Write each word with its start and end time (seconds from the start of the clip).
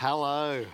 Hello. 0.00 0.64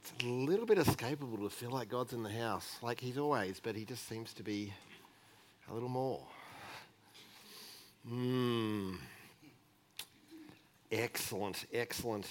It's 0.00 0.12
a 0.22 0.26
little 0.28 0.64
bit 0.64 0.78
escapable 0.78 1.42
to 1.42 1.50
feel 1.50 1.70
like 1.70 1.88
God's 1.88 2.12
in 2.12 2.22
the 2.22 2.30
house, 2.30 2.76
like 2.82 3.00
He's 3.00 3.18
always, 3.18 3.58
but 3.60 3.74
He 3.74 3.84
just 3.84 4.08
seems 4.08 4.32
to 4.34 4.44
be 4.44 4.72
a 5.68 5.74
little 5.74 5.88
more. 5.88 6.22
Hmm. 8.08 8.92
Excellent, 10.92 11.66
excellent. 11.72 12.28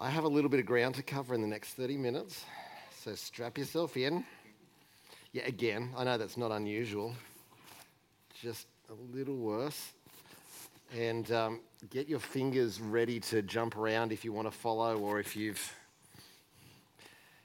I 0.00 0.10
have 0.10 0.24
a 0.24 0.28
little 0.28 0.50
bit 0.50 0.58
of 0.58 0.66
ground 0.66 0.96
to 0.96 1.04
cover 1.04 1.36
in 1.36 1.40
the 1.40 1.46
next 1.46 1.74
30 1.74 1.96
minutes, 1.98 2.44
so 3.04 3.14
strap 3.14 3.58
yourself 3.58 3.96
in. 3.96 4.24
Yeah, 5.30 5.46
again, 5.46 5.90
I 5.96 6.02
know 6.02 6.18
that's 6.18 6.36
not 6.36 6.50
unusual, 6.50 7.14
just 8.42 8.66
a 8.90 9.16
little 9.16 9.36
worse. 9.36 9.92
And 10.94 11.30
um, 11.32 11.60
get 11.90 12.08
your 12.08 12.20
fingers 12.20 12.80
ready 12.80 13.18
to 13.18 13.42
jump 13.42 13.76
around 13.76 14.12
if 14.12 14.24
you 14.24 14.32
want 14.32 14.46
to 14.46 14.56
follow 14.56 14.96
or 14.96 15.18
if 15.18 15.34
you've 15.34 15.74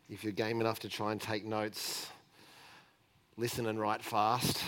if 0.07 0.23
you're 0.23 0.34
game 0.34 0.62
enough 0.62 0.81
to 0.81 0.90
try 0.90 1.12
and 1.12 1.20
take 1.20 1.44
notes, 1.45 2.07
listen 3.38 3.66
and 3.66 3.80
write 3.80 4.04
fast. 4.04 4.62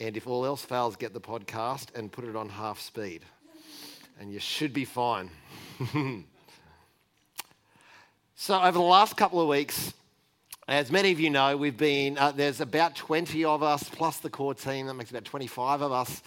And 0.00 0.16
if 0.16 0.26
all 0.26 0.46
else 0.46 0.64
fails, 0.64 0.96
get 0.96 1.12
the 1.12 1.20
podcast 1.20 1.94
and 1.94 2.10
put 2.10 2.24
it 2.24 2.34
on 2.34 2.48
half 2.48 2.80
speed. 2.80 3.20
And 4.18 4.32
you 4.32 4.38
should 4.38 4.72
be 4.72 4.86
fine. 4.86 5.28
so, 8.36 8.58
over 8.58 8.72
the 8.72 8.80
last 8.80 9.18
couple 9.18 9.38
of 9.38 9.48
weeks, 9.48 9.92
as 10.66 10.90
many 10.90 11.12
of 11.12 11.20
you 11.20 11.28
know, 11.28 11.58
we've 11.58 11.76
been, 11.76 12.16
uh, 12.16 12.32
there's 12.32 12.62
about 12.62 12.96
20 12.96 13.44
of 13.44 13.62
us, 13.62 13.84
plus 13.90 14.16
the 14.16 14.30
core 14.30 14.54
team, 14.54 14.86
that 14.86 14.94
makes 14.94 15.10
about 15.10 15.26
25 15.26 15.82
of 15.82 15.92
us, 15.92 16.22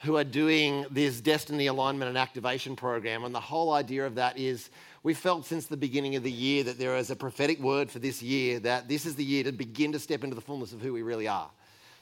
who 0.00 0.16
are 0.16 0.24
doing 0.24 0.86
this 0.90 1.20
Destiny 1.20 1.66
Alignment 1.66 2.08
and 2.08 2.16
Activation 2.16 2.76
program. 2.76 3.24
And 3.24 3.34
the 3.34 3.40
whole 3.40 3.72
idea 3.72 4.06
of 4.06 4.14
that 4.14 4.38
is 4.38 4.70
we 5.02 5.12
felt 5.12 5.44
since 5.44 5.66
the 5.66 5.76
beginning 5.76 6.14
of 6.14 6.22
the 6.22 6.30
year 6.30 6.62
that 6.64 6.78
there 6.78 6.96
is 6.96 7.10
a 7.10 7.16
prophetic 7.16 7.58
word 7.60 7.90
for 7.90 7.98
this 7.98 8.22
year 8.22 8.60
that 8.60 8.88
this 8.88 9.06
is 9.06 9.16
the 9.16 9.24
year 9.24 9.44
to 9.44 9.52
begin 9.52 9.92
to 9.92 9.98
step 9.98 10.22
into 10.22 10.36
the 10.36 10.40
fullness 10.40 10.72
of 10.72 10.80
who 10.80 10.92
we 10.92 11.02
really 11.02 11.26
are. 11.26 11.50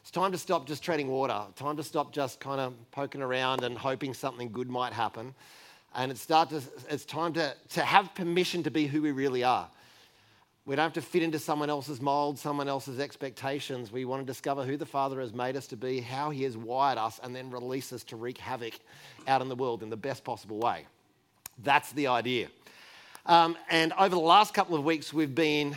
It's 0.02 0.10
time 0.10 0.30
to 0.32 0.38
stop 0.38 0.66
just 0.66 0.84
treading 0.84 1.08
water, 1.08 1.40
time 1.56 1.76
to 1.78 1.82
stop 1.82 2.12
just 2.12 2.38
kind 2.38 2.60
of 2.60 2.74
poking 2.92 3.22
around 3.22 3.64
and 3.64 3.76
hoping 3.76 4.14
something 4.14 4.52
good 4.52 4.68
might 4.68 4.92
happen. 4.92 5.34
And 5.94 6.12
it's, 6.12 6.20
start 6.20 6.50
to, 6.50 6.62
it's 6.90 7.06
time 7.06 7.32
to, 7.32 7.54
to 7.70 7.80
have 7.80 8.14
permission 8.14 8.62
to 8.64 8.70
be 8.70 8.86
who 8.86 9.00
we 9.00 9.10
really 9.10 9.42
are. 9.42 9.68
We 10.66 10.74
don't 10.74 10.82
have 10.82 10.92
to 10.94 11.00
fit 11.00 11.22
into 11.22 11.38
someone 11.38 11.70
else's 11.70 12.00
mold, 12.00 12.40
someone 12.40 12.66
else's 12.66 12.98
expectations. 12.98 13.92
We 13.92 14.04
want 14.04 14.22
to 14.22 14.26
discover 14.26 14.64
who 14.64 14.76
the 14.76 14.84
Father 14.84 15.20
has 15.20 15.32
made 15.32 15.56
us 15.56 15.68
to 15.68 15.76
be, 15.76 16.00
how 16.00 16.30
He 16.30 16.42
has 16.42 16.56
wired 16.56 16.98
us, 16.98 17.20
and 17.22 17.34
then 17.34 17.52
release 17.52 17.92
us 17.92 18.02
to 18.04 18.16
wreak 18.16 18.36
havoc 18.38 18.74
out 19.28 19.42
in 19.42 19.48
the 19.48 19.54
world 19.54 19.84
in 19.84 19.90
the 19.90 19.96
best 19.96 20.24
possible 20.24 20.58
way. 20.58 20.84
That's 21.62 21.92
the 21.92 22.08
idea. 22.08 22.48
Um, 23.26 23.56
and 23.70 23.92
over 23.92 24.08
the 24.08 24.20
last 24.20 24.54
couple 24.54 24.76
of 24.76 24.84
weeks, 24.84 25.12
we've 25.12 25.36
been 25.36 25.76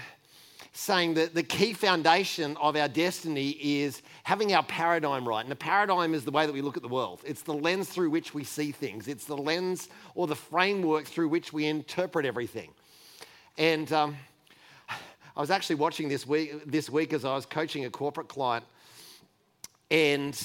saying 0.74 1.14
that 1.16 1.36
the 1.36 1.44
key 1.44 1.74
foundation 1.74 2.58
of 2.58 2.76
our 2.76 2.88
destiny 2.88 3.50
is 3.62 4.02
having 4.24 4.54
our 4.54 4.64
paradigm 4.64 5.28
right. 5.28 5.42
And 5.42 5.52
the 5.52 5.56
paradigm 5.56 6.16
is 6.16 6.26
the 6.26 6.32
way 6.32 6.48
that 6.48 6.54
we 6.54 6.62
look 6.62 6.78
at 6.78 6.84
the 6.84 6.90
world, 6.90 7.22
it's 7.24 7.44
the 7.44 7.54
lens 7.54 7.90
through 7.90 8.10
which 8.10 8.34
we 8.34 8.44
see 8.44 8.72
things, 8.72 9.08
it's 9.08 9.26
the 9.26 9.38
lens 9.38 9.90
or 10.16 10.26
the 10.26 10.36
framework 10.36 11.06
through 11.06 11.30
which 11.30 11.54
we 11.54 11.68
interpret 11.68 12.26
everything. 12.26 12.72
And 13.58 13.92
um, 13.92 14.16
I 15.40 15.42
was 15.42 15.52
actually 15.52 15.78
watching 15.78 16.10
this 16.10 16.28
week, 16.28 16.66
this 16.66 16.90
week 16.90 17.14
as 17.14 17.24
I 17.24 17.34
was 17.34 17.46
coaching 17.46 17.86
a 17.86 17.90
corporate 17.90 18.28
client, 18.28 18.66
and 19.90 20.38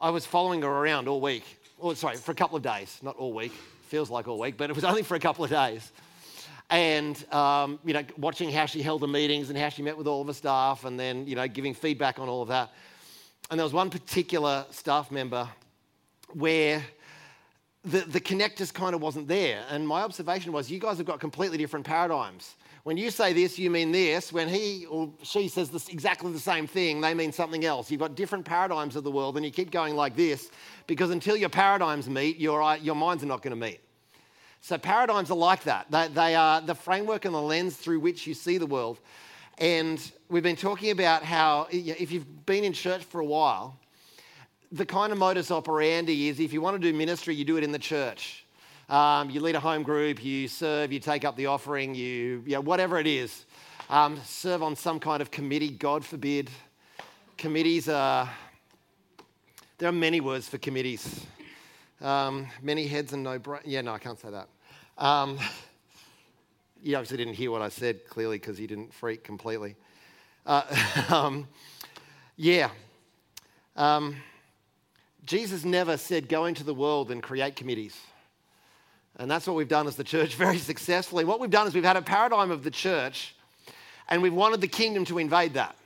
I 0.00 0.10
was 0.10 0.24
following 0.24 0.62
her 0.62 0.68
around 0.68 1.08
all 1.08 1.20
week. 1.20 1.42
Oh, 1.82 1.94
sorry, 1.94 2.16
for 2.16 2.30
a 2.30 2.36
couple 2.36 2.56
of 2.56 2.62
days, 2.62 2.96
not 3.02 3.16
all 3.16 3.32
week 3.32 3.50
feels 3.88 4.08
like 4.08 4.28
all 4.28 4.38
week, 4.38 4.56
but 4.56 4.70
it 4.70 4.76
was 4.76 4.84
only 4.92 5.02
for 5.02 5.16
a 5.16 5.18
couple 5.18 5.42
of 5.42 5.50
days. 5.50 5.90
And, 6.70 7.16
um, 7.34 7.80
you 7.84 7.92
know, 7.92 8.04
watching 8.16 8.52
how 8.52 8.66
she 8.66 8.82
held 8.82 9.00
the 9.00 9.08
meetings 9.08 9.50
and 9.50 9.58
how 9.58 9.68
she 9.68 9.82
met 9.82 9.98
with 9.98 10.06
all 10.06 10.20
of 10.20 10.28
the 10.28 10.34
staff 10.34 10.84
and 10.84 10.96
then, 10.96 11.26
you 11.26 11.34
know, 11.34 11.48
giving 11.48 11.74
feedback 11.74 12.20
on 12.20 12.28
all 12.28 12.42
of 12.42 12.48
that. 12.50 12.70
And 13.50 13.58
there 13.58 13.64
was 13.64 13.72
one 13.72 13.90
particular 13.90 14.64
staff 14.70 15.10
member 15.10 15.48
where 16.34 16.84
the, 17.84 18.00
the 18.00 18.20
connect 18.20 18.74
kind 18.74 18.94
of 18.94 19.00
wasn't 19.00 19.28
there. 19.28 19.64
And 19.70 19.86
my 19.86 20.02
observation 20.02 20.52
was 20.52 20.70
you 20.70 20.78
guys 20.78 20.98
have 20.98 21.06
got 21.06 21.20
completely 21.20 21.58
different 21.58 21.86
paradigms. 21.86 22.56
When 22.84 22.96
you 22.96 23.10
say 23.10 23.32
this, 23.32 23.58
you 23.58 23.70
mean 23.70 23.92
this. 23.92 24.32
When 24.32 24.48
he 24.48 24.86
or 24.86 25.12
she 25.22 25.48
says 25.48 25.70
this, 25.70 25.88
exactly 25.88 26.32
the 26.32 26.38
same 26.38 26.66
thing, 26.66 27.00
they 27.00 27.14
mean 27.14 27.32
something 27.32 27.64
else. 27.64 27.90
You've 27.90 28.00
got 28.00 28.14
different 28.14 28.44
paradigms 28.44 28.96
of 28.96 29.04
the 29.04 29.10
world, 29.10 29.36
and 29.36 29.44
you 29.44 29.52
keep 29.52 29.70
going 29.70 29.94
like 29.94 30.16
this 30.16 30.50
because 30.86 31.10
until 31.10 31.36
your 31.36 31.50
paradigms 31.50 32.08
meet, 32.08 32.38
your, 32.38 32.76
your 32.76 32.94
minds 32.94 33.22
are 33.22 33.26
not 33.26 33.42
going 33.42 33.58
to 33.58 33.60
meet. 33.60 33.80
So, 34.60 34.76
paradigms 34.78 35.30
are 35.30 35.36
like 35.36 35.64
that. 35.64 35.90
They, 35.90 36.08
they 36.08 36.34
are 36.34 36.60
the 36.60 36.74
framework 36.74 37.24
and 37.24 37.34
the 37.34 37.40
lens 37.40 37.76
through 37.76 38.00
which 38.00 38.26
you 38.26 38.34
see 38.34 38.58
the 38.58 38.66
world. 38.66 38.98
And 39.58 40.00
we've 40.28 40.42
been 40.42 40.56
talking 40.56 40.90
about 40.90 41.22
how, 41.22 41.68
if 41.70 42.10
you've 42.10 42.46
been 42.46 42.64
in 42.64 42.72
church 42.72 43.04
for 43.04 43.20
a 43.20 43.24
while, 43.24 43.78
the 44.70 44.84
kind 44.84 45.12
of 45.12 45.18
modus 45.18 45.50
operandi 45.50 46.28
is 46.28 46.40
if 46.40 46.52
you 46.52 46.60
want 46.60 46.80
to 46.80 46.92
do 46.92 46.96
ministry, 46.96 47.34
you 47.34 47.44
do 47.44 47.56
it 47.56 47.64
in 47.64 47.72
the 47.72 47.78
church. 47.78 48.44
Um, 48.88 49.30
you 49.30 49.40
lead 49.40 49.54
a 49.54 49.60
home 49.60 49.82
group, 49.82 50.22
you 50.22 50.48
serve, 50.48 50.92
you 50.92 51.00
take 51.00 51.24
up 51.24 51.36
the 51.36 51.46
offering, 51.46 51.94
you, 51.94 52.42
you 52.46 52.54
know, 52.54 52.60
whatever 52.60 52.98
it 52.98 53.06
is. 53.06 53.44
Um, 53.90 54.20
serve 54.24 54.62
on 54.62 54.76
some 54.76 55.00
kind 55.00 55.22
of 55.22 55.30
committee, 55.30 55.70
God 55.70 56.04
forbid. 56.04 56.50
Committees 57.36 57.88
are 57.88 58.28
there 59.78 59.88
are 59.88 59.92
many 59.92 60.20
words 60.20 60.48
for 60.48 60.58
committees. 60.58 61.24
Um, 62.00 62.48
many 62.62 62.86
heads 62.86 63.12
and 63.12 63.22
no 63.22 63.38
brains. 63.38 63.64
Yeah, 63.66 63.80
no, 63.82 63.92
I 63.92 63.98
can't 63.98 64.18
say 64.18 64.30
that. 64.30 64.48
Um, 64.98 65.38
you 66.82 66.96
obviously 66.96 67.16
didn't 67.16 67.34
hear 67.34 67.50
what 67.50 67.62
I 67.62 67.68
said 67.68 68.06
clearly 68.08 68.38
because 68.38 68.58
you 68.58 68.66
didn't 68.66 68.92
freak 68.92 69.22
completely. 69.24 69.76
Uh, 70.44 70.62
um, 71.08 71.48
yeah. 72.36 72.70
Um, 73.76 74.16
Jesus 75.28 75.62
never 75.62 75.98
said, 75.98 76.26
go 76.26 76.46
into 76.46 76.64
the 76.64 76.72
world 76.72 77.10
and 77.10 77.22
create 77.22 77.54
committees. 77.54 77.94
And 79.16 79.30
that's 79.30 79.46
what 79.46 79.56
we've 79.56 79.68
done 79.68 79.86
as 79.86 79.94
the 79.94 80.04
church 80.04 80.34
very 80.36 80.56
successfully. 80.56 81.24
What 81.24 81.38
we've 81.38 81.50
done 81.50 81.66
is 81.66 81.74
we've 81.74 81.84
had 81.84 81.98
a 81.98 82.02
paradigm 82.02 82.50
of 82.50 82.64
the 82.64 82.70
church 82.70 83.34
and 84.08 84.22
we've 84.22 84.32
wanted 84.32 84.62
the 84.62 84.68
kingdom 84.68 85.04
to 85.04 85.18
invade 85.18 85.54
that. 85.54 85.76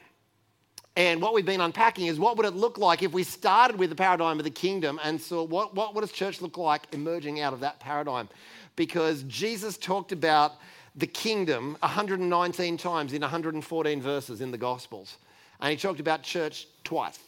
And 0.94 1.20
what 1.20 1.34
we've 1.34 1.44
been 1.44 1.60
unpacking 1.60 2.06
is 2.06 2.20
what 2.20 2.36
would 2.36 2.46
it 2.46 2.54
look 2.54 2.78
like 2.78 3.02
if 3.02 3.12
we 3.12 3.24
started 3.24 3.78
with 3.78 3.90
the 3.90 3.96
paradigm 3.96 4.38
of 4.38 4.44
the 4.44 4.50
kingdom 4.50 5.00
and 5.02 5.20
saw 5.20 5.42
what, 5.42 5.74
what, 5.74 5.92
what 5.92 6.02
does 6.02 6.12
church 6.12 6.40
look 6.40 6.56
like 6.56 6.82
emerging 6.92 7.40
out 7.40 7.52
of 7.52 7.60
that 7.60 7.80
paradigm? 7.80 8.28
Because 8.76 9.24
Jesus 9.24 9.76
talked 9.76 10.12
about 10.12 10.52
the 10.94 11.06
kingdom 11.06 11.76
119 11.80 12.76
times 12.76 13.12
in 13.12 13.22
114 13.22 14.02
verses 14.02 14.40
in 14.40 14.52
the 14.52 14.58
Gospels. 14.58 15.16
And 15.60 15.70
he 15.70 15.76
talked 15.76 15.98
about 15.98 16.22
church 16.22 16.68
twice. 16.84 17.18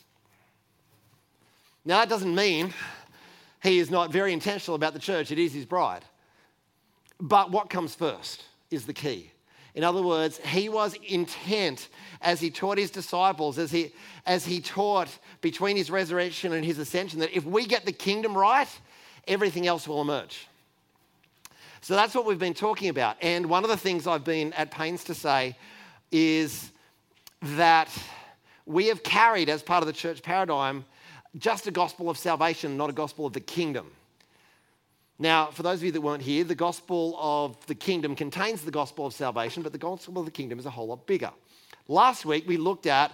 Now, 1.85 1.99
that 1.99 2.09
doesn't 2.09 2.35
mean 2.35 2.73
he 3.63 3.79
is 3.79 3.91
not 3.91 4.11
very 4.11 4.33
intentional 4.33 4.75
about 4.75 4.95
the 4.95 4.99
church, 4.99 5.31
it 5.31 5.39
is 5.39 5.53
his 5.53 5.67
bride. 5.67 6.05
But 7.21 7.51
what 7.51 7.71
comes 7.71 7.95
first 7.95 8.45
is 8.71 8.87
the 8.87 8.93
key. 8.93 9.31
In 9.75 9.83
other 9.83 10.03
words, 10.03 10.39
he 10.39 10.69
was 10.69 10.95
intent 11.07 11.89
as 12.21 12.41
he 12.41 12.51
taught 12.51 12.79
his 12.79 12.91
disciples, 12.91 13.59
as 13.59 13.73
he, 13.73 13.93
as 14.25 14.47
he 14.47 14.61
taught 14.61 15.09
between 15.41 15.77
his 15.77 15.91
resurrection 15.91 16.53
and 16.53 16.65
his 16.65 16.79
ascension, 16.79 17.19
that 17.21 17.37
if 17.37 17.45
we 17.45 17.67
get 17.67 17.85
the 17.85 17.93
kingdom 17.93 18.37
right, 18.37 18.69
everything 19.27 19.67
else 19.67 19.89
will 19.89 20.01
emerge. 20.01 20.47
So 21.81 21.95
that's 21.95 22.15
what 22.15 22.25
we've 22.25 22.39
been 22.39 22.55
talking 22.55 22.89
about. 22.89 23.17
And 23.21 23.47
one 23.47 23.65
of 23.65 23.69
the 23.69 23.77
things 23.77 24.07
I've 24.07 24.25
been 24.25 24.53
at 24.55 24.71
pains 24.71 25.05
to 25.05 25.15
say 25.15 25.57
is 26.13 26.71
that 27.43 27.91
we 28.65 28.87
have 28.87 29.03
carried, 29.03 29.49
as 29.49 29.63
part 29.63 29.83
of 29.83 29.87
the 29.87 29.93
church 29.93 30.23
paradigm, 30.23 30.85
just 31.39 31.67
a 31.67 31.71
gospel 31.71 32.11
of 32.11 32.19
salvation, 32.19 32.77
not 32.77 32.91
a 32.91 32.93
gospel 32.93 33.27
of 33.27 33.33
the 33.33 33.41
kingdom. 33.41 33.91
Now, 35.19 35.47
for 35.47 35.63
those 35.63 35.79
of 35.79 35.85
you 35.85 35.93
that 35.93 36.01
weren't 36.01 36.23
here, 36.23 36.43
the 36.43 36.55
gospel 36.55 37.17
of 37.21 37.65
the 37.67 37.75
kingdom 37.75 38.17
contains 38.17 38.63
the 38.63 38.71
gospel 38.71 39.07
of 39.07 39.15
salvation, 39.15 39.63
but 39.63 39.73
the 39.73 39.79
gospel 39.79 40.19
of 40.19 40.25
the 40.25 40.31
kingdom 40.31 40.59
is 40.59 40.67
a 40.67 40.71
whole 40.71 40.89
lot 40.89 41.07
bigger. 41.07 41.31
Last 41.87 42.25
week, 42.25 42.49
we 42.49 42.57
looked 42.57 42.87
at 42.87 43.13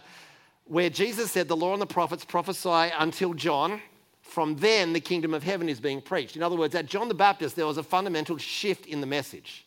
where 0.64 0.88
Jesus 0.88 1.30
said 1.30 1.48
the 1.48 1.56
law 1.56 1.72
and 1.72 1.82
the 1.82 1.86
prophets 1.86 2.24
prophesy 2.24 2.92
until 2.98 3.34
John. 3.34 3.82
From 4.22 4.56
then, 4.56 4.92
the 4.92 5.00
kingdom 5.00 5.34
of 5.34 5.42
heaven 5.42 5.68
is 5.68 5.80
being 5.80 6.00
preached. 6.00 6.36
In 6.36 6.42
other 6.42 6.56
words, 6.56 6.74
at 6.74 6.86
John 6.86 7.08
the 7.08 7.14
Baptist, 7.14 7.56
there 7.56 7.66
was 7.66 7.76
a 7.76 7.82
fundamental 7.82 8.38
shift 8.38 8.86
in 8.86 9.00
the 9.00 9.06
message 9.06 9.66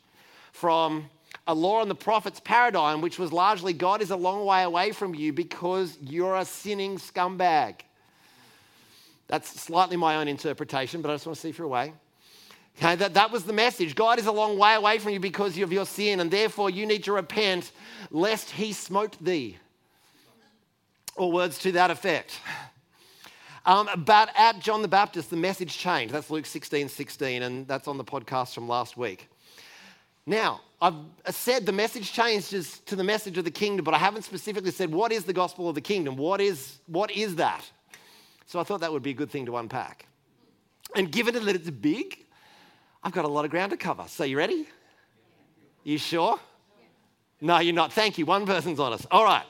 from 0.53 1.09
a 1.47 1.53
law 1.53 1.81
and 1.81 1.91
the 1.91 1.95
prophets 1.95 2.39
paradigm, 2.39 3.01
which 3.01 3.19
was 3.19 3.33
largely 3.33 3.73
God 3.73 4.01
is 4.01 4.11
a 4.11 4.15
long 4.15 4.45
way 4.45 4.63
away 4.63 4.91
from 4.91 5.13
you 5.13 5.33
because 5.33 5.97
you're 6.01 6.37
a 6.37 6.45
sinning 6.45 6.97
scumbag. 6.97 7.81
That's 9.27 9.59
slightly 9.59 9.97
my 9.97 10.17
own 10.17 10.27
interpretation, 10.27 11.01
but 11.01 11.09
I 11.09 11.15
just 11.15 11.25
want 11.25 11.35
to 11.35 11.41
see 11.41 11.49
if 11.49 11.57
you're 11.57 11.65
away. 11.65 11.93
Okay, 12.77 12.95
that, 12.95 13.13
that 13.13 13.31
was 13.31 13.43
the 13.43 13.53
message. 13.53 13.95
God 13.95 14.19
is 14.19 14.25
a 14.25 14.31
long 14.31 14.57
way 14.57 14.73
away 14.73 14.97
from 14.99 15.13
you 15.13 15.19
because 15.19 15.57
of 15.59 15.71
your 15.71 15.85
sin, 15.85 16.19
and 16.19 16.31
therefore 16.31 16.69
you 16.69 16.85
need 16.85 17.03
to 17.03 17.13
repent 17.13 17.71
lest 18.09 18.49
he 18.49 18.73
smote 18.73 19.17
thee. 19.23 19.57
Or 21.15 21.31
words 21.31 21.59
to 21.59 21.71
that 21.73 21.91
effect. 21.91 22.39
Um, 23.65 23.87
but 24.05 24.29
at 24.35 24.59
John 24.59 24.81
the 24.81 24.87
Baptist, 24.87 25.29
the 25.29 25.37
message 25.37 25.77
changed. 25.77 26.13
That's 26.13 26.29
Luke 26.29 26.45
16 26.45 26.89
16, 26.89 27.43
and 27.43 27.67
that's 27.67 27.87
on 27.87 27.97
the 27.97 28.03
podcast 28.03 28.53
from 28.55 28.67
last 28.67 28.97
week. 28.97 29.29
Now, 30.25 30.61
I've 30.81 30.95
said 31.29 31.65
the 31.65 31.71
message 31.71 32.11
changes 32.11 32.79
to 32.85 32.95
the 32.95 33.03
message 33.03 33.37
of 33.37 33.45
the 33.45 33.51
kingdom, 33.51 33.85
but 33.85 33.93
I 33.93 33.97
haven't 33.97 34.23
specifically 34.23 34.71
said 34.71 34.91
what 34.91 35.11
is 35.11 35.23
the 35.23 35.33
gospel 35.33 35.69
of 35.69 35.75
the 35.75 35.81
kingdom? 35.81 36.17
What 36.17 36.41
is, 36.41 36.79
what 36.87 37.11
is 37.11 37.35
that? 37.35 37.69
So 38.53 38.59
I 38.59 38.63
thought 38.63 38.81
that 38.81 38.93
would 38.93 39.01
be 39.01 39.09
a 39.09 39.15
good 39.15 39.31
thing 39.31 39.47
to 39.47 39.57
unpack. 39.57 40.05
And 40.95 41.11
given 41.11 41.33
that 41.33 41.55
it's 41.55 41.71
big, 41.71 42.23
I've 43.03 43.11
got 43.11 43.25
a 43.25 43.27
lot 43.27 43.45
of 43.45 43.49
ground 43.49 43.71
to 43.71 43.77
cover. 43.77 44.03
So, 44.07 44.25
you 44.25 44.37
ready? 44.37 44.67
You 45.83 45.97
sure? 45.97 46.39
No, 47.41 47.57
you're 47.57 47.73
not. 47.73 47.91
Thank 47.91 48.19
you. 48.19 48.27
One 48.27 48.45
person's 48.45 48.79
honest. 48.79 49.07
All 49.09 49.23
right. 49.23 49.45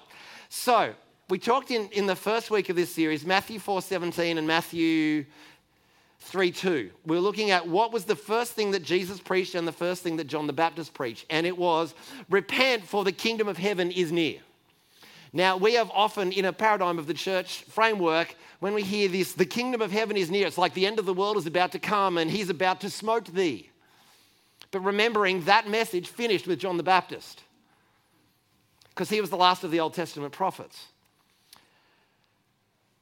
So, 0.48 0.94
we 1.28 1.38
talked 1.38 1.70
in, 1.70 1.90
in 1.90 2.06
the 2.06 2.16
first 2.16 2.50
week 2.50 2.70
of 2.70 2.78
this 2.78 2.96
series, 2.96 3.26
Matthew 3.26 3.60
4:17 3.60 4.38
and 4.38 4.48
Matthew 4.48 5.26
3:2. 6.32 6.64
We 6.74 6.92
we're 7.06 7.20
looking 7.20 7.52
at 7.52 7.68
what 7.68 7.92
was 7.92 8.06
the 8.06 8.16
first 8.16 8.54
thing 8.54 8.72
that 8.72 8.84
Jesus 8.84 9.20
preached 9.20 9.54
and 9.54 9.68
the 9.68 9.74
first 9.74 10.02
thing 10.02 10.16
that 10.16 10.28
John 10.28 10.48
the 10.48 10.54
Baptist 10.54 10.94
preached, 10.94 11.26
and 11.30 11.46
it 11.46 11.58
was 11.58 11.94
repent 12.30 12.86
for 12.86 13.04
the 13.04 13.12
kingdom 13.12 13.50
of 13.50 13.58
heaven 13.58 13.92
is 13.92 14.14
near. 14.14 14.40
Now, 15.36 15.58
we 15.58 15.74
have 15.74 15.90
often, 15.92 16.32
in 16.32 16.46
a 16.46 16.54
paradigm 16.54 17.00
of 17.00 17.08
the 17.08 17.14
church 17.14 17.64
framework, 17.64 18.36
when 18.60 18.76
we 18.76 18.84
hear 18.84 19.10
this, 19.10 19.34
the 19.34 19.46
kingdom 19.46 19.82
of 19.82 19.92
heaven 19.92 20.16
is 20.16 20.30
near, 20.30 20.46
it's 20.46 20.60
like 20.60 20.76
the 20.76 20.86
end 20.86 21.00
of 21.00 21.08
the 21.08 21.14
world 21.14 21.38
is 21.38 21.48
about 21.48 21.72
to 21.72 21.80
come 21.80 22.20
and 22.20 22.30
he's 22.30 22.52
about 22.52 22.82
to 22.82 22.90
smote 22.90 23.26
thee. 23.34 23.70
But 24.70 24.82
remembering 24.82 25.46
that 25.46 25.68
message 25.68 26.08
finished 26.08 26.46
with 26.46 26.60
John 26.60 26.78
the 26.78 26.84
Baptist, 26.84 27.42
because 28.90 29.10
he 29.10 29.22
was 29.22 29.32
the 29.32 29.36
last 29.36 29.64
of 29.64 29.72
the 29.72 29.80
Old 29.80 29.96
Testament 29.96 30.34
prophets. 30.34 30.86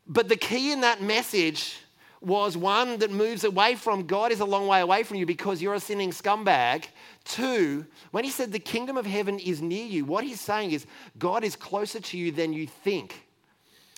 But 0.07 0.30
the 0.30 0.38
key 0.38 0.72
in 0.72 0.81
that 0.81 1.01
message 1.01 1.77
was 2.22 2.56
one 2.56 3.00
that 3.00 3.10
moves 3.10 3.44
away 3.44 3.74
from 3.74 4.06
God 4.06 4.32
is 4.32 4.40
a 4.40 4.46
long 4.46 4.68
way 4.68 4.80
away 4.80 5.02
from 5.02 5.18
you 5.18 5.26
because 5.26 5.62
you're 5.62 5.74
a 5.74 5.80
sinning 5.80 6.12
scumbag. 6.12 6.86
Two, 7.26 7.86
when 8.12 8.24
he 8.24 8.30
said 8.30 8.52
the 8.52 8.60
kingdom 8.60 8.96
of 8.96 9.08
heaven 9.08 9.40
is 9.40 9.62
near 9.62 9.86
you, 9.86 10.06
what 10.06 10.24
he's 10.24 10.40
saying 10.40 10.72
is 10.72 10.86
God 11.18 11.44
is 11.44 11.56
closer 11.56 12.00
to 12.00 12.18
you 12.18 12.32
than 12.32 12.54
you 12.54 12.68
think. 12.68 13.28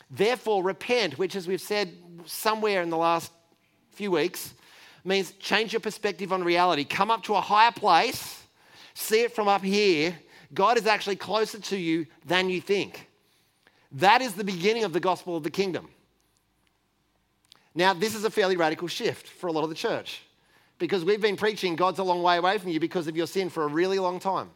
Therefore, 0.10 0.64
repent, 0.64 1.18
which, 1.18 1.36
as 1.36 1.48
we've 1.48 1.62
said 1.62 1.92
somewhere 2.26 2.82
in 2.82 2.90
the 2.90 2.98
last 2.98 3.32
few 3.92 4.12
weeks, 4.12 4.54
means 5.04 5.32
change 5.34 5.74
your 5.74 5.82
perspective 5.82 6.32
on 6.32 6.44
reality. 6.44 6.86
Come 6.86 7.12
up 7.12 7.24
to 7.24 7.36
a 7.36 7.42
higher 7.42 7.72
place, 7.72 8.44
see 8.94 9.22
it 9.22 9.36
from 9.36 9.48
up 9.48 9.64
here. 9.64 10.18
God 10.54 10.78
is 10.78 10.86
actually 10.86 11.16
closer 11.16 11.60
to 11.60 11.78
you 11.78 12.06
than 12.26 12.50
you 12.50 12.62
think. 12.62 13.10
That 13.92 14.22
is 14.22 14.34
the 14.34 14.44
beginning 14.44 14.84
of 14.84 14.94
the 14.94 15.00
gospel 15.00 15.36
of 15.36 15.44
the 15.44 15.52
kingdom. 15.52 15.90
Now, 17.76 17.94
this 17.94 18.16
is 18.16 18.24
a 18.24 18.30
fairly 18.30 18.56
radical 18.56 18.88
shift 18.88 19.28
for 19.28 19.48
a 19.48 19.52
lot 19.52 19.64
of 19.64 19.70
the 19.70 19.76
church 19.76 20.22
because 20.78 21.04
we've 21.04 21.22
been 21.22 21.38
preaching 21.38 21.76
God's 21.76 22.00
a 22.00 22.04
long 22.04 22.22
way 22.22 22.38
away 22.38 22.58
from 22.58 22.70
you 22.70 22.80
because 22.80 23.08
of 23.08 23.18
your 23.18 23.28
sin 23.28 23.50
for 23.50 23.64
a 23.64 23.68
really 23.68 24.00
long 24.00 24.20
time. 24.20 24.50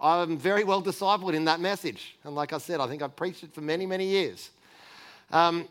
I'm 0.00 0.38
very 0.38 0.64
well 0.64 0.82
discipled 0.82 1.34
in 1.34 1.44
that 1.46 1.60
message. 1.60 2.16
And 2.24 2.34
like 2.34 2.52
I 2.52 2.58
said, 2.58 2.80
I 2.80 2.86
think 2.86 3.02
I've 3.02 3.16
preached 3.16 3.42
it 3.42 3.52
for 3.52 3.60
many, 3.60 3.84
many 3.84 4.06
years. 4.06 4.50
Um, 5.30 5.68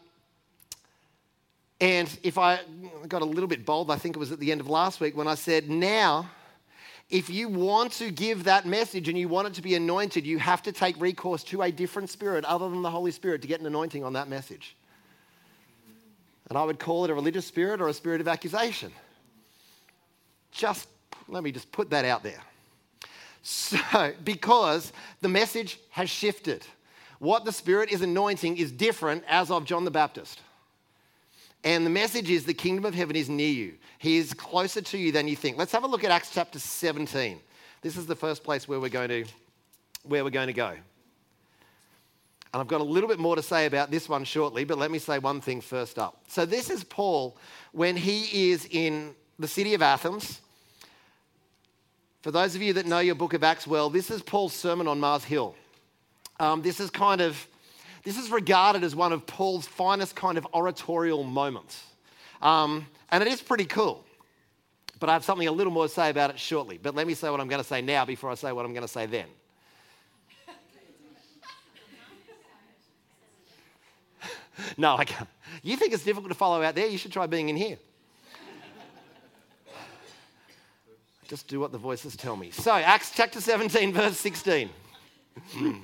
and 1.80 2.10
if 2.24 2.38
I 2.38 2.60
got 3.08 3.22
a 3.22 3.26
little 3.26 3.48
bit 3.48 3.66
bold, 3.66 3.90
I 3.92 3.96
think 3.98 4.16
it 4.16 4.20
was 4.20 4.32
at 4.32 4.40
the 4.40 4.52
end 4.52 4.62
of 4.62 4.68
last 4.68 5.00
week 5.00 5.16
when 5.16 5.28
I 5.28 5.36
said, 5.36 5.70
now, 5.70 6.30
if 7.10 7.30
you 7.30 7.48
want 7.48 7.94
to 7.94 8.12
give 8.12 8.44
that 8.44 8.66
message 8.66 9.08
and 9.08 9.18
you 9.18 9.30
want 9.30 9.48
it 9.48 9.54
to 9.54 9.62
be 9.62 9.76
anointed, 9.76 10.26
you 10.26 10.40
have 10.40 10.62
to 10.64 10.72
take 10.72 11.00
recourse 11.00 11.44
to 11.46 11.62
a 11.62 11.72
different 11.72 12.10
spirit 12.10 12.44
other 12.46 12.70
than 12.70 12.82
the 12.82 12.92
Holy 12.92 13.12
Spirit 13.12 13.42
to 13.44 13.48
get 13.48 13.62
an 13.62 13.66
anointing 13.66 14.04
on 14.04 14.14
that 14.14 14.28
message. 14.28 14.76
And 16.50 16.58
I 16.58 16.64
would 16.64 16.80
call 16.80 17.04
it 17.06 17.10
a 17.10 17.14
religious 17.14 17.46
spirit 17.46 17.82
or 17.82 17.88
a 17.88 17.94
spirit 17.94 18.22
of 18.22 18.28
accusation. 18.28 18.92
Just 20.52 20.88
let 21.28 21.44
me 21.44 21.52
just 21.52 21.72
put 21.72 21.90
that 21.90 22.06
out 22.06 22.24
there. 22.24 22.42
So, 23.44 24.14
because 24.24 24.94
the 25.22 25.28
message 25.28 25.80
has 25.90 26.10
shifted, 26.10 26.66
what 27.20 27.46
the 27.46 27.52
Spirit 27.52 27.92
is 27.92 28.02
anointing 28.02 28.58
is 28.58 28.72
different 28.72 29.24
as 29.28 29.50
of 29.50 29.66
John 29.66 29.86
the 29.86 29.92
Baptist. 29.92 30.42
And 31.64 31.86
the 31.86 31.90
message 31.90 32.30
is 32.30 32.46
the 32.46 32.54
kingdom 32.54 32.86
of 32.86 32.94
heaven 32.94 33.16
is 33.16 33.30
near 33.30 33.50
you. 33.50 33.74
He 33.98 34.18
is 34.18 34.34
closer 34.34 34.82
to 34.82 34.98
you 34.98 35.12
than 35.12 35.28
you 35.28 35.36
think. 35.36 35.58
Let's 35.58 35.72
have 35.72 35.84
a 35.84 35.88
look 35.88 36.04
at 36.04 36.12
Acts 36.12 36.30
chapter 36.32 36.60
17. 36.60 37.40
This 37.82 37.98
is 37.98 38.06
the 38.06 38.16
first 38.16 38.44
place 38.44 38.68
where 38.68 38.80
we're 38.80 38.90
going 38.90 39.10
to, 39.10 39.26
where 40.04 40.24
we're 40.24 40.30
going 40.30 40.48
to 40.48 40.54
go. 40.54 40.76
And 42.54 42.62
I've 42.62 42.68
got 42.68 42.82
a 42.82 42.84
little 42.84 43.10
bit 43.10 43.20
more 43.20 43.36
to 43.36 43.42
say 43.42 43.66
about 43.66 43.92
this 43.92 44.08
one 44.08 44.24
shortly, 44.24 44.64
but 44.64 44.78
let 44.78 44.90
me 44.90 45.00
say 45.00 45.20
one 45.20 45.42
thing 45.42 45.62
first 45.62 46.00
up. 46.00 46.22
So, 46.28 46.46
this 46.46 46.70
is 46.70 46.84
Paul 46.84 47.38
when 47.72 47.98
he 47.98 48.52
is 48.52 48.68
in 48.72 49.14
the 49.38 49.48
city 49.48 49.74
of 49.74 49.82
Athens. 49.82 50.42
For 52.22 52.32
those 52.32 52.56
of 52.56 52.62
you 52.62 52.74
that 52.74 52.86
know 52.86 53.00
your 53.00 53.16
book 53.16 53.34
of 53.34 53.44
Acts 53.44 53.68
well, 53.68 53.90
this 53.90 54.10
is 54.10 54.22
Paul's 54.22 54.54
sermon 54.54 54.88
on 54.88 55.00
Mars 55.00 55.24
Hill. 55.24 55.56
Um, 56.40 56.62
this 56.62 56.80
is 56.80 56.90
kind 56.90 57.22
of, 57.22 57.48
this 58.04 58.18
is 58.18 58.30
regarded 58.30 58.84
as 58.84 58.96
one 58.96 59.14
of 59.14 59.26
Paul's 59.26 59.68
finest 59.68 60.16
kind 60.16 60.38
of 60.38 60.46
oratorial 60.54 61.24
moments. 61.24 61.84
Um, 62.42 62.88
and 63.12 63.24
it 63.24 63.30
is 63.30 63.42
pretty 63.42 63.66
cool. 63.66 64.04
But 65.00 65.10
I 65.10 65.14
have 65.14 65.24
something 65.24 65.48
a 65.48 65.52
little 65.52 65.72
more 65.72 65.88
to 65.88 65.94
say 65.94 66.10
about 66.10 66.30
it 66.30 66.40
shortly. 66.40 66.80
But 66.82 66.96
let 66.96 67.08
me 67.08 67.14
say 67.14 67.30
what 67.30 67.40
I'm 67.40 67.48
going 67.48 67.62
to 67.62 67.68
say 67.68 67.82
now 67.82 68.04
before 68.04 68.32
I 68.32 68.36
say 68.36 68.52
what 68.52 68.66
I'm 68.66 68.74
going 68.74 68.82
to 68.82 68.88
say 68.88 69.06
then. 69.06 69.28
no, 74.78 74.96
I 74.96 75.06
can't. 75.06 75.30
You 75.64 75.76
think 75.78 75.94
it's 75.94 76.04
difficult 76.04 76.30
to 76.30 76.38
follow 76.38 76.62
out 76.62 76.76
there? 76.76 76.88
You 76.88 76.98
should 76.98 77.12
try 77.12 77.28
being 77.28 77.50
in 77.50 77.56
here. 77.56 77.78
Just 81.28 81.48
do 81.48 81.60
what 81.60 81.72
the 81.74 81.78
voices 81.78 82.16
tell 82.16 82.38
me. 82.38 82.52
So, 82.52 82.72
Acts 82.72 83.12
chapter 83.14 83.42
17, 83.42 83.92
verse 83.94 84.18
16. 84.18 84.70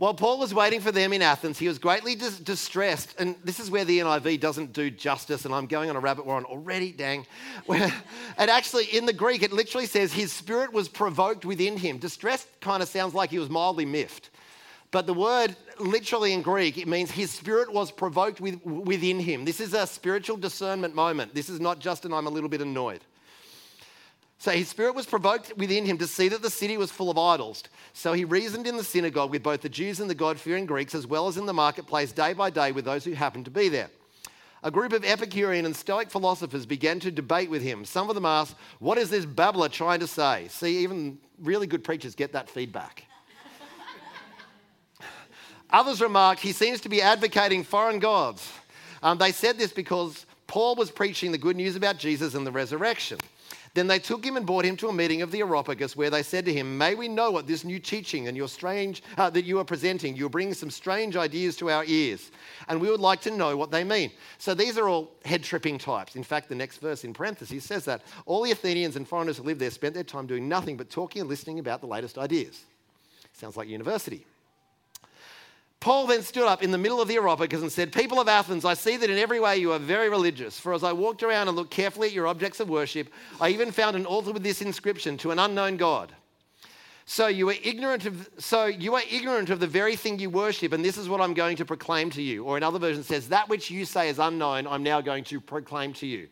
While 0.00 0.14
Paul 0.14 0.38
was 0.38 0.54
waiting 0.54 0.80
for 0.80 0.90
them 0.90 1.12
in 1.12 1.20
Athens, 1.20 1.58
he 1.58 1.68
was 1.68 1.78
greatly 1.78 2.14
dis- 2.14 2.40
distressed. 2.40 3.14
And 3.18 3.36
this 3.44 3.60
is 3.60 3.70
where 3.70 3.84
the 3.84 3.98
NIV 3.98 4.40
doesn't 4.40 4.72
do 4.72 4.90
justice, 4.90 5.44
and 5.44 5.54
I'm 5.54 5.66
going 5.66 5.90
on 5.90 5.94
a 5.94 6.00
rabbit 6.00 6.24
warren 6.24 6.44
already, 6.46 6.90
dang. 6.90 7.26
And 7.68 8.50
actually, 8.50 8.86
in 8.86 9.04
the 9.04 9.12
Greek, 9.12 9.42
it 9.42 9.52
literally 9.52 9.86
says 9.86 10.10
his 10.10 10.32
spirit 10.32 10.72
was 10.72 10.88
provoked 10.88 11.44
within 11.44 11.76
him. 11.76 11.98
Distressed 11.98 12.48
kind 12.62 12.82
of 12.82 12.88
sounds 12.88 13.12
like 13.12 13.28
he 13.28 13.38
was 13.38 13.50
mildly 13.50 13.84
miffed. 13.84 14.30
But 14.90 15.06
the 15.06 15.14
word 15.14 15.54
literally 15.78 16.32
in 16.32 16.42
Greek, 16.42 16.76
it 16.76 16.88
means 16.88 17.10
his 17.10 17.30
spirit 17.30 17.72
was 17.72 17.92
provoked 17.92 18.40
with, 18.40 18.64
within 18.64 19.20
him. 19.20 19.44
This 19.44 19.60
is 19.60 19.72
a 19.72 19.86
spiritual 19.86 20.36
discernment 20.36 20.94
moment. 20.94 21.34
This 21.34 21.48
is 21.48 21.60
not 21.60 21.78
just 21.78 22.04
an 22.04 22.12
I'm 22.12 22.26
a 22.26 22.30
little 22.30 22.48
bit 22.48 22.60
annoyed. 22.60 23.00
So 24.38 24.50
his 24.52 24.68
spirit 24.68 24.94
was 24.94 25.06
provoked 25.06 25.52
within 25.58 25.84
him 25.84 25.98
to 25.98 26.06
see 26.06 26.28
that 26.28 26.40
the 26.40 26.50
city 26.50 26.76
was 26.78 26.90
full 26.90 27.10
of 27.10 27.18
idols. 27.18 27.62
So 27.92 28.14
he 28.14 28.24
reasoned 28.24 28.66
in 28.66 28.78
the 28.78 28.82
synagogue 28.82 29.30
with 29.30 29.42
both 29.42 29.60
the 29.60 29.68
Jews 29.68 30.00
and 30.00 30.08
the 30.08 30.14
God 30.14 30.40
fearing 30.40 30.64
Greeks, 30.64 30.94
as 30.94 31.06
well 31.06 31.28
as 31.28 31.36
in 31.36 31.44
the 31.44 31.52
marketplace 31.52 32.10
day 32.10 32.32
by 32.32 32.48
day 32.48 32.72
with 32.72 32.86
those 32.86 33.04
who 33.04 33.12
happened 33.12 33.44
to 33.44 33.50
be 33.50 33.68
there. 33.68 33.90
A 34.62 34.70
group 34.70 34.92
of 34.92 35.04
Epicurean 35.04 35.66
and 35.66 35.76
Stoic 35.76 36.10
philosophers 36.10 36.66
began 36.66 37.00
to 37.00 37.10
debate 37.10 37.50
with 37.50 37.62
him. 37.62 37.84
Some 37.84 38.08
of 38.08 38.14
them 38.14 38.26
asked, 38.26 38.56
What 38.78 38.98
is 38.98 39.10
this 39.10 39.24
babbler 39.24 39.68
trying 39.68 40.00
to 40.00 40.06
say? 40.06 40.48
See, 40.48 40.78
even 40.78 41.18
really 41.38 41.66
good 41.66 41.84
preachers 41.84 42.14
get 42.14 42.32
that 42.32 42.48
feedback. 42.48 43.04
Others 45.72 46.00
remarked, 46.00 46.40
he 46.40 46.52
seems 46.52 46.80
to 46.82 46.88
be 46.88 47.00
advocating 47.00 47.64
foreign 47.64 47.98
gods. 47.98 48.50
Um, 49.02 49.18
they 49.18 49.32
said 49.32 49.58
this 49.58 49.72
because 49.72 50.26
Paul 50.46 50.74
was 50.74 50.90
preaching 50.90 51.32
the 51.32 51.38
good 51.38 51.56
news 51.56 51.76
about 51.76 51.98
Jesus 51.98 52.34
and 52.34 52.46
the 52.46 52.52
resurrection. 52.52 53.18
Then 53.72 53.86
they 53.86 54.00
took 54.00 54.24
him 54.24 54.36
and 54.36 54.44
brought 54.44 54.64
him 54.64 54.76
to 54.78 54.88
a 54.88 54.92
meeting 54.92 55.22
of 55.22 55.30
the 55.30 55.42
Areopagus, 55.42 55.94
where 55.94 56.10
they 56.10 56.24
said 56.24 56.44
to 56.46 56.52
him, 56.52 56.76
"May 56.76 56.96
we 56.96 57.06
know 57.06 57.30
what 57.30 57.46
this 57.46 57.62
new 57.62 57.78
teaching 57.78 58.26
and 58.26 58.36
your 58.36 58.48
strange 58.48 59.00
uh, 59.16 59.30
that 59.30 59.44
you 59.44 59.60
are 59.60 59.64
presenting? 59.64 60.16
You 60.16 60.26
are 60.26 60.30
bringing 60.30 60.54
some 60.54 60.70
strange 60.70 61.16
ideas 61.16 61.54
to 61.58 61.70
our 61.70 61.84
ears, 61.84 62.32
and 62.66 62.80
we 62.80 62.90
would 62.90 62.98
like 62.98 63.20
to 63.20 63.30
know 63.30 63.56
what 63.56 63.70
they 63.70 63.84
mean." 63.84 64.10
So 64.38 64.54
these 64.54 64.76
are 64.76 64.88
all 64.88 65.12
head-tripping 65.24 65.78
types. 65.78 66.16
In 66.16 66.24
fact, 66.24 66.48
the 66.48 66.56
next 66.56 66.78
verse 66.78 67.04
in 67.04 67.14
parentheses 67.14 67.62
says 67.62 67.84
that 67.84 68.02
all 68.26 68.42
the 68.42 68.50
Athenians 68.50 68.96
and 68.96 69.06
foreigners 69.06 69.36
who 69.36 69.44
lived 69.44 69.60
there 69.60 69.70
spent 69.70 69.94
their 69.94 70.02
time 70.02 70.26
doing 70.26 70.48
nothing 70.48 70.76
but 70.76 70.90
talking 70.90 71.20
and 71.20 71.28
listening 71.30 71.60
about 71.60 71.80
the 71.80 71.86
latest 71.86 72.18
ideas. 72.18 72.64
Sounds 73.34 73.56
like 73.56 73.68
university. 73.68 74.26
Paul 75.80 76.06
then 76.06 76.20
stood 76.22 76.44
up 76.44 76.62
in 76.62 76.72
the 76.72 76.78
middle 76.78 77.00
of 77.00 77.08
the 77.08 77.14
Areopagus 77.14 77.62
and 77.62 77.72
said, 77.72 77.90
People 77.90 78.20
of 78.20 78.28
Athens, 78.28 78.66
I 78.66 78.74
see 78.74 78.98
that 78.98 79.08
in 79.08 79.16
every 79.16 79.40
way 79.40 79.56
you 79.56 79.72
are 79.72 79.78
very 79.78 80.10
religious. 80.10 80.60
For 80.60 80.74
as 80.74 80.84
I 80.84 80.92
walked 80.92 81.22
around 81.22 81.48
and 81.48 81.56
looked 81.56 81.70
carefully 81.70 82.08
at 82.08 82.14
your 82.14 82.26
objects 82.26 82.60
of 82.60 82.68
worship, 82.68 83.08
I 83.40 83.48
even 83.48 83.72
found 83.72 83.96
an 83.96 84.04
altar 84.04 84.32
with 84.32 84.42
this 84.42 84.60
inscription 84.60 85.16
to 85.18 85.30
an 85.30 85.38
unknown 85.38 85.78
God. 85.78 86.12
So 87.06 87.28
you 87.28 87.48
are 87.48 87.54
ignorant 87.64 88.04
of 88.04 88.28
so 88.38 88.66
you 88.66 88.94
are 88.94 89.02
ignorant 89.10 89.48
of 89.48 89.58
the 89.58 89.66
very 89.66 89.96
thing 89.96 90.18
you 90.18 90.28
worship, 90.28 90.72
and 90.72 90.84
this 90.84 90.98
is 90.98 91.08
what 91.08 91.20
I'm 91.20 91.34
going 91.34 91.56
to 91.56 91.64
proclaim 91.64 92.10
to 92.10 92.22
you. 92.22 92.44
Or 92.44 92.58
another 92.58 92.78
version 92.78 93.02
says, 93.02 93.30
That 93.30 93.48
which 93.48 93.70
you 93.70 93.86
say 93.86 94.10
is 94.10 94.18
unknown, 94.18 94.66
I'm 94.66 94.82
now 94.82 95.00
going 95.00 95.24
to 95.24 95.40
proclaim 95.40 95.94
to 95.94 96.06
you. 96.06 96.28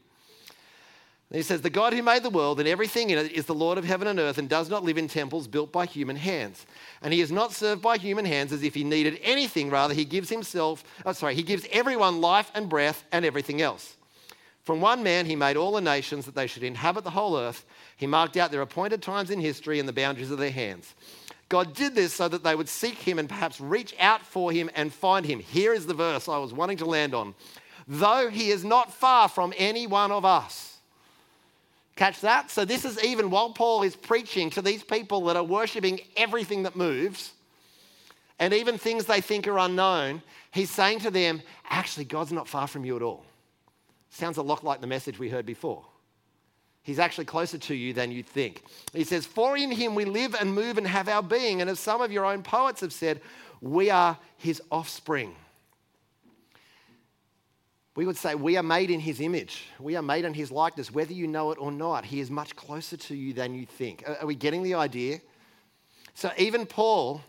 He 1.31 1.43
says, 1.43 1.61
The 1.61 1.71
God 1.71 1.93
who 1.93 2.03
made 2.03 2.23
the 2.23 2.31
world 2.31 2.59
and 2.59 2.69
everything 2.69 3.11
in 3.11 3.19
it 3.19 3.33
is 3.33 3.45
the 3.45 3.55
Lord 3.55 3.77
of 3.77 3.85
heaven 3.85 4.09
and 4.09 4.19
earth 4.19 4.39
and 4.39 4.49
does 4.49 4.71
not 4.71 4.83
live 4.83 4.97
in 4.97 5.09
temples 5.09 5.47
built 5.47 5.71
by 5.71 5.85
human 5.85 6.17
hands. 6.17 6.65
And 7.03 7.13
he 7.13 7.21
is 7.21 7.31
not 7.31 7.53
served 7.53 7.83
by 7.83 7.99
human 7.99 8.25
hands 8.25 8.53
as 8.53 8.63
if 8.63 8.75
he 8.75 8.83
needed 8.83 9.21
anything. 9.23 9.69
Rather, 9.69 9.93
he 9.93 10.07
gives 10.07 10.31
himself, 10.31 10.83
oh, 11.05 11.13
sorry, 11.13 11.35
he 11.35 11.43
gives 11.43 11.67
everyone 11.71 12.23
life 12.23 12.51
and 12.55 12.69
breath 12.69 13.05
and 13.13 13.25
everything 13.25 13.61
else. 13.61 13.97
From 14.65 14.81
one 14.81 15.03
man, 15.03 15.27
he 15.27 15.37
made 15.37 15.57
all 15.57 15.73
the 15.73 15.81
nations 15.81 16.25
that 16.27 16.35
they 16.35 16.47
should 16.47 16.63
inhabit 16.63 17.05
the 17.05 17.11
whole 17.11 17.37
earth. 17.39 17.65
He 17.97 18.07
marked 18.07 18.37
out 18.37 18.51
their 18.51 18.63
appointed 18.63 19.03
times 19.03 19.31
in 19.31 19.41
history 19.41 19.79
and 19.81 19.89
the 19.89 19.95
boundaries 19.95 20.31
of 20.31 20.39
their 20.39 20.51
hands. 20.51 20.95
God 21.49 21.75
did 21.75 21.95
this 21.95 22.13
so 22.13 22.29
that 22.29 22.43
they 22.43 22.55
would 22.55 22.69
seek 22.69 22.97
him 22.97 23.19
and 23.19 23.29
perhaps 23.29 23.61
reach 23.61 23.95
out 23.99 24.23
for 24.23 24.53
him 24.53 24.71
and 24.75 24.93
find 24.93 25.25
him. 25.25 25.41
Here 25.41 25.73
is 25.73 25.87
the 25.87 25.95
verse 25.95 26.29
I 26.29 26.39
was 26.39 26.53
wanting 26.53 26.79
to 26.79 26.85
land 26.85 27.15
on. 27.15 27.35
Though 27.87 28.29
he 28.29 28.51
is 28.51 28.65
not 28.65 28.93
far 28.93 29.29
from 29.29 29.55
any 29.57 29.87
one 29.87 30.13
of 30.13 30.25
us. 30.25 30.78
Catch 31.99 32.21
that? 32.21 32.49
So, 32.49 32.65
this 32.65 32.85
is 32.85 33.03
even 33.03 33.29
while 33.29 33.51
Paul 33.51 33.83
is 33.83 33.97
preaching 33.97 34.51
to 34.51 34.63
these 34.63 34.85
people 34.85 35.25
that 35.25 35.37
are 35.37 35.43
worshipping 35.43 35.99
everything 36.17 36.63
that 36.63 36.77
moves 36.77 37.33
and 38.39 38.55
even 38.55 38.79
things 38.79 39.07
they 39.07 39.21
think 39.21 39.49
are 39.49 39.59
unknown, 39.59 40.23
he's 40.53 40.71
saying 40.71 41.01
to 41.01 41.11
them, 41.11 41.43
actually, 41.69 42.05
God's 42.05 42.31
not 42.31 42.47
far 42.47 42.69
from 42.69 42.85
you 42.85 42.95
at 42.95 43.03
all. 43.03 43.25
Sounds 44.11 44.37
a 44.37 44.43
lot 44.43 44.63
like 44.63 44.81
the 44.81 44.87
message 44.87 45.19
we 45.19 45.29
heard 45.29 45.45
before. 45.45 45.85
He's 46.85 47.01
actually 47.01 47.25
closer 47.25 47.59
to 47.59 47.75
you 47.75 47.93
than 47.93 48.13
you 48.13 48.23
think. 48.23 48.63
He 48.93 49.03
says, 49.03 49.27
For 49.27 49.57
in 49.57 49.73
him 49.73 49.97
we 49.97 50.05
live 50.05 50.37
and 50.37 50.55
move 50.55 50.79
and 50.79 50.87
have 50.87 51.09
our 51.09 51.21
being. 51.21 51.61
And 51.61 51.69
as 51.69 51.81
some 51.81 52.01
of 52.01 52.13
your 52.13 52.25
own 52.25 52.45
poets 52.45 52.81
have 52.81 52.93
said, 52.93 53.21
we 53.61 53.91
are 53.91 54.17
his 54.37 54.63
offspring. 54.71 55.35
We 57.99 58.07
would 58.07 58.17
say 58.17 58.37
we 58.37 58.57
are 58.57 58.63
made 58.63 58.93
in 58.93 59.01
his 59.01 59.21
image. 59.21 59.65
We 59.81 59.97
are 59.97 60.03
made 60.03 60.25
in 60.25 60.33
his 60.33 60.53
likeness, 60.53 60.89
whether 60.89 61.13
you 61.13 61.27
know 61.27 61.51
it 61.51 61.59
or 61.61 61.73
not. 61.73 62.05
He 62.05 62.21
is 62.21 62.31
much 62.31 62.55
closer 62.55 62.97
to 62.97 63.17
you 63.17 63.33
than 63.33 63.57
you 63.57 63.67
think. 63.67 64.05
Are 64.21 64.25
we 64.25 64.37
getting 64.37 64.63
the 64.63 64.75
idea? 64.75 65.19
So 66.15 66.31
even 66.39 66.65
Paul, 66.65 67.21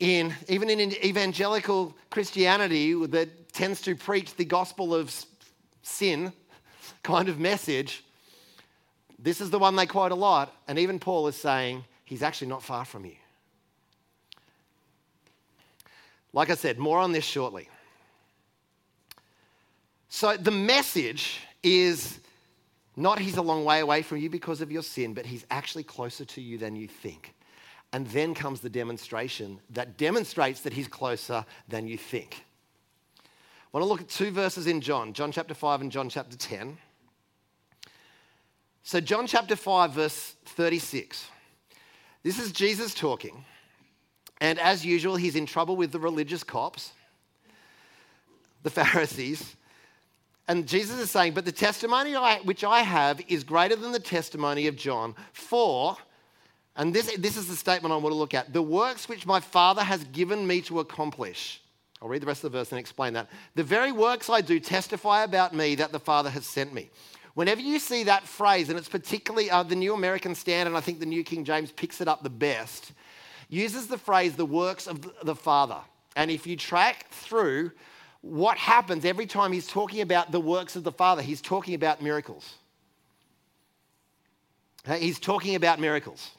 in 0.00 0.34
even 0.48 0.70
in 0.70 0.80
evangelical 1.04 1.94
Christianity 2.08 2.94
that 3.08 3.52
tends 3.52 3.82
to 3.82 3.94
preach 3.94 4.34
the 4.36 4.46
gospel 4.46 4.94
of 4.94 5.14
sin 5.82 6.32
kind 7.02 7.28
of 7.28 7.38
message, 7.38 8.04
this 9.18 9.42
is 9.42 9.50
the 9.50 9.58
one 9.58 9.76
they 9.76 9.84
quote 9.84 10.12
a 10.12 10.14
lot. 10.14 10.50
And 10.66 10.78
even 10.78 10.98
Paul 10.98 11.28
is 11.28 11.36
saying 11.36 11.84
he's 12.06 12.22
actually 12.22 12.48
not 12.48 12.62
far 12.62 12.86
from 12.86 13.04
you. 13.04 13.16
Like 16.32 16.48
I 16.48 16.54
said, 16.54 16.78
more 16.78 16.98
on 16.98 17.12
this 17.12 17.24
shortly. 17.24 17.68
So 20.14 20.36
the 20.36 20.50
message 20.50 21.40
is 21.62 22.18
not 22.96 23.18
he's 23.18 23.38
a 23.38 23.42
long 23.42 23.64
way 23.64 23.80
away 23.80 24.02
from 24.02 24.18
you 24.18 24.28
because 24.28 24.60
of 24.60 24.70
your 24.70 24.82
sin, 24.82 25.14
but 25.14 25.24
he's 25.24 25.46
actually 25.50 25.84
closer 25.84 26.26
to 26.26 26.40
you 26.42 26.58
than 26.58 26.76
you 26.76 26.86
think. 26.86 27.34
And 27.94 28.06
then 28.08 28.34
comes 28.34 28.60
the 28.60 28.68
demonstration 28.68 29.58
that 29.70 29.96
demonstrates 29.96 30.60
that 30.60 30.74
he's 30.74 30.86
closer 30.86 31.46
than 31.66 31.88
you 31.88 31.96
think. 31.96 32.44
I 33.24 33.24
want 33.72 33.84
to 33.84 33.88
look 33.88 34.02
at 34.02 34.08
two 34.10 34.30
verses 34.30 34.66
in 34.66 34.82
John, 34.82 35.14
John 35.14 35.32
chapter 35.32 35.54
5 35.54 35.80
and 35.80 35.90
John 35.90 36.10
chapter 36.10 36.36
10. 36.36 36.76
So, 38.82 39.00
John 39.00 39.26
chapter 39.26 39.56
5, 39.56 39.92
verse 39.92 40.34
36. 40.44 41.26
This 42.22 42.38
is 42.38 42.52
Jesus 42.52 42.92
talking. 42.92 43.46
And 44.42 44.58
as 44.58 44.84
usual, 44.84 45.16
he's 45.16 45.36
in 45.36 45.46
trouble 45.46 45.74
with 45.74 45.90
the 45.90 45.98
religious 45.98 46.44
cops, 46.44 46.92
the 48.62 48.70
Pharisees. 48.70 49.56
And 50.48 50.66
Jesus 50.66 50.98
is 50.98 51.10
saying, 51.10 51.34
But 51.34 51.44
the 51.44 51.52
testimony 51.52 52.16
I, 52.16 52.38
which 52.40 52.64
I 52.64 52.80
have 52.80 53.20
is 53.28 53.44
greater 53.44 53.76
than 53.76 53.92
the 53.92 54.00
testimony 54.00 54.66
of 54.66 54.76
John. 54.76 55.14
For, 55.32 55.96
and 56.76 56.92
this, 56.92 57.14
this 57.16 57.36
is 57.36 57.48
the 57.48 57.56
statement 57.56 57.92
I 57.92 57.96
want 57.96 58.12
to 58.12 58.18
look 58.18 58.34
at 58.34 58.52
the 58.52 58.62
works 58.62 59.08
which 59.08 59.26
my 59.26 59.40
Father 59.40 59.82
has 59.82 60.02
given 60.04 60.46
me 60.46 60.60
to 60.62 60.80
accomplish. 60.80 61.60
I'll 62.00 62.08
read 62.08 62.22
the 62.22 62.26
rest 62.26 62.42
of 62.42 62.50
the 62.50 62.58
verse 62.58 62.72
and 62.72 62.80
explain 62.80 63.12
that. 63.12 63.28
The 63.54 63.62
very 63.62 63.92
works 63.92 64.28
I 64.28 64.40
do 64.40 64.58
testify 64.58 65.22
about 65.22 65.54
me 65.54 65.76
that 65.76 65.92
the 65.92 66.00
Father 66.00 66.30
has 66.30 66.44
sent 66.44 66.74
me. 66.74 66.90
Whenever 67.34 67.60
you 67.60 67.78
see 67.78 68.04
that 68.04 68.24
phrase, 68.24 68.68
and 68.68 68.78
it's 68.78 68.88
particularly 68.88 69.50
uh, 69.50 69.62
the 69.62 69.76
New 69.76 69.94
American 69.94 70.34
Standard, 70.34 70.76
I 70.76 70.80
think 70.80 70.98
the 70.98 71.06
New 71.06 71.22
King 71.22 71.44
James 71.44 71.70
picks 71.70 72.00
it 72.00 72.08
up 72.08 72.22
the 72.22 72.28
best, 72.28 72.92
uses 73.48 73.86
the 73.86 73.96
phrase 73.96 74.34
the 74.34 74.44
works 74.44 74.86
of 74.88 75.08
the 75.22 75.34
Father. 75.34 75.78
And 76.16 76.30
if 76.30 76.46
you 76.46 76.56
track 76.56 77.08
through 77.10 77.70
what 78.22 78.56
happens 78.56 79.04
every 79.04 79.26
time 79.26 79.52
he's 79.52 79.66
talking 79.66 80.00
about 80.00 80.32
the 80.32 80.40
works 80.40 80.76
of 80.76 80.84
the 80.84 80.92
Father, 80.92 81.22
he's 81.22 81.40
talking 81.40 81.74
about 81.74 82.00
miracles. 82.00 82.54
He's 84.98 85.18
talking 85.18 85.54
about 85.54 85.78
miracles. 85.78 86.30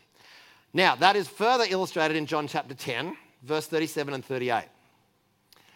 Now, 0.74 0.96
that 0.96 1.16
is 1.16 1.28
further 1.28 1.66
illustrated 1.70 2.18
in 2.18 2.26
John 2.26 2.48
chapter 2.48 2.74
10, 2.74 3.16
verse 3.44 3.68
37 3.68 4.14
and 4.14 4.26
38. 4.26 4.66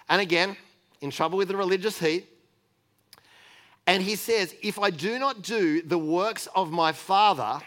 And 0.10 0.22
again, 0.22 0.58
in 1.02 1.12
trouble 1.12 1.38
with 1.38 1.50
the 1.50 1.58
religious 1.58 2.00
heat. 2.00 2.28
And 3.86 4.02
he 4.02 4.16
says, 4.16 4.56
If 4.62 4.80
I 4.80 4.90
do 4.90 5.20
not 5.20 5.42
do 5.42 5.82
the 5.82 5.98
works 5.98 6.48
of 6.56 6.72
my 6.72 6.92
Father, 6.92 7.60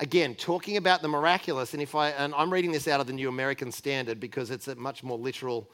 again, 0.00 0.34
talking 0.34 0.76
about 0.76 1.02
the 1.02 1.08
miraculous, 1.08 1.74
and 1.74 1.82
if 1.82 1.94
I 1.94 2.10
and 2.10 2.34
I'm 2.34 2.52
reading 2.52 2.72
this 2.72 2.88
out 2.88 3.00
of 3.00 3.06
the 3.06 3.12
New 3.12 3.28
American 3.28 3.72
Standard 3.72 4.20
because 4.20 4.50
it's 4.50 4.68
a 4.68 4.74
much 4.74 5.02
more 5.02 5.18
literal, 5.18 5.68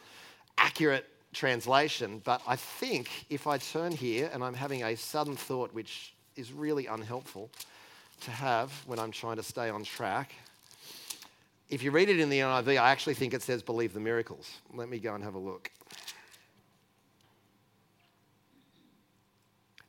accurate 0.59 1.07
translation. 1.33 2.21
But 2.25 2.43
I 2.47 2.57
think 2.57 3.27
if 3.31 3.47
I 3.47 3.59
turn 3.59 3.93
here, 3.93 4.31
and 4.33 4.43
I'm 4.43 4.55
having 4.55 4.85
a 4.85 4.97
sudden 4.97 5.37
thought 5.37 5.73
which 5.75 6.15
is 6.37 6.53
really 6.53 6.87
unhelpful 6.87 7.51
to 8.23 8.31
have 8.31 8.73
when 8.87 8.99
I'm 8.99 9.11
trying 9.11 9.37
to 9.37 9.43
stay 9.43 9.69
on 9.69 9.85
track. 9.85 10.33
If 11.71 11.83
you 11.83 11.91
read 11.91 12.09
it 12.09 12.21
in 12.21 12.29
the 12.29 12.39
NIV, 12.41 12.81
I 12.81 12.91
actually 12.91 13.15
think 13.15 13.35
it 13.35 13.43
says 13.43 13.63
believe 13.63 13.93
the 13.93 14.01
miracles. 14.01 14.51
Let 14.73 14.89
me 14.89 14.99
go 14.99 15.15
and 15.15 15.25
have 15.25 15.35
a 15.35 15.39
look. 15.39 15.71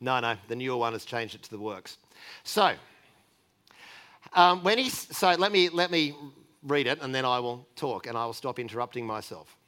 No, 0.02 0.20
no, 0.20 0.36
the 0.48 0.56
newer 0.56 0.78
one 0.78 0.94
has 0.94 1.06
changed 1.06 1.36
it 1.36 1.44
to 1.44 1.50
the 1.50 1.60
works. 1.60 1.98
So, 2.44 2.74
um, 4.36 4.64
when 4.64 4.78
he, 4.78 4.90
so 4.90 5.34
let 5.34 5.52
me, 5.52 5.70
let 5.70 5.90
me 5.90 6.16
read 6.64 6.88
it 6.88 7.02
and 7.02 7.14
then 7.14 7.26
I 7.26 7.40
will 7.40 7.68
talk 7.76 8.08
and 8.08 8.18
I 8.18 8.26
will 8.26 8.34
stop 8.34 8.60
interrupting 8.60 9.06
myself. 9.06 9.56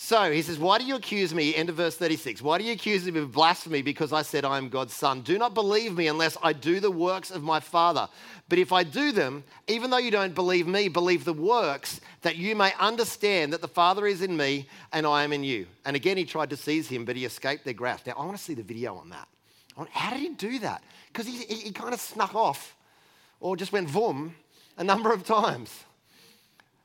So 0.00 0.32
he 0.32 0.40
says, 0.40 0.58
Why 0.58 0.78
do 0.78 0.84
you 0.84 0.96
accuse 0.96 1.34
me? 1.34 1.54
End 1.54 1.68
of 1.68 1.74
verse 1.74 1.94
36. 1.94 2.40
Why 2.40 2.56
do 2.56 2.64
you 2.64 2.72
accuse 2.72 3.04
me 3.04 3.20
of 3.20 3.30
blasphemy 3.30 3.82
because 3.82 4.10
I 4.10 4.22
said 4.22 4.42
I 4.42 4.56
am 4.56 4.70
God's 4.70 4.94
son? 4.94 5.20
Do 5.20 5.36
not 5.36 5.52
believe 5.52 5.94
me 5.94 6.06
unless 6.06 6.34
I 6.42 6.54
do 6.54 6.80
the 6.80 6.90
works 6.90 7.30
of 7.30 7.42
my 7.42 7.60
Father. 7.60 8.08
But 8.48 8.58
if 8.58 8.72
I 8.72 8.84
do 8.84 9.12
them, 9.12 9.44
even 9.66 9.90
though 9.90 9.98
you 9.98 10.10
don't 10.10 10.34
believe 10.34 10.66
me, 10.66 10.88
believe 10.88 11.26
the 11.26 11.34
works 11.34 12.00
that 12.22 12.36
you 12.36 12.56
may 12.56 12.72
understand 12.80 13.52
that 13.52 13.60
the 13.60 13.68
Father 13.68 14.06
is 14.06 14.22
in 14.22 14.34
me 14.34 14.66
and 14.94 15.06
I 15.06 15.24
am 15.24 15.32
in 15.34 15.44
you. 15.44 15.66
And 15.84 15.94
again, 15.94 16.16
he 16.16 16.24
tried 16.24 16.48
to 16.50 16.56
seize 16.56 16.88
him, 16.88 17.04
but 17.04 17.14
he 17.14 17.26
escaped 17.26 17.66
their 17.66 17.74
grasp. 17.74 18.06
Now, 18.06 18.14
I 18.14 18.24
want 18.24 18.38
to 18.38 18.42
see 18.42 18.54
the 18.54 18.62
video 18.62 18.94
on 18.94 19.10
that. 19.10 19.28
How 19.90 20.10
did 20.10 20.20
he 20.20 20.30
do 20.30 20.58
that? 20.60 20.82
Because 21.12 21.26
he, 21.26 21.38
he, 21.44 21.54
he 21.54 21.70
kind 21.72 21.94
of 21.94 22.00
snuck 22.00 22.34
off 22.34 22.76
or 23.40 23.56
just 23.56 23.72
went 23.72 23.88
voom 23.88 24.32
a 24.76 24.84
number 24.84 25.12
of 25.12 25.24
times. 25.24 25.84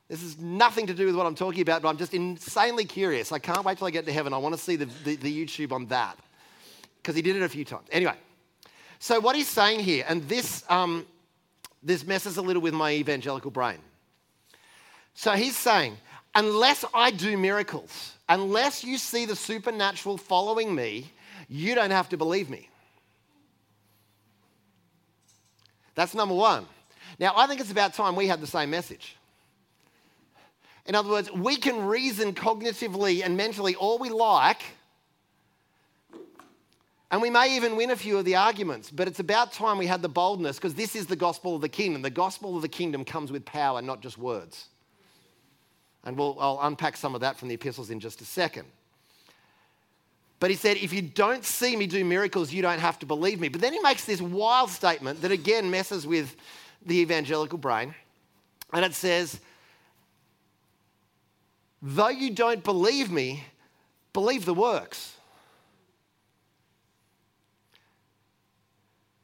This 0.08 0.22
is 0.22 0.38
nothing 0.38 0.86
to 0.86 0.94
do 0.94 1.06
with 1.06 1.16
what 1.16 1.26
I'm 1.26 1.34
talking 1.34 1.62
about, 1.62 1.82
but 1.82 1.88
I'm 1.88 1.96
just 1.96 2.14
insanely 2.14 2.84
curious. 2.84 3.32
I 3.32 3.38
can't 3.38 3.64
wait 3.64 3.78
till 3.78 3.86
I 3.86 3.90
get 3.90 4.04
to 4.06 4.12
heaven. 4.12 4.32
I 4.32 4.38
want 4.38 4.54
to 4.54 4.60
see 4.60 4.76
the, 4.76 4.86
the, 5.04 5.16
the 5.16 5.44
YouTube 5.44 5.72
on 5.72 5.86
that 5.86 6.18
because 7.02 7.16
he 7.16 7.22
did 7.22 7.36
it 7.36 7.42
a 7.42 7.48
few 7.48 7.64
times. 7.64 7.86
Anyway, 7.90 8.14
so 8.98 9.18
what 9.18 9.34
he's 9.34 9.48
saying 9.48 9.80
here, 9.80 10.04
and 10.08 10.28
this, 10.28 10.62
um, 10.68 11.06
this 11.82 12.06
messes 12.06 12.36
a 12.36 12.42
little 12.42 12.62
with 12.62 12.74
my 12.74 12.92
evangelical 12.92 13.50
brain. 13.50 13.78
So 15.14 15.32
he's 15.32 15.56
saying, 15.56 15.96
unless 16.34 16.84
I 16.92 17.10
do 17.10 17.36
miracles, 17.36 18.14
unless 18.28 18.84
you 18.84 18.98
see 18.98 19.26
the 19.26 19.36
supernatural 19.36 20.16
following 20.16 20.74
me, 20.74 21.10
you 21.48 21.74
don't 21.74 21.90
have 21.90 22.08
to 22.10 22.16
believe 22.16 22.50
me. 22.50 22.68
That's 25.94 26.14
number 26.14 26.34
one. 26.34 26.66
Now, 27.18 27.32
I 27.36 27.46
think 27.46 27.60
it's 27.60 27.70
about 27.70 27.94
time 27.94 28.16
we 28.16 28.26
had 28.26 28.40
the 28.40 28.46
same 28.46 28.70
message. 28.70 29.16
In 30.86 30.94
other 30.94 31.08
words, 31.08 31.30
we 31.32 31.56
can 31.56 31.86
reason 31.86 32.34
cognitively 32.34 33.24
and 33.24 33.36
mentally 33.36 33.74
all 33.74 33.98
we 33.98 34.10
like, 34.10 34.62
and 37.10 37.22
we 37.22 37.30
may 37.30 37.56
even 37.56 37.76
win 37.76 37.90
a 37.90 37.96
few 37.96 38.18
of 38.18 38.24
the 38.24 38.34
arguments, 38.34 38.90
but 38.90 39.06
it's 39.06 39.20
about 39.20 39.52
time 39.52 39.78
we 39.78 39.86
had 39.86 40.02
the 40.02 40.08
boldness 40.08 40.56
because 40.56 40.74
this 40.74 40.96
is 40.96 41.06
the 41.06 41.16
gospel 41.16 41.54
of 41.54 41.60
the 41.60 41.68
kingdom. 41.68 42.02
The 42.02 42.10
gospel 42.10 42.56
of 42.56 42.62
the 42.62 42.68
kingdom 42.68 43.04
comes 43.04 43.30
with 43.30 43.44
power, 43.44 43.80
not 43.80 44.00
just 44.00 44.18
words. 44.18 44.66
And 46.02 46.18
we'll, 46.18 46.36
I'll 46.40 46.58
unpack 46.62 46.96
some 46.96 47.14
of 47.14 47.20
that 47.20 47.38
from 47.38 47.48
the 47.48 47.54
epistles 47.54 47.90
in 47.90 48.00
just 48.00 48.20
a 48.20 48.24
second. 48.24 48.66
But 50.40 50.50
he 50.50 50.56
said, 50.56 50.76
if 50.76 50.92
you 50.92 51.02
don't 51.02 51.44
see 51.44 51.76
me 51.76 51.86
do 51.86 52.04
miracles, 52.04 52.52
you 52.52 52.60
don't 52.60 52.80
have 52.80 52.98
to 52.98 53.06
believe 53.06 53.40
me. 53.40 53.48
But 53.48 53.60
then 53.60 53.72
he 53.72 53.80
makes 53.80 54.04
this 54.04 54.20
wild 54.20 54.70
statement 54.70 55.22
that 55.22 55.30
again 55.30 55.70
messes 55.70 56.06
with 56.06 56.36
the 56.84 56.96
evangelical 56.98 57.58
brain. 57.58 57.94
And 58.72 58.84
it 58.84 58.94
says, 58.94 59.40
though 61.80 62.08
you 62.08 62.30
don't 62.30 62.62
believe 62.62 63.10
me, 63.10 63.44
believe 64.12 64.44
the 64.44 64.54
works. 64.54 65.14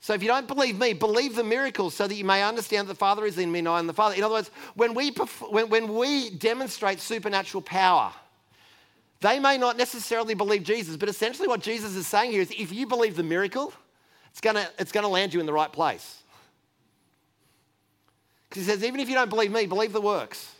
So 0.02 0.14
if 0.14 0.22
you 0.22 0.28
don't 0.28 0.48
believe 0.48 0.78
me, 0.78 0.92
believe 0.92 1.36
the 1.36 1.44
miracles 1.44 1.94
so 1.94 2.08
that 2.08 2.14
you 2.14 2.24
may 2.24 2.42
understand 2.42 2.88
that 2.88 2.94
the 2.94 2.98
Father 2.98 3.26
is 3.26 3.38
in 3.38 3.52
me 3.52 3.58
and 3.58 3.68
I 3.68 3.78
am 3.78 3.86
the 3.86 3.92
Father. 3.92 4.14
In 4.14 4.22
other 4.22 4.34
words, 4.34 4.50
when 4.74 4.94
we, 4.94 5.10
when, 5.50 5.68
when 5.68 5.94
we 5.94 6.30
demonstrate 6.30 7.00
supernatural 7.00 7.62
power, 7.62 8.12
they 9.20 9.38
may 9.38 9.58
not 9.58 9.76
necessarily 9.76 10.34
believe 10.34 10.62
Jesus, 10.62 10.96
but 10.96 11.08
essentially 11.08 11.46
what 11.46 11.60
Jesus 11.60 11.94
is 11.94 12.06
saying 12.06 12.32
here 12.32 12.40
is 12.40 12.50
if 12.50 12.72
you 12.72 12.86
believe 12.86 13.16
the 13.16 13.22
miracle, 13.22 13.72
it's 14.30 14.40
going 14.40 14.56
to 14.56 14.68
it's 14.78 14.92
going 14.92 15.04
to 15.04 15.08
land 15.08 15.34
you 15.34 15.40
in 15.40 15.46
the 15.46 15.52
right 15.52 15.72
place. 15.72 16.22
Because 18.48 18.64
he 18.64 18.70
says, 18.72 18.82
even 18.82 18.98
if 18.98 19.08
you 19.08 19.14
don't 19.14 19.30
believe 19.30 19.52
me, 19.52 19.66
believe 19.66 19.92
the 19.92 20.00
works. 20.00 20.54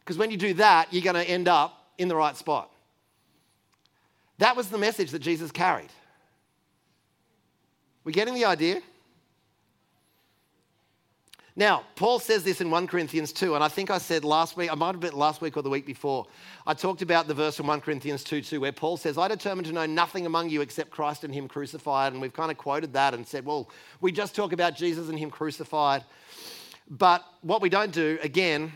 Because 0.00 0.16
when 0.16 0.30
you 0.30 0.36
do 0.36 0.54
that, 0.54 0.92
you're 0.92 1.02
going 1.02 1.16
to 1.16 1.28
end 1.28 1.48
up 1.48 1.90
in 1.98 2.08
the 2.08 2.16
right 2.16 2.36
spot. 2.36 2.70
That 4.38 4.56
was 4.56 4.68
the 4.68 4.78
message 4.78 5.10
that 5.10 5.20
Jesus 5.20 5.50
carried. 5.50 5.90
We 8.04 8.12
getting 8.12 8.34
the 8.34 8.44
idea? 8.44 8.80
Now, 11.56 11.84
Paul 11.94 12.18
says 12.18 12.42
this 12.42 12.60
in 12.60 12.68
1 12.68 12.88
Corinthians 12.88 13.32
2, 13.32 13.54
and 13.54 13.62
I 13.62 13.68
think 13.68 13.88
I 13.88 13.98
said 13.98 14.24
last 14.24 14.56
week, 14.56 14.72
I 14.72 14.74
might 14.74 14.90
have 14.90 15.00
been 15.00 15.14
last 15.14 15.40
week 15.40 15.56
or 15.56 15.62
the 15.62 15.70
week 15.70 15.86
before, 15.86 16.26
I 16.66 16.74
talked 16.74 17.00
about 17.00 17.28
the 17.28 17.34
verse 17.34 17.60
in 17.60 17.66
1 17.66 17.80
Corinthians 17.80 18.24
2 18.24 18.42
2, 18.42 18.60
where 18.60 18.72
Paul 18.72 18.96
says, 18.96 19.16
I 19.16 19.28
determined 19.28 19.68
to 19.68 19.72
know 19.72 19.86
nothing 19.86 20.26
among 20.26 20.48
you 20.48 20.62
except 20.62 20.90
Christ 20.90 21.22
and 21.22 21.32
Him 21.32 21.46
crucified. 21.46 22.12
And 22.12 22.20
we've 22.20 22.32
kind 22.32 22.50
of 22.50 22.58
quoted 22.58 22.92
that 22.94 23.14
and 23.14 23.24
said, 23.24 23.46
well, 23.46 23.70
we 24.00 24.10
just 24.10 24.34
talk 24.34 24.52
about 24.52 24.74
Jesus 24.74 25.08
and 25.08 25.16
Him 25.16 25.30
crucified. 25.30 26.02
But 26.90 27.24
what 27.42 27.62
we 27.62 27.68
don't 27.68 27.92
do, 27.92 28.18
again, 28.20 28.72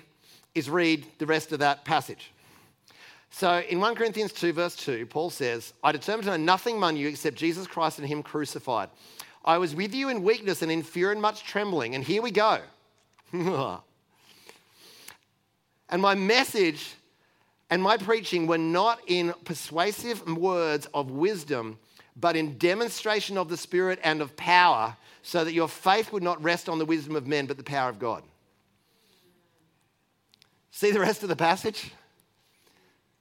is 0.54 0.70
read 0.70 1.04
the 1.18 1.26
rest 1.26 1.50
of 1.50 1.58
that 1.58 1.84
passage. 1.84 2.30
So 3.30 3.58
in 3.68 3.80
1 3.80 3.96
Corinthians 3.96 4.32
2, 4.32 4.52
verse 4.52 4.76
2, 4.76 5.06
Paul 5.06 5.30
says, 5.30 5.72
I 5.82 5.90
determined 5.90 6.26
to 6.26 6.30
know 6.30 6.44
nothing 6.44 6.76
among 6.76 6.96
you 6.96 7.08
except 7.08 7.36
Jesus 7.36 7.66
Christ 7.66 7.98
and 7.98 8.06
Him 8.06 8.22
crucified. 8.22 8.88
I 9.44 9.58
was 9.58 9.74
with 9.74 9.94
you 9.94 10.08
in 10.08 10.22
weakness 10.22 10.62
and 10.62 10.70
in 10.70 10.82
fear 10.82 11.12
and 11.12 11.20
much 11.22 11.44
trembling. 11.44 11.94
And 11.94 12.04
here 12.04 12.22
we 12.22 12.30
go. 12.30 12.60
and 13.32 13.80
my 15.96 16.14
message 16.14 16.94
and 17.70 17.82
my 17.82 17.96
preaching 17.96 18.46
were 18.46 18.58
not 18.58 19.00
in 19.06 19.34
persuasive 19.44 20.26
words 20.26 20.86
of 20.94 21.10
wisdom, 21.10 21.78
but 22.16 22.36
in 22.36 22.58
demonstration 22.58 23.36
of 23.36 23.48
the 23.48 23.56
Spirit 23.56 23.98
and 24.02 24.20
of 24.22 24.36
power, 24.36 24.96
so 25.22 25.44
that 25.44 25.52
your 25.52 25.68
faith 25.68 26.12
would 26.12 26.22
not 26.22 26.42
rest 26.42 26.68
on 26.68 26.78
the 26.78 26.86
wisdom 26.86 27.14
of 27.14 27.26
men, 27.26 27.46
but 27.46 27.58
the 27.58 27.62
power 27.62 27.90
of 27.90 27.98
God. 27.98 28.22
See 30.70 30.90
the 30.90 31.00
rest 31.00 31.22
of 31.22 31.28
the 31.28 31.36
passage? 31.36 31.92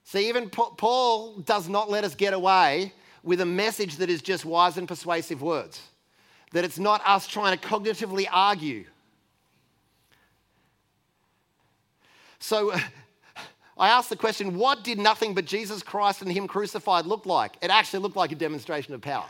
See, 0.04 0.30
even 0.30 0.50
Paul 0.50 1.40
does 1.40 1.68
not 1.68 1.90
let 1.90 2.06
us 2.06 2.16
get 2.16 2.34
away 2.34 2.94
with 3.24 3.42
a 3.42 3.46
message 3.46 3.98
that 3.98 4.10
is 4.10 4.22
just 4.22 4.46
wise 4.46 4.78
and 4.78 4.88
persuasive 4.88 5.42
words 5.42 5.82
that 6.54 6.64
it's 6.64 6.80
not 6.80 7.02
us 7.06 7.28
trying 7.28 7.58
to 7.58 7.68
cognitively 7.68 8.26
argue. 8.32 8.86
So 12.40 12.74
I 13.78 13.90
asked 13.90 14.10
the 14.10 14.16
question 14.16 14.56
what 14.56 14.84
did 14.84 14.98
nothing 14.98 15.34
but 15.34 15.46
Jesus 15.46 15.84
Christ 15.84 16.22
and 16.22 16.32
Him 16.32 16.48
crucified 16.48 17.06
look 17.06 17.26
like? 17.26 17.58
It 17.62 17.70
actually 17.70 18.00
looked 18.00 18.16
like 18.16 18.32
a 18.32 18.36
demonstration 18.36 18.94
of 18.94 19.02
power. 19.02 19.30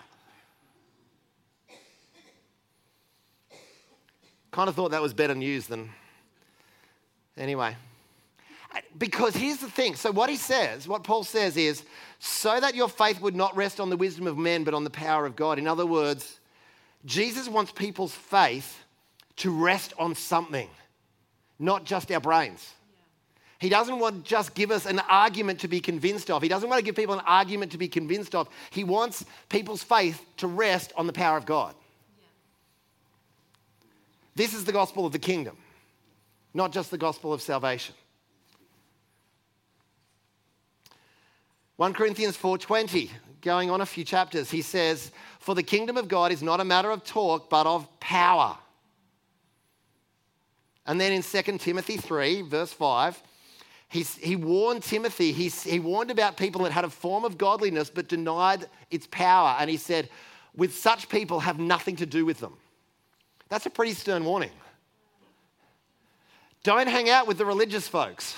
Kind 4.52 4.70
of 4.70 4.76
thought 4.76 4.92
that 4.92 5.02
was 5.02 5.14
better 5.14 5.36
news 5.36 5.68
than. 5.68 5.90
Anyway. 7.38 7.76
Because 8.98 9.36
here's 9.36 9.58
the 9.58 9.70
thing. 9.70 9.96
So, 9.96 10.12
what 10.12 10.30
he 10.30 10.36
says, 10.36 10.88
what 10.88 11.04
Paul 11.04 11.24
says 11.24 11.58
is, 11.58 11.84
so 12.20 12.60
that 12.60 12.76
your 12.76 12.90
faith 12.90 13.22
would 13.22 13.36
not 13.36 13.56
rest 13.56 13.80
on 13.80 13.90
the 13.90 13.98
wisdom 13.98 14.28
of 14.28 14.38
men, 14.38 14.64
but 14.64 14.74
on 14.74 14.84
the 14.84 14.90
power 14.90 15.26
of 15.26 15.36
God. 15.36 15.58
In 15.58 15.68
other 15.68 15.86
words, 15.86 16.40
Jesus 17.06 17.48
wants 17.48 17.72
people's 17.72 18.13
faith 18.13 18.84
to 19.38 19.51
rest 19.51 19.94
on 19.98 20.16
something, 20.16 20.70
not 21.60 21.86
just 21.86 22.12
our 22.12 22.20
brains. 22.20 22.74
He 23.60 23.70
doesn't 23.70 23.98
want 23.98 24.24
to 24.24 24.30
just 24.30 24.54
give 24.54 24.70
us 24.70 24.86
an 24.86 25.00
argument 25.00 25.62
to 25.62 25.67
be 25.67 25.80
convinced 25.80 26.30
of. 26.30 26.43
He 26.43 26.48
doesn't 26.48 26.69
want 26.69 26.80
to 26.80 26.86
give 26.86 26.95
people 26.95 27.15
an 27.15 27.26
argument 27.26 27.72
to 27.72 27.78
be 27.78 27.88
convinced 27.88 28.36
of. 28.36 28.48
He 28.69 28.84
wants 28.84 29.26
people's 29.50 29.82
faith 29.82 30.24
to 30.38 30.48
rest 30.48 30.93
on 30.95 31.08
the 31.08 31.13
power 31.13 31.38
of 31.38 31.45
God. 31.45 31.74
This 34.36 34.54
is 34.54 34.65
the 34.65 34.72
gospel 34.72 35.08
of 35.08 35.12
the 35.12 35.19
kingdom, 35.19 35.58
not 36.54 36.72
just 36.72 36.91
the 36.91 36.98
gospel 36.98 37.34
of 37.34 37.41
salvation. 37.41 37.95
1 41.78 41.93
Corinthians 41.93 42.38
4:20 42.38 43.10
going 43.41 43.69
on 43.69 43.82
a 43.82 43.86
few 43.86 44.04
chapters, 44.04 44.50
he 44.50 44.62
says, 44.62 45.12
For 45.39 45.56
the 45.56 45.63
kingdom 45.63 45.97
of 45.97 46.08
God 46.08 46.32
is 46.32 46.43
not 46.43 46.60
a 46.60 46.65
matter 46.65 46.91
of 46.91 47.04
talk, 47.04 47.50
but 47.50 47.65
of 47.65 47.88
power. 48.00 48.58
And 50.86 51.00
then 51.00 51.12
in 51.12 51.21
2 51.21 51.58
Timothy 51.58 51.97
3, 51.97 52.43
verse 52.43 52.71
5, 52.71 53.21
he's, 53.89 54.15
he 54.15 54.36
warned 54.36 54.84
Timothy, 54.84 55.32
he, 55.34 55.50
he 55.50 55.80
warned 55.80 56.12
about 56.12 56.38
people 56.38 56.63
that 56.63 56.71
had 56.71 56.86
a 56.86 56.89
form 56.89 57.26
of 57.26 57.38
godliness 57.38 57.89
but 57.89 58.08
denied 58.08 58.67
its 58.89 59.08
power. 59.08 59.56
And 59.60 59.69
he 59.69 59.78
said, 59.78 60.10
With 60.56 60.76
such 60.76 61.10
people, 61.10 61.41
have 61.41 61.60
nothing 61.60 61.97
to 61.97 62.06
do 62.06 62.26
with 62.26 62.39
them. 62.39 62.56
That's 63.50 63.65
a 63.65 63.69
pretty 63.69 63.93
stern 63.93 64.26
warning. 64.26 64.52
Don't 66.63 66.88
hang 66.88 67.10
out 67.10 67.28
with 67.28 67.38
the 67.38 67.45
religious 67.45 67.88
folks. 67.88 68.36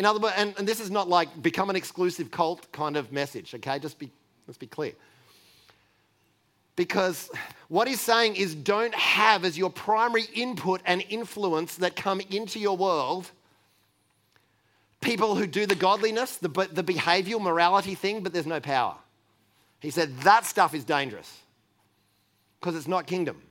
In 0.00 0.06
other 0.06 0.18
words, 0.18 0.34
and, 0.38 0.54
and 0.56 0.66
this 0.66 0.80
is 0.80 0.90
not 0.90 1.10
like 1.10 1.42
become 1.42 1.68
an 1.68 1.76
exclusive 1.76 2.30
cult 2.30 2.72
kind 2.72 2.96
of 2.96 3.12
message, 3.12 3.54
okay? 3.56 3.78
Just 3.78 3.98
be, 3.98 4.10
let's 4.46 4.56
be 4.56 4.66
clear. 4.66 4.92
Because 6.74 7.30
what 7.68 7.86
he's 7.86 8.00
saying 8.00 8.36
is 8.36 8.54
don't 8.54 8.94
have 8.94 9.44
as 9.44 9.58
your 9.58 9.68
primary 9.68 10.24
input 10.32 10.80
and 10.86 11.04
influence 11.10 11.74
that 11.76 11.96
come 11.96 12.22
into 12.30 12.58
your 12.58 12.78
world 12.78 13.30
people 15.02 15.34
who 15.34 15.46
do 15.46 15.66
the 15.66 15.74
godliness, 15.74 16.38
the, 16.38 16.48
the 16.48 16.82
behavioral 16.82 17.42
morality 17.42 17.94
thing, 17.94 18.22
but 18.22 18.32
there's 18.32 18.46
no 18.46 18.58
power. 18.58 18.96
He 19.80 19.90
said 19.90 20.16
that 20.20 20.46
stuff 20.46 20.74
is 20.74 20.82
dangerous 20.82 21.42
because 22.58 22.74
it's 22.74 22.88
not 22.88 23.06
kingdom. 23.06 23.42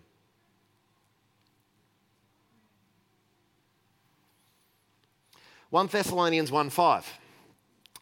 1 5.69 5.87
Thessalonians 5.87 6.51
1 6.51 6.69
5. 6.69 7.19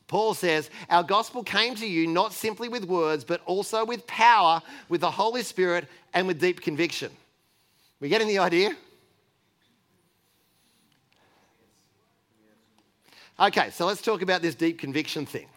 Paul 0.07 0.33
says, 0.33 0.69
Our 0.89 1.03
gospel 1.03 1.43
came 1.43 1.75
to 1.75 1.85
you 1.85 2.07
not 2.07 2.31
simply 2.31 2.69
with 2.69 2.85
words, 2.85 3.23
but 3.25 3.41
also 3.45 3.85
with 3.85 4.07
power, 4.07 4.61
with 4.87 5.01
the 5.01 5.11
Holy 5.11 5.43
Spirit, 5.43 5.87
and 6.13 6.27
with 6.27 6.39
deep 6.39 6.61
conviction. 6.61 7.11
We 7.99 8.09
getting 8.09 8.27
the 8.27 8.39
idea? 8.39 8.75
Okay, 13.39 13.69
so 13.69 13.85
let's 13.85 14.01
talk 14.01 14.21
about 14.21 14.41
this 14.41 14.55
deep 14.55 14.79
conviction 14.79 15.25
thing. 15.25 15.47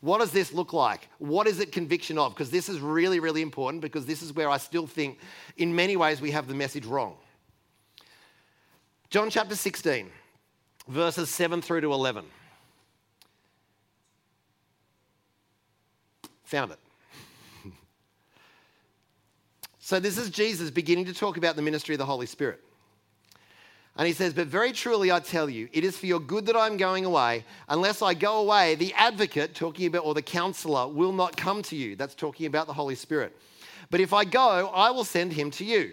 What 0.00 0.18
does 0.18 0.32
this 0.32 0.52
look 0.52 0.72
like? 0.72 1.08
What 1.18 1.46
is 1.46 1.60
it 1.60 1.72
conviction 1.72 2.18
of? 2.18 2.34
Because 2.34 2.50
this 2.50 2.68
is 2.68 2.80
really, 2.80 3.20
really 3.20 3.42
important 3.42 3.82
because 3.82 4.06
this 4.06 4.22
is 4.22 4.32
where 4.32 4.48
I 4.48 4.58
still 4.58 4.86
think, 4.86 5.18
in 5.56 5.74
many 5.74 5.96
ways, 5.96 6.20
we 6.20 6.30
have 6.30 6.48
the 6.48 6.54
message 6.54 6.86
wrong. 6.86 7.16
John 9.10 9.28
chapter 9.28 9.54
16 9.54 10.10
verses 10.88 11.30
7 11.30 11.62
through 11.62 11.82
to 11.82 11.92
11. 11.92 12.24
Found 16.44 16.72
it. 16.72 16.78
so, 19.78 19.98
this 20.00 20.18
is 20.18 20.30
Jesus 20.30 20.70
beginning 20.70 21.06
to 21.06 21.14
talk 21.14 21.36
about 21.36 21.56
the 21.56 21.62
ministry 21.62 21.94
of 21.94 21.98
the 21.98 22.06
Holy 22.06 22.26
Spirit. 22.26 22.60
And 23.96 24.06
he 24.06 24.12
says, 24.12 24.32
But 24.32 24.46
very 24.46 24.72
truly 24.72 25.12
I 25.12 25.20
tell 25.20 25.48
you, 25.48 25.68
it 25.72 25.84
is 25.84 25.96
for 25.96 26.06
your 26.06 26.20
good 26.20 26.46
that 26.46 26.56
I'm 26.56 26.76
going 26.76 27.04
away. 27.04 27.44
Unless 27.68 28.02
I 28.02 28.14
go 28.14 28.40
away, 28.40 28.74
the 28.74 28.92
advocate, 28.94 29.54
talking 29.54 29.86
about, 29.86 30.04
or 30.04 30.14
the 30.14 30.22
counselor, 30.22 30.88
will 30.88 31.12
not 31.12 31.36
come 31.36 31.62
to 31.64 31.76
you. 31.76 31.96
That's 31.96 32.14
talking 32.14 32.46
about 32.46 32.66
the 32.66 32.72
Holy 32.72 32.94
Spirit. 32.94 33.36
But 33.90 34.00
if 34.00 34.12
I 34.12 34.24
go, 34.24 34.68
I 34.68 34.90
will 34.90 35.04
send 35.04 35.34
him 35.34 35.50
to 35.52 35.64
you. 35.64 35.92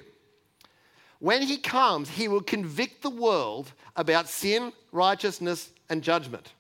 When 1.20 1.42
he 1.42 1.58
comes, 1.58 2.10
he 2.10 2.28
will 2.28 2.42
convict 2.42 3.02
the 3.02 3.10
world 3.10 3.72
about 3.96 4.30
sin, 4.30 4.72
righteousness, 4.92 5.70
and 5.90 6.02
judgment. 6.02 6.54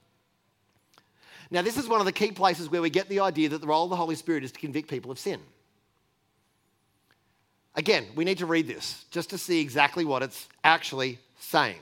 Now, 1.51 1.61
this 1.61 1.77
is 1.77 1.87
one 1.87 1.99
of 1.99 2.05
the 2.05 2.11
key 2.11 2.31
places 2.31 2.69
where 2.69 2.81
we 2.81 2.89
get 2.89 3.09
the 3.09 3.21
idea 3.21 3.49
that 3.49 3.61
the 3.61 3.67
role 3.67 3.85
of 3.85 3.89
the 3.89 3.95
Holy 3.95 4.15
Spirit 4.15 4.43
is 4.43 4.51
to 4.51 4.59
convict 4.59 4.89
people 4.89 5.09
of 5.09 5.17
sin. 5.17 5.39
Again, 7.75 8.05
we 8.15 8.25
need 8.25 8.39
to 8.39 8.45
read 8.45 8.67
this 8.67 9.05
just 9.09 9.29
to 9.29 9.37
see 9.37 9.61
exactly 9.61 10.03
what 10.03 10.21
it's 10.21 10.47
actually 10.63 11.17
saying. 11.39 11.79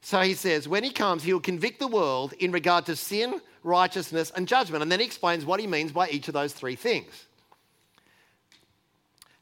So 0.00 0.20
he 0.20 0.34
says, 0.34 0.66
when 0.66 0.82
he 0.82 0.90
comes, 0.90 1.22
he 1.22 1.32
will 1.32 1.40
convict 1.40 1.78
the 1.78 1.86
world 1.86 2.32
in 2.40 2.50
regard 2.50 2.86
to 2.86 2.96
sin, 2.96 3.40
righteousness, 3.62 4.32
and 4.34 4.48
judgment. 4.48 4.82
And 4.82 4.90
then 4.90 4.98
he 4.98 5.06
explains 5.06 5.44
what 5.44 5.60
he 5.60 5.68
means 5.68 5.92
by 5.92 6.08
each 6.08 6.26
of 6.26 6.34
those 6.34 6.52
three 6.52 6.74
things. 6.74 7.26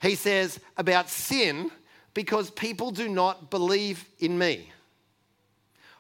He 0.01 0.15
says 0.15 0.59
about 0.77 1.09
sin, 1.09 1.71
because 2.15 2.51
people 2.51 2.91
do 2.91 3.09
not 3.09 3.51
believe 3.51 4.05
in 4.19 4.37
me. 4.37 4.71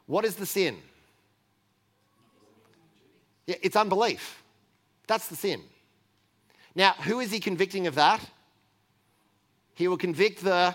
What 0.06 0.24
is 0.24 0.36
the 0.36 0.46
sin? 0.46 0.76
Yeah, 3.46 3.56
it's 3.62 3.76
unbelief. 3.76 4.42
That's 5.06 5.28
the 5.28 5.36
sin. 5.36 5.62
Now, 6.74 6.92
who 6.92 7.20
is 7.20 7.30
he 7.30 7.40
convicting 7.40 7.86
of 7.86 7.94
that? 7.96 8.20
He 9.74 9.88
will 9.88 9.96
convict 9.96 10.42
the 10.42 10.74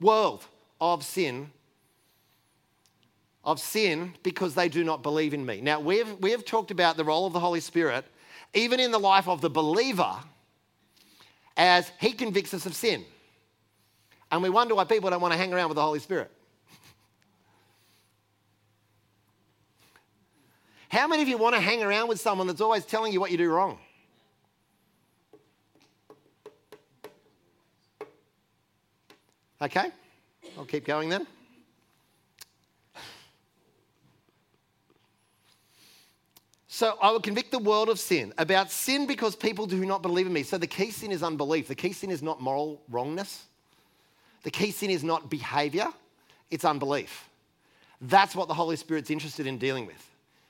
world 0.00 0.44
of 0.80 1.04
sin, 1.04 1.50
of 3.44 3.60
sin 3.60 4.14
because 4.22 4.54
they 4.54 4.68
do 4.68 4.84
not 4.84 5.02
believe 5.02 5.32
in 5.32 5.44
me. 5.44 5.60
Now, 5.60 5.80
we've, 5.80 6.12
we 6.18 6.30
have 6.32 6.44
talked 6.44 6.70
about 6.70 6.96
the 6.96 7.04
role 7.04 7.26
of 7.26 7.32
the 7.32 7.40
Holy 7.40 7.60
Spirit, 7.60 8.04
even 8.52 8.80
in 8.80 8.90
the 8.90 8.98
life 8.98 9.28
of 9.28 9.40
the 9.40 9.50
believer, 9.50 10.16
as 11.56 11.90
he 12.00 12.12
convicts 12.12 12.54
us 12.54 12.66
of 12.66 12.74
sin. 12.74 13.04
And 14.30 14.42
we 14.42 14.50
wonder 14.50 14.74
why 14.74 14.84
people 14.84 15.10
don't 15.10 15.20
want 15.20 15.32
to 15.32 15.38
hang 15.38 15.52
around 15.52 15.68
with 15.68 15.76
the 15.76 15.82
Holy 15.82 16.00
Spirit. 16.00 16.30
How 20.88 21.08
many 21.08 21.22
of 21.22 21.28
you 21.28 21.38
want 21.38 21.54
to 21.56 21.60
hang 21.60 21.82
around 21.82 22.08
with 22.08 22.20
someone 22.20 22.46
that's 22.46 22.60
always 22.60 22.84
telling 22.84 23.12
you 23.12 23.20
what 23.20 23.30
you 23.30 23.36
do 23.36 23.50
wrong? 23.50 23.78
Okay, 29.60 29.90
I'll 30.58 30.64
keep 30.64 30.84
going 30.84 31.08
then. 31.08 31.26
So 36.74 36.98
I 37.00 37.12
will 37.12 37.20
convict 37.20 37.52
the 37.52 37.60
world 37.60 37.88
of 37.88 38.00
sin. 38.00 38.34
About 38.36 38.68
sin 38.68 39.06
because 39.06 39.36
people 39.36 39.64
do 39.64 39.86
not 39.86 40.02
believe 40.02 40.26
in 40.26 40.32
me. 40.32 40.42
So 40.42 40.58
the 40.58 40.66
key 40.66 40.90
sin 40.90 41.12
is 41.12 41.22
unbelief. 41.22 41.68
The 41.68 41.76
key 41.76 41.92
sin 41.92 42.10
is 42.10 42.20
not 42.20 42.40
moral 42.40 42.82
wrongness. 42.90 43.44
The 44.42 44.50
key 44.50 44.72
sin 44.72 44.90
is 44.90 45.04
not 45.04 45.30
behavior, 45.30 45.86
it's 46.50 46.64
unbelief. 46.64 47.28
That's 48.00 48.34
what 48.34 48.48
the 48.48 48.54
Holy 48.54 48.74
Spirit's 48.74 49.08
interested 49.08 49.46
in 49.46 49.56
dealing 49.56 49.86
with. 49.86 50.04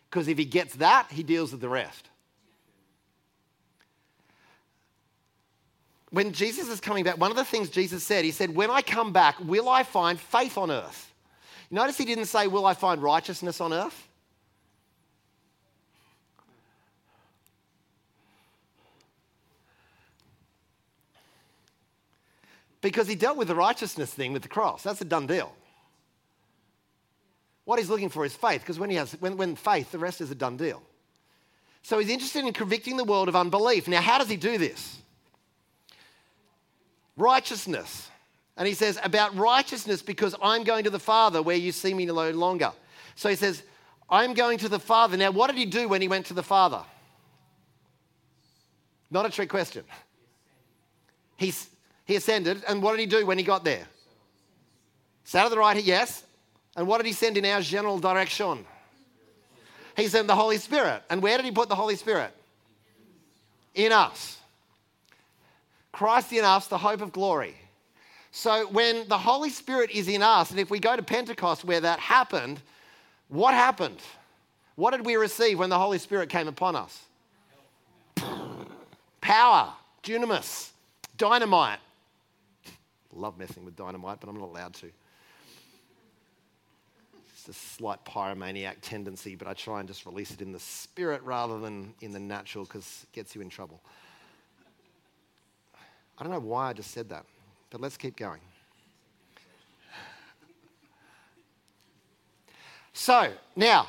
Because 0.08 0.26
if 0.26 0.38
he 0.38 0.46
gets 0.46 0.76
that, 0.76 1.08
he 1.10 1.22
deals 1.22 1.52
with 1.52 1.60
the 1.60 1.68
rest. 1.68 2.08
When 6.08 6.32
Jesus 6.32 6.68
is 6.70 6.80
coming 6.80 7.04
back, 7.04 7.18
one 7.18 7.32
of 7.32 7.36
the 7.36 7.44
things 7.44 7.68
Jesus 7.68 8.02
said, 8.02 8.24
he 8.24 8.30
said, 8.30 8.54
When 8.54 8.70
I 8.70 8.80
come 8.80 9.12
back, 9.12 9.38
will 9.40 9.68
I 9.68 9.82
find 9.82 10.18
faith 10.18 10.56
on 10.56 10.70
earth? 10.70 11.12
Notice 11.70 11.98
he 11.98 12.06
didn't 12.06 12.26
say, 12.26 12.46
Will 12.46 12.64
I 12.64 12.72
find 12.72 13.02
righteousness 13.02 13.60
on 13.60 13.74
earth? 13.74 14.08
Because 22.84 23.08
he 23.08 23.14
dealt 23.14 23.38
with 23.38 23.48
the 23.48 23.54
righteousness 23.54 24.12
thing 24.12 24.34
with 24.34 24.42
the 24.42 24.48
cross. 24.48 24.82
That's 24.82 25.00
a 25.00 25.06
done 25.06 25.26
deal. 25.26 25.54
What 27.64 27.78
he's 27.78 27.88
looking 27.88 28.10
for 28.10 28.26
is 28.26 28.34
faith, 28.34 28.60
because 28.60 28.78
when 28.78 28.90
he 28.90 28.96
has 28.96 29.12
when, 29.20 29.38
when 29.38 29.56
faith, 29.56 29.90
the 29.90 29.98
rest 29.98 30.20
is 30.20 30.30
a 30.30 30.34
done 30.34 30.58
deal. 30.58 30.82
So 31.80 31.98
he's 31.98 32.10
interested 32.10 32.44
in 32.44 32.52
convicting 32.52 32.98
the 32.98 33.04
world 33.04 33.28
of 33.28 33.36
unbelief. 33.36 33.88
Now, 33.88 34.02
how 34.02 34.18
does 34.18 34.28
he 34.28 34.36
do 34.36 34.58
this? 34.58 34.98
Righteousness. 37.16 38.10
And 38.58 38.68
he 38.68 38.74
says, 38.74 38.98
about 39.02 39.34
righteousness 39.34 40.02
because 40.02 40.34
I'm 40.42 40.62
going 40.62 40.84
to 40.84 40.90
the 40.90 40.98
Father 40.98 41.40
where 41.40 41.56
you 41.56 41.72
see 41.72 41.94
me 41.94 42.04
no 42.04 42.30
longer. 42.32 42.70
So 43.14 43.30
he 43.30 43.34
says, 43.34 43.62
I'm 44.10 44.34
going 44.34 44.58
to 44.58 44.68
the 44.68 44.78
Father. 44.78 45.16
Now, 45.16 45.30
what 45.30 45.46
did 45.46 45.56
he 45.56 45.64
do 45.64 45.88
when 45.88 46.02
he 46.02 46.08
went 46.08 46.26
to 46.26 46.34
the 46.34 46.42
Father? 46.42 46.82
Not 49.10 49.24
a 49.24 49.30
trick 49.30 49.48
question. 49.48 49.84
He's, 51.38 51.70
he 52.04 52.16
ascended, 52.16 52.62
and 52.68 52.82
what 52.82 52.92
did 52.92 53.00
he 53.00 53.06
do 53.06 53.24
when 53.24 53.38
he 53.38 53.44
got 53.44 53.64
there? 53.64 53.86
Sat 55.24 55.46
at 55.46 55.50
the 55.50 55.58
right, 55.58 55.82
yes. 55.82 56.22
And 56.76 56.86
what 56.86 56.98
did 56.98 57.06
he 57.06 57.12
send 57.12 57.36
in 57.36 57.44
our 57.46 57.60
general 57.60 57.98
direction? 57.98 58.64
He 59.96 60.08
sent 60.08 60.26
the 60.26 60.34
Holy 60.34 60.58
Spirit. 60.58 61.02
And 61.08 61.22
where 61.22 61.36
did 61.36 61.46
he 61.46 61.52
put 61.52 61.68
the 61.68 61.74
Holy 61.74 61.96
Spirit? 61.96 62.34
In 63.74 63.92
us. 63.92 64.38
Christ 65.92 66.32
in 66.32 66.44
us, 66.44 66.66
the 66.66 66.78
hope 66.78 67.00
of 67.00 67.12
glory. 67.12 67.54
So 68.32 68.66
when 68.68 69.06
the 69.08 69.16
Holy 69.16 69.50
Spirit 69.50 69.90
is 69.92 70.08
in 70.08 70.20
us, 70.20 70.50
and 70.50 70.58
if 70.58 70.68
we 70.68 70.80
go 70.80 70.96
to 70.96 71.02
Pentecost 71.02 71.64
where 71.64 71.80
that 71.80 72.00
happened, 72.00 72.60
what 73.28 73.54
happened? 73.54 74.00
What 74.74 74.90
did 74.90 75.06
we 75.06 75.14
receive 75.14 75.60
when 75.60 75.70
the 75.70 75.78
Holy 75.78 75.98
Spirit 75.98 76.28
came 76.28 76.48
upon 76.48 76.74
us? 76.74 77.04
Power, 79.20 79.72
dunamis, 80.02 80.70
dynamite. 81.16 81.78
Love 83.14 83.38
messing 83.38 83.64
with 83.64 83.76
dynamite, 83.76 84.18
but 84.20 84.28
I'm 84.28 84.36
not 84.36 84.48
allowed 84.48 84.74
to 84.74 84.90
It's 87.32 87.48
a 87.48 87.52
slight 87.52 88.04
pyromaniac 88.04 88.76
tendency, 88.82 89.36
but 89.36 89.46
I 89.46 89.54
try 89.54 89.78
and 89.80 89.88
just 89.88 90.04
release 90.04 90.32
it 90.32 90.42
in 90.42 90.52
the 90.52 90.60
spirit 90.60 91.22
rather 91.22 91.58
than 91.60 91.94
in 92.00 92.12
the 92.12 92.18
natural 92.18 92.64
because 92.64 93.04
it 93.04 93.12
gets 93.14 93.34
you 93.34 93.40
in 93.40 93.48
trouble. 93.48 93.80
I 96.18 96.24
don't 96.24 96.32
know 96.32 96.40
why 96.40 96.70
I 96.70 96.72
just 96.72 96.90
said 96.90 97.08
that, 97.10 97.24
but 97.70 97.80
let's 97.80 97.96
keep 97.96 98.16
going. 98.16 98.40
So, 102.92 103.32
now, 103.56 103.88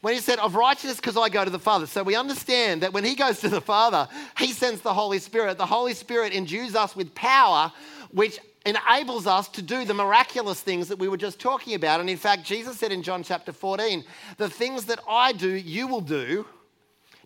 when 0.00 0.14
he 0.14 0.20
said, 0.20 0.38
of 0.38 0.54
righteousness 0.54 0.96
because 0.96 1.16
I 1.16 1.28
go 1.28 1.44
to 1.44 1.50
the 1.50 1.58
Father. 1.58 1.86
So 1.86 2.02
we 2.02 2.14
understand 2.14 2.82
that 2.82 2.92
when 2.92 3.04
he 3.04 3.14
goes 3.14 3.40
to 3.40 3.48
the 3.48 3.60
Father, 3.60 4.08
he 4.38 4.52
sends 4.52 4.80
the 4.80 4.94
Holy 4.94 5.18
Spirit. 5.18 5.58
The 5.58 5.66
Holy 5.66 5.94
Spirit 5.94 6.32
endues 6.32 6.74
us 6.74 6.94
with 6.94 7.14
power, 7.14 7.72
which 8.12 8.38
enables 8.66 9.26
us 9.26 9.48
to 9.48 9.62
do 9.62 9.84
the 9.84 9.94
miraculous 9.94 10.60
things 10.60 10.88
that 10.88 10.98
we 10.98 11.08
were 11.08 11.16
just 11.16 11.38
talking 11.38 11.74
about. 11.74 12.00
And 12.00 12.10
in 12.10 12.16
fact, 12.16 12.44
Jesus 12.44 12.78
said 12.78 12.92
in 12.92 13.02
John 13.02 13.22
chapter 13.22 13.52
14, 13.52 14.04
the 14.36 14.50
things 14.50 14.86
that 14.86 15.00
I 15.08 15.32
do, 15.32 15.48
you 15.48 15.86
will 15.86 16.00
do. 16.00 16.46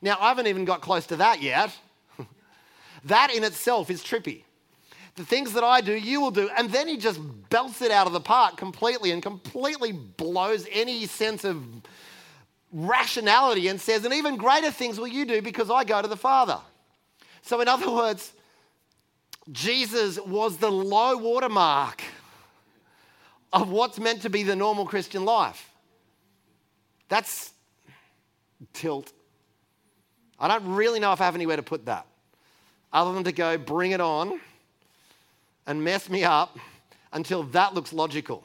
Now, 0.03 0.16
I 0.20 0.29
haven't 0.29 0.46
even 0.46 0.64
got 0.64 0.83
close 0.83 1.07
to 1.07 1.16
that 1.16 1.42
yet. 1.42 1.76
that 3.05 3.35
in 3.35 3.42
itself 3.42 3.90
is 3.90 4.03
trippy. 4.03 4.44
The 5.16 5.24
things 5.24 5.53
that 5.55 5.64
I 5.64 5.81
do, 5.81 5.92
you 5.92 6.20
will 6.20 6.31
do. 6.31 6.50
And 6.57 6.70
then 6.70 6.87
he 6.87 6.96
just 6.96 7.20
belts 7.48 7.83
it 7.83 7.90
out 7.90 8.07
of 8.07 8.12
the 8.12 8.20
park 8.20 8.57
completely 8.57 9.11
and 9.11 9.22
completely 9.22 9.92
blows 9.92 10.66
any 10.70 11.07
sense 11.07 11.44
of 11.44 11.62
rationality 12.72 13.68
and 13.68 13.81
says, 13.81 14.05
and 14.05 14.14
even 14.14 14.37
greater 14.37 14.70
things 14.70 14.98
will 14.98 15.09
you 15.09 15.24
do 15.24 15.42
because 15.42 15.70
I 15.70 15.85
go 15.85 16.00
to 16.00 16.09
the 16.09 16.16
Father. 16.16 16.59
So, 17.42 17.61
in 17.61 17.68
other 17.68 17.90
words, 17.90 18.33
Jesus 19.52 20.18
was 20.20 20.58
the 20.58 20.70
low 20.70 21.16
watermark 21.16 22.02
of 23.52 23.70
what's 23.70 23.98
meant 23.98 24.22
to 24.22 24.30
be 24.30 24.42
the 24.42 24.54
normal 24.54 24.86
Christian 24.86 25.24
life. 25.24 25.70
That's 27.08 27.52
tilt. 28.72 29.12
I 30.38 30.46
don't 30.46 30.74
really 30.74 31.00
know 31.00 31.12
if 31.12 31.20
I 31.20 31.24
have 31.24 31.34
anywhere 31.34 31.56
to 31.56 31.62
put 31.62 31.86
that 31.86 32.06
other 32.92 33.12
than 33.12 33.24
to 33.24 33.32
go 33.32 33.58
bring 33.58 33.90
it 33.90 34.00
on 34.00 34.40
and 35.66 35.82
mess 35.82 36.08
me 36.08 36.24
up 36.24 36.58
until 37.12 37.42
that 37.44 37.74
looks 37.74 37.92
logical. 37.92 38.44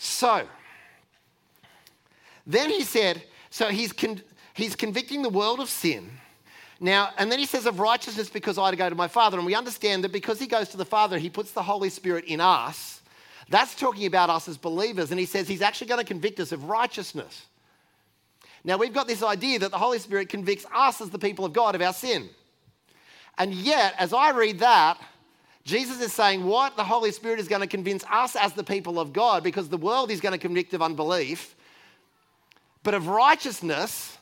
So, 0.00 0.46
then 2.46 2.70
he 2.70 2.82
said, 2.82 3.22
so 3.50 3.68
he's, 3.68 3.92
con- 3.92 4.22
he's 4.54 4.74
convicting 4.74 5.22
the 5.22 5.28
world 5.28 5.60
of 5.60 5.68
sin 5.68 6.10
now, 6.80 7.10
and 7.18 7.30
then 7.30 7.38
he 7.38 7.46
says 7.46 7.66
of 7.66 7.80
righteousness 7.80 8.30
because 8.30 8.56
I 8.56 8.74
go 8.74 8.88
to 8.88 8.94
my 8.94 9.08
Father. 9.08 9.36
And 9.36 9.46
we 9.46 9.54
understand 9.54 10.04
that 10.04 10.12
because 10.12 10.38
he 10.38 10.46
goes 10.46 10.68
to 10.70 10.76
the 10.76 10.84
Father, 10.84 11.18
he 11.18 11.28
puts 11.28 11.50
the 11.50 11.62
Holy 11.62 11.90
Spirit 11.90 12.24
in 12.26 12.40
us. 12.40 13.02
That's 13.48 13.74
talking 13.74 14.06
about 14.06 14.30
us 14.30 14.48
as 14.48 14.56
believers. 14.56 15.10
And 15.10 15.18
he 15.18 15.26
says 15.26 15.48
he's 15.48 15.62
actually 15.62 15.88
going 15.88 16.00
to 16.00 16.06
convict 16.06 16.38
us 16.38 16.52
of 16.52 16.64
righteousness. 16.64 17.46
Now, 18.62 18.76
we've 18.76 18.92
got 18.92 19.08
this 19.08 19.22
idea 19.22 19.58
that 19.60 19.70
the 19.70 19.78
Holy 19.78 19.98
Spirit 19.98 20.28
convicts 20.28 20.66
us 20.74 21.00
as 21.00 21.10
the 21.10 21.18
people 21.18 21.44
of 21.44 21.52
God 21.52 21.74
of 21.74 21.82
our 21.82 21.92
sin. 21.92 22.28
And 23.38 23.54
yet, 23.54 23.94
as 23.98 24.12
I 24.12 24.30
read 24.30 24.58
that, 24.60 25.00
Jesus 25.64 26.00
is 26.00 26.12
saying 26.12 26.44
what 26.44 26.76
the 26.76 26.84
Holy 26.84 27.10
Spirit 27.12 27.40
is 27.40 27.48
going 27.48 27.60
to 27.60 27.66
convince 27.66 28.04
us 28.10 28.36
as 28.36 28.52
the 28.52 28.64
people 28.64 28.98
of 28.98 29.12
God 29.12 29.42
because 29.42 29.68
the 29.68 29.76
world 29.76 30.10
is 30.10 30.20
going 30.20 30.32
to 30.32 30.38
convict 30.38 30.74
of 30.74 30.82
unbelief, 30.82 31.56
but 32.82 32.94
of 32.94 33.08
righteousness 33.08 34.17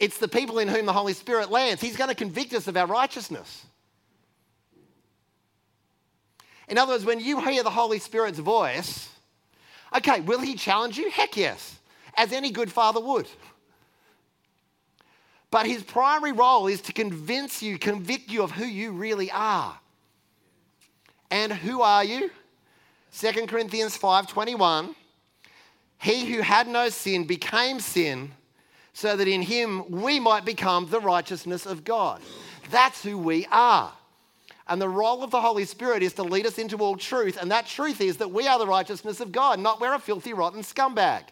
it's 0.00 0.16
the 0.16 0.28
people 0.28 0.58
in 0.58 0.66
whom 0.66 0.86
the 0.86 0.94
Holy 0.94 1.12
Spirit 1.12 1.50
lands. 1.50 1.82
He's 1.82 1.96
going 1.96 2.08
to 2.08 2.16
convict 2.16 2.54
us 2.54 2.66
of 2.66 2.76
our 2.76 2.86
righteousness. 2.86 3.66
In 6.68 6.78
other 6.78 6.92
words, 6.92 7.04
when 7.04 7.20
you 7.20 7.40
hear 7.40 7.62
the 7.62 7.70
Holy 7.70 7.98
Spirit's 7.98 8.38
voice, 8.38 9.10
okay, 9.94 10.20
will 10.20 10.40
he 10.40 10.54
challenge 10.54 10.96
you? 10.96 11.10
Heck 11.10 11.36
yes, 11.36 11.78
as 12.16 12.32
any 12.32 12.50
good 12.50 12.72
father 12.72 13.00
would. 13.00 13.28
But 15.50 15.66
his 15.66 15.82
primary 15.82 16.32
role 16.32 16.66
is 16.68 16.80
to 16.82 16.92
convince 16.92 17.62
you, 17.62 17.76
convict 17.78 18.30
you 18.30 18.42
of 18.42 18.52
who 18.52 18.64
you 18.64 18.92
really 18.92 19.30
are. 19.30 19.78
And 21.30 21.52
who 21.52 21.82
are 21.82 22.04
you? 22.04 22.30
2 23.12 23.48
Corinthians 23.48 23.98
5:21 23.98 24.94
He 25.98 26.32
who 26.32 26.40
had 26.40 26.68
no 26.68 26.88
sin 26.88 27.26
became 27.26 27.80
sin 27.80 28.32
so 29.00 29.16
that 29.16 29.26
in 29.26 29.40
him 29.40 29.90
we 29.90 30.20
might 30.20 30.44
become 30.44 30.86
the 30.90 31.00
righteousness 31.00 31.64
of 31.64 31.84
God. 31.84 32.20
That's 32.70 33.02
who 33.02 33.16
we 33.16 33.46
are. 33.50 33.90
And 34.68 34.80
the 34.80 34.90
role 34.90 35.24
of 35.24 35.30
the 35.30 35.40
Holy 35.40 35.64
Spirit 35.64 36.02
is 36.02 36.12
to 36.14 36.22
lead 36.22 36.44
us 36.44 36.58
into 36.58 36.76
all 36.76 36.96
truth. 36.96 37.38
And 37.40 37.50
that 37.50 37.66
truth 37.66 38.02
is 38.02 38.18
that 38.18 38.30
we 38.30 38.46
are 38.46 38.58
the 38.58 38.66
righteousness 38.66 39.20
of 39.20 39.32
God, 39.32 39.58
not 39.58 39.80
we're 39.80 39.94
a 39.94 39.98
filthy, 39.98 40.34
rotten 40.34 40.60
scumbag. 40.60 41.22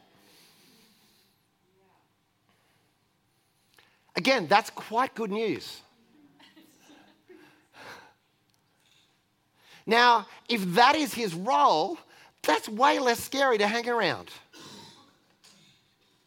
Again, 4.17 4.47
that's 4.47 4.71
quite 4.71 5.15
good 5.15 5.31
news. 5.31 5.83
Now, 9.85 10.27
if 10.49 10.65
that 10.75 10.97
is 10.97 11.13
his 11.13 11.35
role, 11.35 11.99
that's 12.43 12.67
way 12.67 12.99
less 12.99 13.23
scary 13.23 13.59
to 13.59 13.67
hang 13.67 13.89
around. 13.91 14.31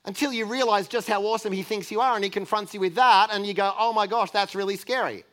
Until 0.06 0.34
you 0.34 0.46
realize 0.46 0.88
just 0.88 1.08
how 1.08 1.24
awesome 1.24 1.54
he 1.54 1.62
thinks 1.62 1.92
you 1.92 2.02
are 2.02 2.16
and 2.16 2.24
he 2.24 2.30
confronts 2.30 2.74
you 2.74 2.80
with 2.80 2.96
that, 2.96 3.30
and 3.32 3.46
you 3.46 3.54
go, 3.54 3.74
oh 3.78 3.94
my 3.94 4.08
gosh, 4.08 4.32
that's 4.32 4.56
really 4.56 4.76
scary. 4.76 5.24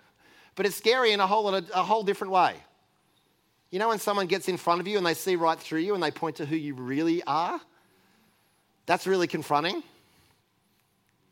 But 0.56 0.66
it's 0.66 0.76
scary 0.76 1.12
in 1.12 1.20
a 1.20 1.26
whole, 1.26 1.54
a, 1.54 1.62
whole 1.62 2.02
different 2.02 2.32
way. 2.32 2.54
You 3.70 3.78
know, 3.78 3.88
when 3.88 3.98
someone 3.98 4.26
gets 4.26 4.48
in 4.48 4.56
front 4.56 4.80
of 4.80 4.86
you 4.86 4.98
and 4.98 5.06
they 5.06 5.14
see 5.14 5.36
right 5.36 5.58
through 5.58 5.80
you 5.80 5.94
and 5.94 6.02
they 6.02 6.10
point 6.10 6.36
to 6.36 6.46
who 6.46 6.56
you 6.56 6.74
really 6.74 7.22
are? 7.24 7.60
That's 8.86 9.06
really 9.06 9.26
confronting. 9.26 9.82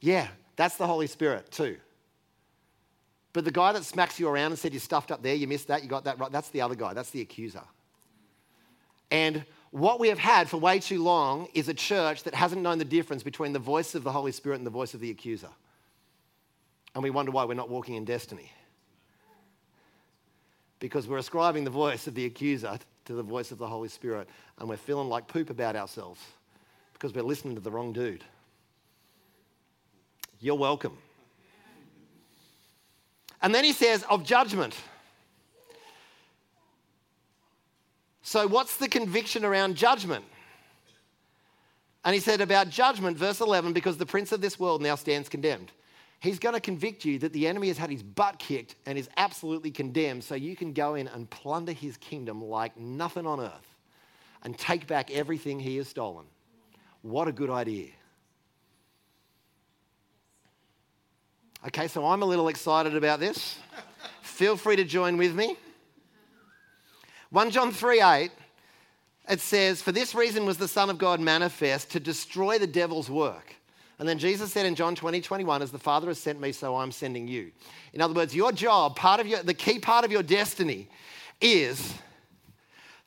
Yeah, 0.01 0.29
that's 0.57 0.77
the 0.77 0.87
Holy 0.87 1.07
Spirit 1.07 1.51
too. 1.51 1.77
But 3.33 3.45
the 3.45 3.51
guy 3.51 3.73
that 3.73 3.85
smacks 3.85 4.19
you 4.19 4.29
around 4.29 4.53
and 4.53 4.59
said 4.59 4.73
you 4.73 4.81
stuffed 4.81 5.11
up 5.11 5.23
there, 5.23 5.35
you 5.35 5.47
missed 5.47 5.69
that, 5.69 5.83
you 5.83 5.89
got 5.89 6.05
that 6.05 6.19
right, 6.19 6.33
that's 6.33 6.49
the 6.51 6.63
other 6.63 6.75
guy, 6.75 6.95
that's 6.95 7.11
the 7.11 7.21
accuser. 7.21 7.65
And 9.11 9.45
what 9.77 10.01
we 10.01 10.09
have 10.09 10.19
had 10.19 10.49
for 10.49 10.57
way 10.57 10.79
too 10.79 11.03
long 11.03 11.49
is 11.53 11.69
a 11.69 11.75
church 11.75 12.23
that 12.23 12.35
hasn't 12.35 12.63
known 12.63 12.79
the 12.79 12.85
difference 12.85 13.23
between 13.23 13.53
the 13.53 13.59
voice 13.59 13.95
of 13.95 14.05
the 14.05 14.11
Holy 14.13 14.33
Spirit 14.33 14.57
and 14.57 14.67
the 14.67 14.71
voice 14.71 14.95
of 14.95 15.01
the 15.01 15.11
accuser. 15.11 15.51
And 16.95 17.03
we 17.03 17.11
wonder 17.11 17.31
why 17.31 17.45
we're 17.45 17.53
not 17.53 17.69
walking 17.69 17.95
in 17.97 18.07
destiny. 18.07 18.51
Because 20.79 21.07
we're 21.07 21.19
ascribing 21.19 21.65
the 21.65 21.71
voice 21.71 22.07
of 22.07 22.15
the 22.15 22.25
accuser 22.25 22.79
to 23.05 23.13
the 23.13 23.23
voice 23.23 23.53
of 23.53 23.59
the 23.59 23.67
Holy 23.67 23.91
Spirit, 23.91 24.31
and 24.59 24.67
we're 24.67 24.79
feeling 24.79 25.11
like 25.11 25.29
poop 25.29 25.51
about 25.51 25.77
ourselves 25.77 26.23
because 26.95 27.13
we're 27.13 27.23
listening 27.23 27.55
to 27.55 27.61
the 27.61 27.71
wrong 27.71 27.93
dude. 27.93 28.25
You're 30.41 30.55
welcome. 30.55 30.97
And 33.43 33.55
then 33.55 33.63
he 33.63 33.75
says, 33.75 34.05
of 34.09 34.25
judgment. 34.25 34.75
So, 38.27 38.49
what's 38.49 38.77
the 38.77 38.89
conviction 38.89 39.45
around 39.45 39.77
judgment? 39.77 40.25
And 42.05 42.13
he 42.13 42.21
said 42.21 42.41
about 42.41 42.71
judgment, 42.71 43.17
verse 43.17 43.41
11, 43.41 43.73
because 43.73 43.99
the 43.99 44.05
prince 44.05 44.33
of 44.33 44.41
this 44.41 44.59
world 44.59 44.83
now 44.83 44.97
stands 44.97 45.29
condemned. 45.29 45.71
He's 46.19 46.41
going 46.41 46.57
to 46.57 46.61
convict 46.61 47.05
you 47.05 47.21
that 47.21 47.33
the 47.33 47.47
enemy 47.47 47.69
has 47.69 47.79
had 47.79 47.89
his 47.89 48.03
butt 48.03 48.41
kicked 48.41 48.75
and 48.85 48.99
is 48.99 49.09
absolutely 49.17 49.71
condemned, 49.71 50.25
so 50.25 50.35
you 50.35 50.57
can 50.57 50.73
go 50.73 50.97
in 50.97 51.07
and 51.07 51.31
plunder 51.31 51.71
his 51.71 51.97
kingdom 51.99 52.43
like 52.43 52.77
nothing 52.77 53.29
on 53.29 53.39
earth 53.39 53.77
and 54.43 54.59
take 54.59 54.89
back 54.89 55.13
everything 55.13 55.61
he 55.61 55.77
has 55.77 55.87
stolen. 55.87 56.27
What 57.03 57.29
a 57.29 57.33
good 57.33 57.51
idea. 57.51 57.91
Okay, 61.69 61.87
so 61.87 62.05
I'm 62.05 62.23
a 62.23 62.27
little 62.27 62.49
excited 62.49 62.97
about 62.97 63.21
this. 63.21 63.57
Feel 64.23 64.57
free 64.57 64.75
to 64.75 64.85
join 64.85 65.17
with 65.17 65.33
me. 65.33 65.57
1 67.31 67.51
John 67.51 67.73
3 67.73 68.03
8, 68.03 68.31
it 69.29 69.41
says, 69.41 69.83
For 69.83 69.93
this 69.93 70.15
reason 70.15 70.47
was 70.47 70.59
the 70.59 70.69
Son 70.69 70.91
of 70.91 70.99
God 70.99 71.21
manifest 71.21 71.91
to 71.91 72.01
destroy 72.01 72.59
the 72.59 72.67
devil's 72.67 73.11
work. 73.11 73.55
And 73.99 74.09
then 74.09 74.19
Jesus 74.19 74.53
said 74.53 74.67
in 74.67 74.75
John 74.75 74.95
20, 74.95 75.21
21, 75.21 75.63
As 75.63 75.73
the 75.73 75.79
Father 75.79 76.09
has 76.09 76.19
sent 76.19 76.41
me, 76.41 76.53
so 76.53 76.77
I'm 76.77 76.93
sending 76.93 77.27
you. 77.27 77.51
In 77.93 78.01
other 78.01 78.15
words, 78.15 78.35
your 78.35 78.53
job, 78.53 78.95
part 78.95 79.21
of 79.21 79.27
your, 79.27 79.43
the 79.43 79.55
key 79.55 79.79
part 79.79 80.05
of 80.05 80.13
your 80.13 80.23
destiny 80.23 80.89
is 81.41 81.95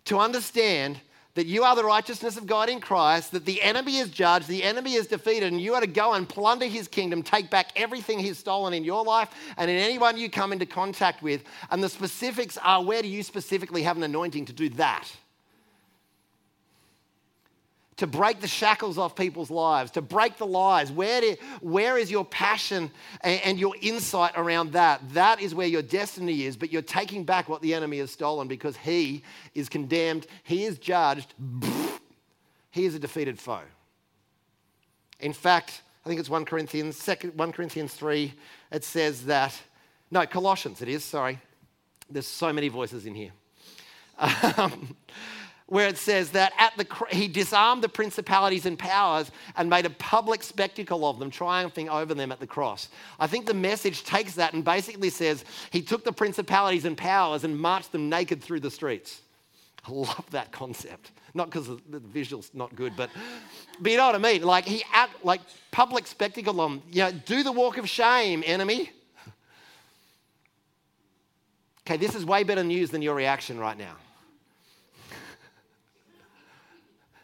to 0.05 0.17
understand 0.17 0.99
that 1.39 1.47
you 1.47 1.63
are 1.63 1.73
the 1.73 1.85
righteousness 1.85 2.35
of 2.35 2.45
God 2.45 2.67
in 2.67 2.81
Christ, 2.81 3.31
that 3.31 3.45
the 3.45 3.61
enemy 3.61 3.99
is 3.99 4.09
judged, 4.09 4.49
the 4.49 4.61
enemy 4.61 4.95
is 4.95 5.07
defeated, 5.07 5.53
and 5.53 5.61
you 5.61 5.73
are 5.73 5.79
to 5.79 5.87
go 5.87 6.11
and 6.15 6.27
plunder 6.27 6.65
his 6.65 6.89
kingdom, 6.89 7.23
take 7.23 7.49
back 7.49 7.71
everything 7.77 8.19
he's 8.19 8.37
stolen 8.37 8.73
in 8.73 8.83
your 8.83 9.05
life 9.05 9.29
and 9.55 9.71
in 9.71 9.77
anyone 9.77 10.17
you 10.17 10.29
come 10.29 10.51
into 10.51 10.65
contact 10.65 11.23
with. 11.23 11.45
And 11.71 11.81
the 11.81 11.87
specifics 11.87 12.57
are 12.57 12.83
where 12.83 13.01
do 13.01 13.07
you 13.07 13.23
specifically 13.23 13.83
have 13.83 13.95
an 13.95 14.03
anointing 14.03 14.47
to 14.47 14.53
do 14.53 14.67
that? 14.71 15.09
To 17.99 18.07
break 18.07 18.39
the 18.39 18.47
shackles 18.47 18.97
off 18.97 19.13
people's 19.13 19.51
lives, 19.51 19.91
to 19.91 20.01
break 20.01 20.37
the 20.37 20.45
lies. 20.45 20.89
Where, 20.89 21.19
do, 21.19 21.35
where 21.59 21.97
is 21.97 22.09
your 22.09 22.23
passion 22.23 22.89
and, 23.21 23.41
and, 23.43 23.59
your 23.59 23.75
insight 23.81 24.31
around 24.37 24.71
that? 24.71 25.01
That 25.13 25.41
is 25.41 25.53
where 25.53 25.67
your 25.67 25.81
destiny 25.81 26.43
is, 26.43 26.55
but 26.55 26.71
you're 26.71 26.81
taking 26.81 27.25
back 27.25 27.49
what 27.49 27.61
the 27.61 27.73
enemy 27.73 27.97
has 27.99 28.09
stolen 28.09 28.47
because 28.47 28.77
he 28.77 29.21
is 29.53 29.67
condemned, 29.67 30.27
he 30.43 30.63
is 30.63 30.77
judged, 30.77 31.33
he 32.71 32.85
is 32.85 32.95
a 32.95 32.99
defeated 32.99 33.37
foe. 33.37 33.63
In 35.19 35.33
fact, 35.33 35.81
I 36.05 36.07
think 36.07 36.21
it's 36.21 36.29
1 36.29 36.45
Corinthians, 36.45 37.05
1 37.05 37.51
Corinthians 37.51 37.93
3, 37.93 38.33
it 38.71 38.85
says 38.85 39.25
that, 39.25 39.53
no, 40.09 40.25
Colossians 40.25 40.81
it 40.81 40.87
is, 40.87 41.03
sorry. 41.03 41.37
There's 42.09 42.27
so 42.27 42.53
many 42.53 42.69
voices 42.69 43.05
in 43.05 43.13
here. 43.13 43.31
Um, 44.57 44.95
where 45.69 45.87
it 45.87 45.97
says 45.97 46.31
that 46.31 46.51
at 46.57 46.75
the, 46.77 46.87
he 47.11 47.27
disarmed 47.27 47.83
the 47.83 47.89
principalities 47.89 48.65
and 48.65 48.77
powers 48.77 49.31
and 49.55 49.69
made 49.69 49.85
a 49.85 49.89
public 49.91 50.41
spectacle 50.41 51.07
of 51.07 51.19
them, 51.19 51.29
triumphing 51.29 51.87
over 51.89 52.13
them 52.15 52.31
at 52.31 52.39
the 52.39 52.47
cross. 52.47 52.89
I 53.19 53.27
think 53.27 53.45
the 53.45 53.53
message 53.53 54.03
takes 54.03 54.33
that 54.33 54.53
and 54.53 54.65
basically 54.65 55.11
says 55.11 55.45
he 55.69 55.81
took 55.81 56.03
the 56.03 56.11
principalities 56.11 56.85
and 56.85 56.97
powers 56.97 57.43
and 57.43 57.57
marched 57.57 57.91
them 57.91 58.09
naked 58.09 58.41
through 58.41 58.61
the 58.61 58.71
streets. 58.71 59.21
I 59.87 59.91
love 59.91 60.25
that 60.31 60.51
concept. 60.51 61.11
Not 61.35 61.51
because 61.51 61.67
the 61.67 61.99
visual's 61.99 62.49
not 62.55 62.75
good, 62.75 62.93
but, 62.97 63.11
but 63.79 63.91
you 63.91 63.97
know 63.97 64.07
what 64.07 64.15
I 64.15 64.17
mean? 64.17 64.41
Like 64.41 64.65
he 64.65 64.83
like 65.23 65.41
public 65.69 66.07
spectacle 66.07 66.59
on, 66.59 66.81
you 66.91 67.03
know, 67.03 67.11
do 67.11 67.43
the 67.43 67.51
walk 67.51 67.77
of 67.77 67.87
shame, 67.87 68.43
enemy. 68.45 68.91
Okay, 71.85 71.97
this 71.97 72.15
is 72.15 72.25
way 72.25 72.43
better 72.43 72.63
news 72.63 72.89
than 72.89 73.03
your 73.03 73.15
reaction 73.15 73.59
right 73.59 73.77
now. 73.77 73.95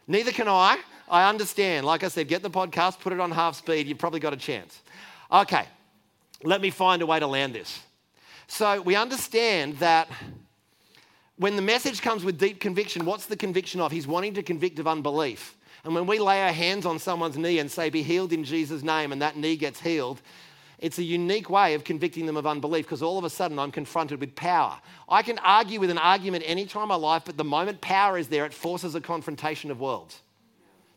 Neither 0.06 0.32
can 0.32 0.48
I. 0.48 0.78
I 1.08 1.28
understand. 1.28 1.86
Like 1.86 2.04
I 2.04 2.08
said, 2.08 2.28
get 2.28 2.42
the 2.42 2.50
podcast, 2.50 3.00
put 3.00 3.12
it 3.12 3.20
on 3.20 3.30
half 3.30 3.56
speed, 3.56 3.86
you've 3.86 3.98
probably 3.98 4.20
got 4.20 4.32
a 4.32 4.36
chance. 4.36 4.80
Okay, 5.30 5.66
let 6.42 6.60
me 6.60 6.70
find 6.70 7.02
a 7.02 7.06
way 7.06 7.20
to 7.20 7.26
land 7.26 7.54
this. 7.54 7.80
So 8.48 8.80
we 8.82 8.94
understand 8.94 9.78
that 9.78 10.08
when 11.36 11.56
the 11.56 11.62
message 11.62 12.00
comes 12.00 12.24
with 12.24 12.38
deep 12.38 12.60
conviction, 12.60 13.04
what's 13.04 13.26
the 13.26 13.36
conviction 13.36 13.80
of? 13.80 13.92
He's 13.92 14.06
wanting 14.06 14.34
to 14.34 14.42
convict 14.42 14.78
of 14.78 14.86
unbelief. 14.86 15.56
And 15.84 15.94
when 15.94 16.06
we 16.06 16.18
lay 16.18 16.42
our 16.42 16.52
hands 16.52 16.86
on 16.86 16.98
someone's 16.98 17.36
knee 17.36 17.58
and 17.58 17.70
say, 17.70 17.90
Be 17.90 18.02
healed 18.02 18.32
in 18.32 18.42
Jesus' 18.42 18.82
name, 18.82 19.12
and 19.12 19.22
that 19.22 19.36
knee 19.36 19.56
gets 19.56 19.80
healed, 19.80 20.20
it's 20.78 20.98
a 20.98 21.02
unique 21.02 21.48
way 21.48 21.74
of 21.74 21.84
convicting 21.84 22.26
them 22.26 22.36
of 22.36 22.46
unbelief 22.46 22.84
because 22.84 23.02
all 23.02 23.18
of 23.18 23.24
a 23.24 23.30
sudden 23.30 23.58
I'm 23.58 23.72
confronted 23.72 24.20
with 24.20 24.34
power. 24.34 24.78
I 25.08 25.22
can 25.22 25.38
argue 25.38 25.80
with 25.80 25.90
an 25.90 25.98
argument 25.98 26.44
any 26.46 26.66
time 26.66 26.84
in 26.84 26.88
my 26.88 26.96
life, 26.96 27.22
but 27.24 27.36
the 27.36 27.44
moment 27.44 27.80
power 27.80 28.18
is 28.18 28.28
there, 28.28 28.44
it 28.44 28.52
forces 28.52 28.94
a 28.94 29.00
confrontation 29.00 29.70
of 29.70 29.80
worlds. 29.80 30.20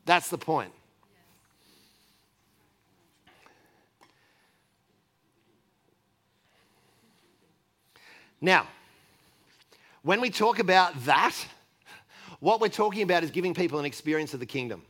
That's 0.05 0.29
the 0.29 0.37
point. 0.37 0.73
Now, 8.41 8.67
when 10.01 10.21
we 10.21 10.29
talk 10.29 10.59
about 10.59 11.05
that, 11.05 11.35
what 12.39 12.61
we're 12.61 12.69
talking 12.69 13.01
about 13.01 13.23
is 13.23 13.31
giving 13.31 13.53
people 13.53 13.79
an 13.79 13.85
experience 13.85 14.33
of 14.33 14.39
the 14.39 14.45
kingdom. 14.45 14.81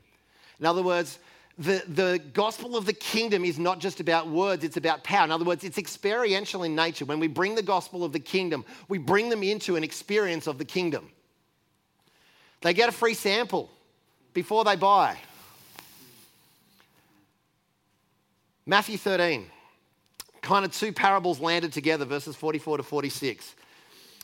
In 0.59 0.65
other 0.65 0.83
words, 0.83 1.19
the, 1.59 1.83
the 1.89 2.21
gospel 2.33 2.77
of 2.77 2.85
the 2.85 2.93
kingdom 2.93 3.43
is 3.43 3.59
not 3.59 3.79
just 3.79 3.99
about 3.99 4.29
words, 4.29 4.63
it's 4.63 4.77
about 4.77 5.03
power. 5.03 5.25
In 5.25 5.31
other 5.31 5.43
words, 5.43 5.65
it's 5.65 5.77
experiential 5.77 6.63
in 6.63 6.73
nature. 6.73 7.03
When 7.03 7.19
we 7.19 7.27
bring 7.27 7.53
the 7.53 7.61
gospel 7.61 8.05
of 8.05 8.13
the 8.13 8.19
kingdom, 8.19 8.63
we 8.87 8.97
bring 8.97 9.27
them 9.27 9.43
into 9.43 9.75
an 9.75 9.83
experience 9.83 10.47
of 10.47 10.57
the 10.57 10.63
kingdom. 10.63 11.11
They 12.61 12.73
get 12.73 12.87
a 12.87 12.93
free 12.93 13.13
sample 13.13 13.69
before 14.33 14.63
they 14.63 14.77
buy. 14.77 15.17
Matthew 18.65 18.97
13, 18.97 19.45
kind 20.41 20.63
of 20.63 20.71
two 20.71 20.93
parables 20.93 21.41
landed 21.41 21.73
together, 21.73 22.05
verses 22.05 22.37
44 22.37 22.77
to 22.77 22.83
46. 22.83 23.55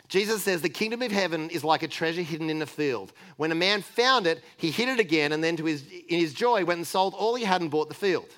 Jesus 0.08 0.44
says, 0.44 0.62
The 0.62 0.70
kingdom 0.70 1.02
of 1.02 1.12
heaven 1.12 1.50
is 1.50 1.64
like 1.64 1.84
a 1.84 1.88
treasure 1.88 2.22
hidden 2.22 2.50
in 2.50 2.62
a 2.62 2.66
field. 2.66 3.14
When 3.38 3.52
a 3.52 3.56
man 3.56 3.82
found 3.82 4.28
it, 4.28 4.44
he 4.58 4.72
hid 4.72 4.90
it 4.90 5.00
again, 5.00 5.32
and 5.32 5.44
then 5.44 5.56
to 5.58 5.66
his, 5.66 5.84
in 6.08 6.20
his 6.20 6.34
joy 6.34 6.64
went 6.66 6.78
and 6.78 6.88
sold 6.88 7.14
all 7.14 7.36
he 7.36 7.44
had 7.44 7.62
and 7.62 7.72
bought 7.72 7.90
the 7.90 7.96
field. 7.96 8.30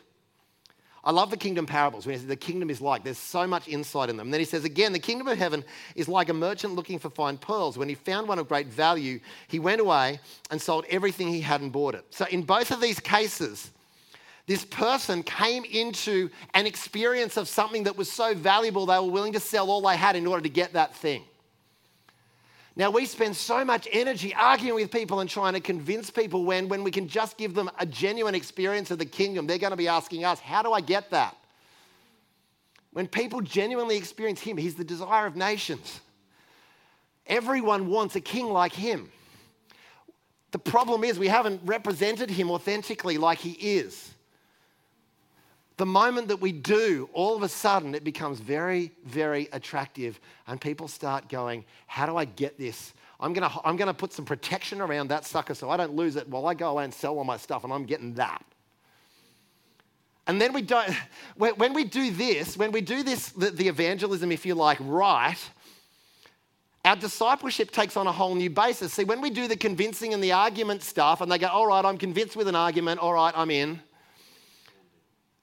I 1.08 1.12
love 1.12 1.30
the 1.30 1.38
kingdom 1.38 1.66
parables 1.66 2.06
when 2.06 2.14
he 2.14 2.20
says 2.20 2.28
the 2.28 2.36
kingdom 2.36 2.70
is 2.70 2.82
like, 2.82 3.06
there's 3.06 3.18
so 3.18 3.48
much 3.48 3.70
insight 3.70 4.10
in 4.10 4.18
them. 4.18 4.30
Then 4.30 4.42
he 4.42 4.46
says 4.46 4.66
again, 4.66 4.92
the 4.92 5.00
kingdom 5.00 5.30
of 5.30 5.38
heaven 5.38 5.64
is 5.96 6.10
like 6.10 6.28
a 6.28 6.34
merchant 6.34 6.76
looking 6.76 7.00
for 7.00 7.10
fine 7.10 7.38
pearls. 7.38 7.78
When 7.78 7.88
he 7.88 7.96
found 7.96 8.28
one 8.28 8.40
of 8.40 8.50
great 8.50 8.68
value, 8.68 9.22
he 9.48 9.58
went 9.58 9.80
away 9.80 10.20
and 10.52 10.62
sold 10.62 10.84
everything 10.90 11.30
he 11.30 11.40
had 11.40 11.62
and 11.62 11.72
bought 11.72 11.96
it. 11.96 12.04
So 12.10 12.26
in 12.26 12.44
both 12.44 12.72
of 12.72 12.82
these 12.82 13.00
cases, 13.00 13.72
this 14.48 14.66
person 14.66 15.24
came 15.24 15.64
into 15.64 16.30
an 16.54 16.66
experience 16.66 17.38
of 17.38 17.48
something 17.48 17.84
that 17.84 17.96
was 17.96 18.12
so 18.12 18.34
valuable 18.34 18.86
they 18.86 19.00
were 19.00 19.10
willing 19.10 19.34
to 19.34 19.40
sell 19.40 19.72
all 19.72 19.82
they 19.82 19.96
had 19.96 20.18
in 20.18 20.28
order 20.28 20.42
to 20.42 20.50
get 20.50 20.74
that 20.74 20.94
thing. 20.94 21.24
Now, 22.78 22.92
we 22.92 23.08
spend 23.08 23.36
so 23.36 23.66
much 23.66 23.88
energy 23.92 24.36
arguing 24.36 24.76
with 24.76 24.92
people 24.92 25.20
and 25.20 25.28
trying 25.28 25.54
to 25.54 25.60
convince 25.60 26.12
people 26.12 26.46
when, 26.46 26.70
when 26.70 26.84
we 26.84 26.92
can 26.92 27.08
just 27.08 27.36
give 27.36 27.56
them 27.56 27.72
a 27.80 27.88
genuine 27.88 28.36
experience 28.36 28.92
of 28.92 29.00
the 29.00 29.06
kingdom, 29.06 29.48
they're 29.48 29.58
going 29.58 29.72
to 29.72 29.78
be 29.78 29.88
asking 29.88 30.24
us, 30.24 30.40
How 30.40 30.62
do 30.62 30.72
I 30.72 30.82
get 30.82 31.10
that? 31.10 31.36
When 32.92 33.08
people 33.08 33.42
genuinely 33.42 33.98
experience 33.98 34.42
Him, 34.42 34.58
He's 34.58 34.76
the 34.76 34.84
desire 34.84 35.26
of 35.26 35.36
nations. 35.36 36.02
Everyone 37.26 37.88
wants 37.88 38.16
a 38.16 38.22
king 38.22 38.48
like 38.48 38.74
Him. 38.74 39.10
The 40.52 40.60
problem 40.60 41.04
is, 41.04 41.18
we 41.18 41.30
haven't 41.30 41.62
represented 41.66 42.30
Him 42.30 42.52
authentically 42.52 43.18
like 43.18 43.40
He 43.40 43.54
is. 43.54 44.14
The 45.78 45.86
moment 45.86 46.28
that 46.30 46.42
we 46.42 46.52
do, 46.52 47.08
all 47.14 47.36
of 47.36 47.44
a 47.44 47.50
sudden 47.50 47.94
it 47.94 48.04
becomes 48.04 48.40
very, 48.40 48.92
very 49.06 49.48
attractive, 49.52 50.20
and 50.48 50.60
people 50.60 50.88
start 50.88 51.30
going, 51.30 51.66
How 51.86 52.08
do 52.08 52.18
I 52.18 52.26
get 52.26 52.58
this? 52.58 52.94
I'm 53.20 53.32
gonna, 53.32 53.52
I'm 53.64 53.78
gonna 53.78 53.94
put 53.94 54.12
some 54.12 54.26
protection 54.26 54.82
around 54.82 55.10
that 55.10 55.24
sucker 55.24 55.54
so 55.54 55.70
I 55.70 55.78
don't 55.78 55.94
lose 55.94 56.16
it 56.16 56.28
while 56.28 56.48
I 56.48 56.56
go 56.56 56.72
away 56.72 56.84
and 56.84 56.94
sell 56.94 57.18
all 57.18 57.24
my 57.24 57.38
stuff, 57.38 57.64
and 57.64 57.72
I'm 57.72 57.86
getting 57.86 58.16
that. 58.16 58.44
And 60.26 60.42
then 60.42 60.52
we 60.52 60.64
don't, 60.64 60.92
when 61.36 61.74
we 61.74 61.84
do 61.84 62.10
this, 62.10 62.58
when 62.58 62.72
we 62.72 62.82
do 62.82 63.04
this, 63.04 63.30
the, 63.30 63.52
the 63.52 63.68
evangelism, 63.68 64.32
if 64.32 64.48
you 64.48 64.56
like, 64.56 64.80
right, 64.82 65.38
our 66.86 66.96
discipleship 66.96 67.70
takes 67.70 67.96
on 67.96 68.08
a 68.08 68.12
whole 68.12 68.34
new 68.34 68.50
basis. 68.50 68.94
See, 68.94 69.04
when 69.04 69.22
we 69.22 69.30
do 69.30 69.48
the 69.48 69.58
convincing 69.58 70.16
and 70.16 70.24
the 70.24 70.32
argument 70.32 70.82
stuff, 70.82 71.22
and 71.22 71.32
they 71.32 71.38
go, 71.38 71.48
All 71.48 71.68
right, 71.68 71.86
I'm 71.86 72.00
convinced 72.00 72.36
with 72.36 72.48
an 72.48 72.56
argument, 72.56 73.00
all 73.00 73.14
right, 73.14 73.34
I'm 73.38 73.52
in 73.52 73.80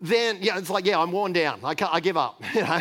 then 0.01 0.39
yeah, 0.41 0.59
it's 0.59 0.71
like, 0.71 0.87
yeah, 0.87 0.99
I'm 0.99 1.13
worn 1.13 1.33
down. 1.33 1.61
I, 1.65 1.75
I 1.91 2.01
give 2.01 2.17
up. 2.17 2.43
You 2.55 2.63
know? 2.63 2.81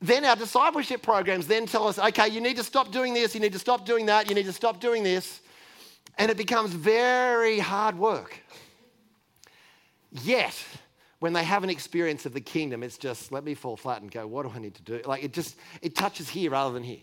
Then 0.00 0.24
our 0.26 0.36
discipleship 0.36 1.00
programs 1.02 1.46
then 1.46 1.66
tell 1.66 1.88
us, 1.88 1.98
okay, 1.98 2.28
you 2.28 2.40
need 2.40 2.56
to 2.56 2.62
stop 2.62 2.92
doing 2.92 3.14
this, 3.14 3.34
you 3.34 3.40
need 3.40 3.54
to 3.54 3.58
stop 3.58 3.86
doing 3.86 4.06
that, 4.06 4.28
you 4.28 4.34
need 4.34 4.44
to 4.44 4.52
stop 4.52 4.78
doing 4.78 5.02
this. 5.02 5.40
And 6.18 6.30
it 6.30 6.36
becomes 6.36 6.70
very 6.72 7.58
hard 7.58 7.98
work. 7.98 8.38
Yet, 10.22 10.54
when 11.18 11.32
they 11.32 11.44
have 11.44 11.64
an 11.64 11.70
experience 11.70 12.26
of 12.26 12.34
the 12.34 12.40
kingdom, 12.40 12.82
it's 12.82 12.98
just 12.98 13.32
let 13.32 13.42
me 13.42 13.54
fall 13.54 13.76
flat 13.76 14.02
and 14.02 14.10
go, 14.10 14.26
what 14.26 14.44
do 14.44 14.52
I 14.54 14.58
need 14.58 14.74
to 14.74 14.82
do? 14.82 15.00
Like 15.04 15.24
it 15.24 15.32
just, 15.32 15.56
it 15.80 15.94
touches 15.94 16.28
here 16.28 16.50
rather 16.50 16.72
than 16.72 16.82
here. 16.82 17.00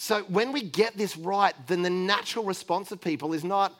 So 0.00 0.22
when 0.28 0.52
we 0.52 0.62
get 0.62 0.96
this 0.96 1.16
right, 1.16 1.52
then 1.66 1.82
the 1.82 1.90
natural 1.90 2.44
response 2.44 2.92
of 2.92 3.00
people 3.00 3.32
is 3.32 3.42
not, 3.42 3.74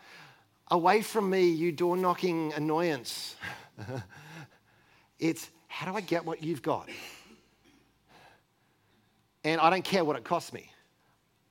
away 0.68 1.00
from 1.00 1.30
me, 1.30 1.48
you 1.48 1.70
door 1.70 1.96
knocking 1.96 2.52
annoyance. 2.54 3.36
it's, 5.20 5.48
how 5.68 5.88
do 5.88 5.96
I 5.96 6.00
get 6.00 6.24
what 6.24 6.42
you've 6.42 6.60
got? 6.60 6.88
And 9.44 9.60
I 9.60 9.70
don't 9.70 9.84
care 9.84 10.04
what 10.04 10.16
it 10.16 10.24
costs 10.24 10.52
me. 10.52 10.72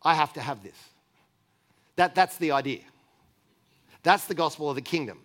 I 0.03 0.13
have 0.13 0.33
to 0.33 0.41
have 0.41 0.61
this. 0.61 0.75
That, 1.95 2.13
that's 2.13 2.35
the 2.35 2.51
idea. 2.51 2.81
That's 4.03 4.25
the 4.25 4.35
gospel 4.35 4.69
of 4.69 4.75
the 4.75 4.81
kingdom. 4.81 5.21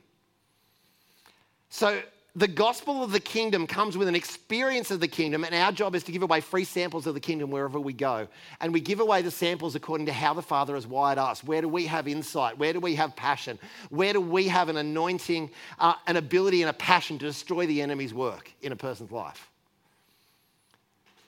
So 1.68 2.00
the 2.34 2.48
gospel 2.48 3.02
of 3.02 3.12
the 3.12 3.20
kingdom 3.20 3.66
comes 3.66 3.98
with 3.98 4.08
an 4.08 4.14
experience 4.14 4.90
of 4.90 5.00
the 5.00 5.08
kingdom, 5.08 5.44
and 5.44 5.54
our 5.54 5.70
job 5.70 5.94
is 5.94 6.02
to 6.04 6.12
give 6.12 6.22
away 6.22 6.40
free 6.40 6.64
samples 6.64 7.06
of 7.06 7.12
the 7.12 7.20
kingdom 7.20 7.50
wherever 7.50 7.78
we 7.78 7.92
go. 7.92 8.26
And 8.60 8.72
we 8.72 8.80
give 8.80 9.00
away 9.00 9.20
the 9.20 9.30
samples 9.30 9.74
according 9.74 10.06
to 10.06 10.14
how 10.14 10.32
the 10.32 10.40
Father 10.40 10.74
has 10.74 10.86
wired 10.86 11.18
us. 11.18 11.44
Where 11.44 11.60
do 11.60 11.68
we 11.68 11.86
have 11.86 12.08
insight? 12.08 12.56
Where 12.56 12.72
do 12.72 12.80
we 12.80 12.94
have 12.94 13.14
passion? 13.16 13.58
Where 13.90 14.14
do 14.14 14.20
we 14.20 14.48
have 14.48 14.70
an 14.70 14.78
anointing, 14.78 15.50
uh, 15.78 15.94
an 16.06 16.16
ability, 16.16 16.62
and 16.62 16.70
a 16.70 16.74
passion 16.74 17.18
to 17.18 17.26
destroy 17.26 17.66
the 17.66 17.82
enemy's 17.82 18.14
work 18.14 18.50
in 18.62 18.72
a 18.72 18.76
person's 18.76 19.12
life? 19.12 19.50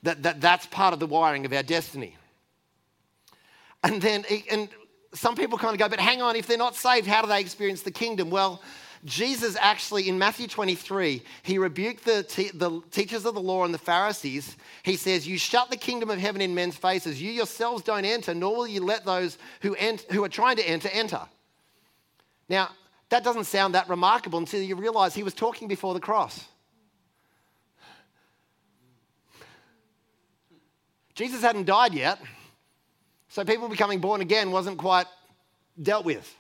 That, 0.05 0.23
that, 0.23 0.40
that's 0.40 0.64
part 0.67 0.95
of 0.95 1.01
the 1.01 1.07
wiring 1.07 1.45
of 1.45 1.53
our 1.53 1.62
destiny. 1.62 2.17
And 3.83 4.01
then, 4.01 4.25
and 4.51 4.71
some 5.12 5.37
people 5.37 5.59
kind 5.59 5.75
of 5.75 5.79
go, 5.79 5.88
but 5.90 6.01
hang 6.01 6.23
on, 6.23 6.35
if 6.35 6.47
they're 6.47 6.57
not 6.57 6.77
saved, 6.77 7.07
how 7.07 7.21
do 7.21 7.29
they 7.29 7.40
experience 7.40 7.83
the 7.83 7.90
kingdom? 7.90 8.31
Well, 8.31 8.62
Jesus 9.05 9.55
actually, 9.61 10.09
in 10.09 10.19
Matthew 10.19 10.49
23, 10.49 11.23
he 11.43 11.59
rebuked 11.59 12.05
the, 12.07 12.23
the 12.55 12.81
teachers 12.90 13.27
of 13.27 13.35
the 13.35 13.40
law 13.40 13.64
and 13.64 13.75
the 13.75 13.79
Pharisees. 13.79 14.57
He 14.83 14.97
says, 14.97 15.29
You 15.29 15.37
shut 15.37 15.71
the 15.71 15.77
kingdom 15.77 16.09
of 16.09 16.19
heaven 16.19 16.40
in 16.40 16.55
men's 16.55 16.77
faces. 16.77 17.21
You 17.21 17.31
yourselves 17.31 17.83
don't 17.83 18.07
enter, 18.07 18.35
nor 18.35 18.57
will 18.57 18.67
you 18.67 18.81
let 18.81 19.05
those 19.05 19.37
who, 19.61 19.75
ent- 19.75 20.07
who 20.11 20.25
are 20.25 20.29
trying 20.29 20.57
to 20.57 20.67
enter 20.67 20.88
enter. 20.90 21.21
Now, 22.49 22.71
that 23.11 23.23
doesn't 23.23 23.45
sound 23.45 23.75
that 23.75 23.90
remarkable 23.90 24.38
until 24.38 24.62
you 24.62 24.75
realize 24.75 25.14
he 25.14 25.23
was 25.23 25.35
talking 25.35 25.69
before 25.69 25.93
the 25.93 26.01
cross. 26.01 26.47
Jesus 31.14 31.43
hadn't 31.43 31.67
died 31.67 31.93
yet, 31.93 32.19
so 33.29 33.45
people 33.45 33.69
becoming 33.69 34.01
born 34.01 34.21
again 34.21 34.51
wasn't 34.51 34.79
quite 34.79 35.07
dealt 35.81 36.05
with. 36.05 36.35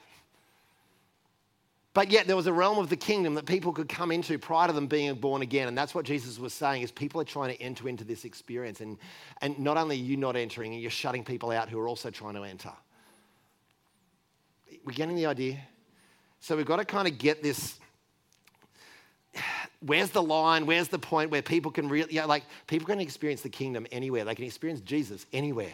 But 1.94 2.10
yet 2.10 2.26
there 2.26 2.34
was 2.34 2.48
a 2.48 2.52
realm 2.52 2.78
of 2.78 2.90
the 2.90 2.96
kingdom 2.96 3.34
that 3.34 3.46
people 3.46 3.72
could 3.72 3.88
come 3.88 4.10
into 4.10 4.36
prior 4.36 4.66
to 4.66 4.72
them 4.72 4.88
being 4.88 5.14
born 5.14 5.42
again. 5.42 5.68
And 5.68 5.78
that's 5.78 5.94
what 5.94 6.04
Jesus 6.04 6.40
was 6.40 6.52
saying 6.52 6.82
is 6.82 6.90
people 6.90 7.20
are 7.20 7.24
trying 7.24 7.56
to 7.56 7.62
enter 7.62 7.88
into 7.88 8.02
this 8.02 8.24
experience. 8.24 8.80
And, 8.80 8.98
and 9.40 9.56
not 9.60 9.76
only 9.76 9.94
are 9.94 10.02
you 10.02 10.16
not 10.16 10.34
entering, 10.34 10.72
you're 10.72 10.90
shutting 10.90 11.24
people 11.24 11.52
out 11.52 11.68
who 11.68 11.78
are 11.78 11.86
also 11.86 12.10
trying 12.10 12.34
to 12.34 12.42
enter. 12.42 12.72
We're 14.84 14.92
getting 14.92 15.14
the 15.14 15.26
idea? 15.26 15.60
So 16.40 16.56
we've 16.56 16.66
got 16.66 16.76
to 16.76 16.84
kind 16.84 17.06
of 17.06 17.16
get 17.16 17.44
this. 17.44 17.78
Where's 19.78 20.10
the 20.10 20.22
line? 20.22 20.66
Where's 20.66 20.88
the 20.88 20.98
point 20.98 21.30
where 21.30 21.42
people 21.42 21.70
can 21.70 21.88
really, 21.88 22.12
yeah, 22.12 22.24
like 22.24 22.42
people 22.66 22.88
can 22.88 22.98
experience 22.98 23.42
the 23.42 23.48
kingdom 23.48 23.86
anywhere. 23.92 24.24
They 24.24 24.34
can 24.34 24.44
experience 24.44 24.80
Jesus 24.80 25.26
anywhere 25.32 25.72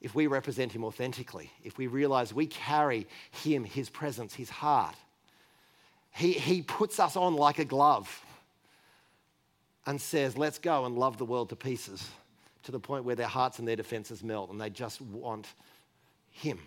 if 0.00 0.12
we 0.12 0.26
represent 0.26 0.72
him 0.72 0.82
authentically. 0.82 1.52
If 1.62 1.78
we 1.78 1.86
realize 1.86 2.34
we 2.34 2.46
carry 2.48 3.06
him, 3.30 3.62
his 3.62 3.88
presence, 3.88 4.34
his 4.34 4.50
heart 4.50 4.96
he, 6.12 6.32
he 6.32 6.62
puts 6.62 7.00
us 7.00 7.16
on 7.16 7.34
like 7.34 7.58
a 7.58 7.64
glove 7.64 8.24
and 9.86 10.00
says, 10.00 10.36
Let's 10.36 10.58
go 10.58 10.84
and 10.84 10.96
love 10.96 11.18
the 11.18 11.24
world 11.24 11.48
to 11.50 11.56
pieces 11.56 12.08
to 12.64 12.72
the 12.72 12.78
point 12.78 13.04
where 13.04 13.16
their 13.16 13.26
hearts 13.26 13.58
and 13.58 13.66
their 13.66 13.76
defenses 13.76 14.22
melt 14.22 14.50
and 14.50 14.60
they 14.60 14.70
just 14.70 15.00
want 15.00 15.48
Him. 16.30 16.58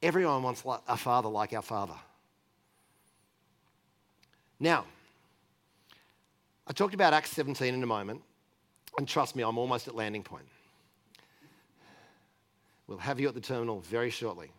Everyone 0.00 0.42
wants 0.42 0.64
a 0.88 0.96
father 0.96 1.28
like 1.28 1.52
our 1.52 1.62
father. 1.62 1.94
Now, 4.58 4.84
I 6.66 6.72
talked 6.72 6.94
about 6.94 7.12
Acts 7.12 7.30
17 7.30 7.74
in 7.74 7.82
a 7.82 7.86
moment, 7.86 8.22
and 8.96 9.06
trust 9.06 9.36
me, 9.36 9.42
I'm 9.42 9.58
almost 9.58 9.88
at 9.88 9.94
landing 9.94 10.22
point. 10.22 10.46
We'll 12.86 12.98
have 12.98 13.20
you 13.20 13.28
at 13.28 13.34
the 13.34 13.40
terminal 13.40 13.80
very 13.80 14.10
shortly. 14.10 14.50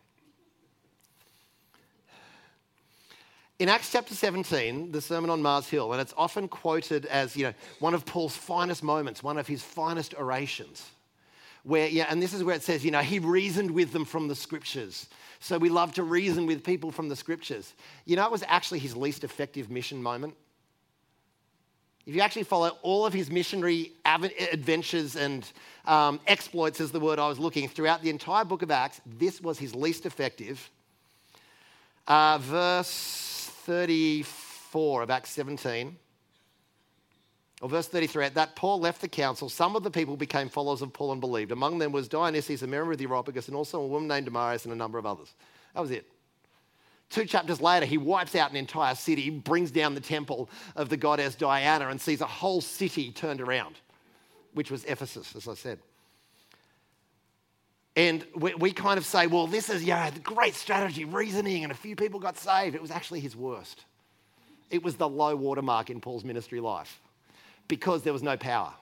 In 3.60 3.68
Acts 3.68 3.92
chapter 3.92 4.14
17, 4.14 4.90
the 4.90 5.00
Sermon 5.00 5.30
on 5.30 5.40
Mars 5.40 5.68
Hill, 5.68 5.92
and 5.92 6.00
it's 6.00 6.12
often 6.16 6.48
quoted 6.48 7.06
as, 7.06 7.36
you 7.36 7.44
know, 7.44 7.54
one 7.78 7.94
of 7.94 8.04
Paul's 8.04 8.36
finest 8.36 8.82
moments, 8.82 9.22
one 9.22 9.38
of 9.38 9.46
his 9.46 9.62
finest 9.62 10.12
orations. 10.14 10.90
Where, 11.62 11.86
yeah, 11.86 12.06
and 12.10 12.20
this 12.20 12.34
is 12.34 12.42
where 12.42 12.56
it 12.56 12.64
says, 12.64 12.84
you 12.84 12.90
know, 12.90 12.98
he 12.98 13.20
reasoned 13.20 13.70
with 13.70 13.92
them 13.92 14.04
from 14.04 14.26
the 14.26 14.34
scriptures. 14.34 15.08
So 15.38 15.56
we 15.56 15.68
love 15.68 15.94
to 15.94 16.02
reason 16.02 16.46
with 16.46 16.64
people 16.64 16.90
from 16.90 17.08
the 17.08 17.14
scriptures. 17.14 17.74
You 18.06 18.16
know, 18.16 18.24
it 18.24 18.32
was 18.32 18.42
actually 18.48 18.80
his 18.80 18.96
least 18.96 19.22
effective 19.22 19.70
mission 19.70 20.02
moment. 20.02 20.34
If 22.06 22.14
you 22.14 22.22
actually 22.22 22.42
follow 22.42 22.76
all 22.82 23.06
of 23.06 23.12
his 23.12 23.30
missionary 23.30 23.92
adventures 24.04 25.14
and 25.14 25.48
um, 25.86 26.18
exploits, 26.26 26.80
is 26.80 26.90
the 26.90 27.00
word 27.00 27.20
I 27.20 27.28
was 27.28 27.38
looking, 27.38 27.68
throughout 27.68 28.02
the 28.02 28.10
entire 28.10 28.44
book 28.44 28.62
of 28.62 28.72
Acts, 28.72 29.00
this 29.06 29.40
was 29.40 29.60
his 29.60 29.76
least 29.76 30.06
effective. 30.06 30.68
Uh, 32.06 32.38
verse 32.38 33.33
34 33.64 35.02
of 35.02 35.10
Acts 35.10 35.30
17, 35.30 35.96
or 37.62 37.68
verse 37.68 37.88
33, 37.88 38.26
at 38.26 38.34
that 38.34 38.56
Paul 38.56 38.80
left 38.80 39.00
the 39.00 39.08
council, 39.08 39.48
some 39.48 39.74
of 39.74 39.82
the 39.82 39.90
people 39.90 40.16
became 40.16 40.48
followers 40.48 40.82
of 40.82 40.92
Paul 40.92 41.12
and 41.12 41.20
believed. 41.20 41.50
Among 41.50 41.78
them 41.78 41.92
was 41.92 42.08
Dionysius, 42.08 42.62
a 42.62 42.66
member 42.66 42.92
of 42.92 42.98
the 42.98 43.04
Areopagus, 43.04 43.48
and 43.48 43.56
also 43.56 43.80
a 43.80 43.86
woman 43.86 44.08
named 44.08 44.26
Damaris 44.26 44.64
and 44.64 44.72
a 44.72 44.76
number 44.76 44.98
of 44.98 45.06
others. 45.06 45.32
That 45.74 45.80
was 45.80 45.90
it. 45.90 46.06
Two 47.10 47.24
chapters 47.24 47.60
later, 47.60 47.86
he 47.86 47.96
wipes 47.96 48.34
out 48.34 48.50
an 48.50 48.56
entire 48.56 48.94
city, 48.94 49.30
brings 49.30 49.70
down 49.70 49.94
the 49.94 50.00
temple 50.00 50.50
of 50.76 50.88
the 50.88 50.96
goddess 50.96 51.34
Diana, 51.34 51.88
and 51.88 52.00
sees 52.00 52.20
a 52.20 52.26
whole 52.26 52.60
city 52.60 53.12
turned 53.12 53.40
around, 53.40 53.76
which 54.52 54.70
was 54.70 54.84
Ephesus, 54.84 55.34
as 55.36 55.48
I 55.48 55.54
said. 55.54 55.78
And 57.96 58.26
we, 58.34 58.54
we, 58.54 58.72
kind 58.72 58.98
of 58.98 59.06
say, 59.06 59.28
well, 59.28 59.46
this 59.46 59.70
is 59.70 59.84
yeah, 59.84 60.10
great 60.22 60.54
strategy, 60.54 61.04
reasoning, 61.04 61.62
and 61.62 61.70
a 61.70 61.76
few 61.76 61.94
people 61.94 62.18
got 62.18 62.36
saved. 62.36 62.74
It 62.74 62.82
was 62.82 62.90
actually 62.90 63.20
his 63.20 63.36
worst. 63.36 63.84
It 64.70 64.82
was 64.82 64.96
the 64.96 65.08
low 65.08 65.36
watermark 65.36 65.90
in 65.90 66.00
Paul's 66.00 66.24
ministry 66.24 66.58
life 66.58 67.00
because 67.68 68.02
there 68.02 68.12
was 68.12 68.22
no 68.22 68.36
power. 68.36 68.72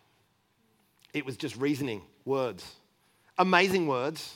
It 1.12 1.26
was 1.26 1.36
just 1.36 1.56
reasoning, 1.56 2.00
words, 2.24 2.64
amazing 3.36 3.86
words, 3.86 4.34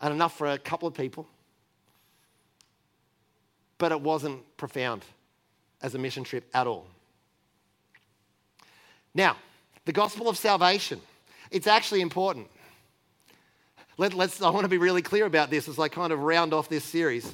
and 0.00 0.14
enough 0.14 0.36
for 0.36 0.46
a 0.46 0.58
couple 0.58 0.86
of 0.86 0.94
people. 0.94 1.26
But 3.78 3.90
it 3.90 4.00
wasn't 4.00 4.42
profound. 4.56 5.04
as 5.82 5.94
a 5.94 5.98
mission 5.98 6.24
trip 6.24 6.44
at 6.52 6.66
all. 6.66 6.86
Now, 9.14 9.36
the 9.86 9.92
gospel 9.92 10.28
of 10.28 10.36
salvation, 10.36 11.00
it's 11.50 11.66
actually 11.66 12.02
important. 12.02 12.48
Let, 14.00 14.18
us 14.18 14.40
I 14.40 14.48
want 14.48 14.64
to 14.64 14.68
be 14.68 14.78
really 14.78 15.02
clear 15.02 15.26
about 15.26 15.50
this 15.50 15.68
as 15.68 15.78
I 15.78 15.88
kind 15.88 16.10
of 16.10 16.20
round 16.20 16.54
off 16.54 16.70
this 16.70 16.84
series. 16.84 17.30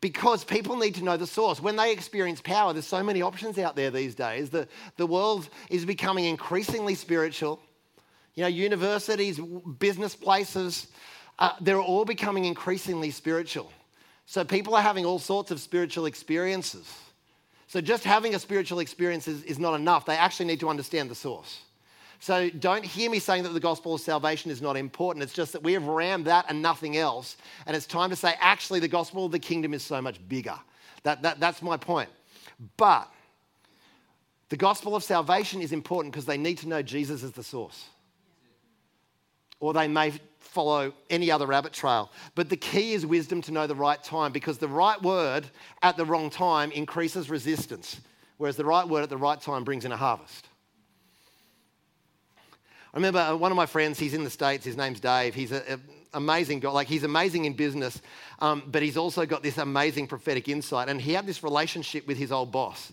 because 0.00 0.44
people 0.44 0.76
need 0.76 0.94
to 0.94 1.02
know 1.02 1.16
the 1.16 1.26
source. 1.26 1.60
When 1.60 1.74
they 1.74 1.90
experience 1.90 2.40
power, 2.40 2.72
there's 2.72 2.86
so 2.86 3.02
many 3.02 3.22
options 3.22 3.58
out 3.58 3.74
there 3.74 3.90
these 3.90 4.14
days. 4.14 4.50
The, 4.50 4.68
the 4.96 5.06
world 5.06 5.48
is 5.68 5.84
becoming 5.84 6.26
increasingly 6.26 6.94
spiritual. 6.94 7.60
You 8.34 8.42
know, 8.42 8.48
universities, 8.48 9.40
business 9.78 10.14
places, 10.14 10.86
uh, 11.40 11.52
they're 11.60 11.80
all 11.80 12.04
becoming 12.04 12.44
increasingly 12.44 13.10
spiritual. 13.10 13.72
So 14.26 14.44
people 14.44 14.76
are 14.76 14.82
having 14.82 15.04
all 15.04 15.18
sorts 15.18 15.50
of 15.50 15.60
spiritual 15.60 16.06
experiences. 16.06 16.92
So 17.66 17.80
just 17.80 18.04
having 18.04 18.34
a 18.34 18.38
spiritual 18.38 18.78
experience 18.78 19.26
is, 19.26 19.42
is 19.42 19.58
not 19.58 19.74
enough. 19.74 20.06
They 20.06 20.16
actually 20.16 20.46
need 20.46 20.60
to 20.60 20.68
understand 20.68 21.10
the 21.10 21.16
source. 21.16 21.62
So 22.20 22.48
don't 22.50 22.84
hear 22.84 23.10
me 23.10 23.18
saying 23.18 23.42
that 23.42 23.50
the 23.50 23.60
gospel 23.60 23.94
of 23.94 24.00
salvation 24.00 24.50
is 24.50 24.62
not 24.62 24.76
important. 24.76 25.22
It's 25.22 25.32
just 25.32 25.52
that 25.52 25.62
we 25.62 25.72
have 25.74 25.86
rammed 25.86 26.26
that 26.26 26.46
and 26.48 26.62
nothing 26.62 26.96
else. 26.96 27.36
And 27.66 27.76
it's 27.76 27.86
time 27.86 28.10
to 28.10 28.16
say, 28.16 28.34
actually, 28.40 28.80
the 28.80 28.88
gospel 28.88 29.26
of 29.26 29.32
the 29.32 29.38
kingdom 29.38 29.74
is 29.74 29.82
so 29.82 30.00
much 30.00 30.16
bigger. 30.28 30.58
That, 31.02 31.22
that, 31.22 31.40
that's 31.40 31.62
my 31.62 31.76
point. 31.76 32.08
But 32.76 33.10
the 34.48 34.56
gospel 34.56 34.96
of 34.96 35.04
salvation 35.04 35.60
is 35.60 35.72
important 35.72 36.12
because 36.12 36.26
they 36.26 36.38
need 36.38 36.58
to 36.58 36.68
know 36.68 36.82
Jesus 36.82 37.22
is 37.22 37.32
the 37.32 37.42
source. 37.42 37.86
Or 39.60 39.72
they 39.72 39.88
may 39.88 40.12
follow 40.38 40.92
any 41.10 41.30
other 41.30 41.46
rabbit 41.46 41.72
trail. 41.72 42.10
But 42.34 42.48
the 42.48 42.56
key 42.56 42.94
is 42.94 43.04
wisdom 43.04 43.42
to 43.42 43.52
know 43.52 43.66
the 43.66 43.74
right 43.74 44.02
time 44.02 44.32
because 44.32 44.58
the 44.58 44.68
right 44.68 45.00
word 45.02 45.46
at 45.82 45.96
the 45.96 46.04
wrong 46.04 46.30
time 46.30 46.70
increases 46.70 47.28
resistance, 47.28 48.00
whereas 48.38 48.56
the 48.56 48.64
right 48.64 48.86
word 48.86 49.02
at 49.02 49.10
the 49.10 49.16
right 49.16 49.40
time 49.40 49.64
brings 49.64 49.84
in 49.84 49.92
a 49.92 49.96
harvest. 49.96 50.48
I 52.96 52.98
remember 52.98 53.18
uh, 53.18 53.36
one 53.36 53.52
of 53.52 53.56
my 53.56 53.66
friends, 53.66 53.98
he's 53.98 54.14
in 54.14 54.24
the 54.24 54.30
States, 54.30 54.64
his 54.64 54.74
name's 54.74 55.00
Dave. 55.00 55.34
He's 55.34 55.52
an 55.52 55.82
amazing 56.14 56.60
guy. 56.60 56.70
Like, 56.70 56.88
he's 56.88 57.04
amazing 57.04 57.44
in 57.44 57.52
business, 57.52 58.00
um, 58.38 58.62
but 58.68 58.82
he's 58.82 58.96
also 58.96 59.26
got 59.26 59.42
this 59.42 59.58
amazing 59.58 60.06
prophetic 60.06 60.48
insight. 60.48 60.88
And 60.88 60.98
he 60.98 61.12
had 61.12 61.26
this 61.26 61.42
relationship 61.42 62.06
with 62.06 62.16
his 62.16 62.32
old 62.32 62.52
boss. 62.52 62.90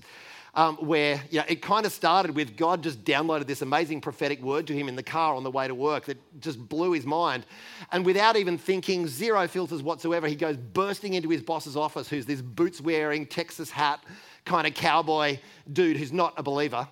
Um, 0.56 0.76
where 0.76 1.24
yeah, 1.30 1.46
it 1.48 1.62
kind 1.62 1.86
of 1.86 1.94
started 1.94 2.36
with 2.36 2.58
God 2.58 2.84
just 2.84 3.06
downloaded 3.06 3.48
this 3.48 3.62
amazing 3.62 4.02
prophetic 4.02 4.42
word 4.42 4.68
to 4.68 4.74
him 4.74 4.90
in 4.90 4.98
the 4.98 5.02
car 5.02 5.36
on 5.36 5.44
the 5.44 5.50
way 5.50 5.68
to 5.68 5.74
work 5.74 6.06
that 6.06 6.18
just 6.42 6.60
blew 6.68 6.92
his 6.92 7.06
mind. 7.06 7.46
And 7.94 8.06
without 8.06 8.36
even 8.36 8.58
thinking, 8.58 9.08
zero 9.08 9.48
filters 9.48 9.82
whatsoever, 9.82 10.28
he 10.28 10.36
goes 10.36 10.58
bursting 10.58 11.14
into 11.14 11.30
his 11.30 11.42
boss's 11.42 11.78
office, 11.78 12.10
who's 12.10 12.26
this 12.26 12.42
boots 12.42 12.82
wearing, 12.82 13.26
Texas 13.26 13.72
hat 13.72 14.04
kind 14.46 14.68
of 14.68 14.74
cowboy 14.74 15.40
dude 15.72 15.96
who's 15.96 16.12
not 16.12 16.34
a 16.38 16.44
believer 16.44 16.86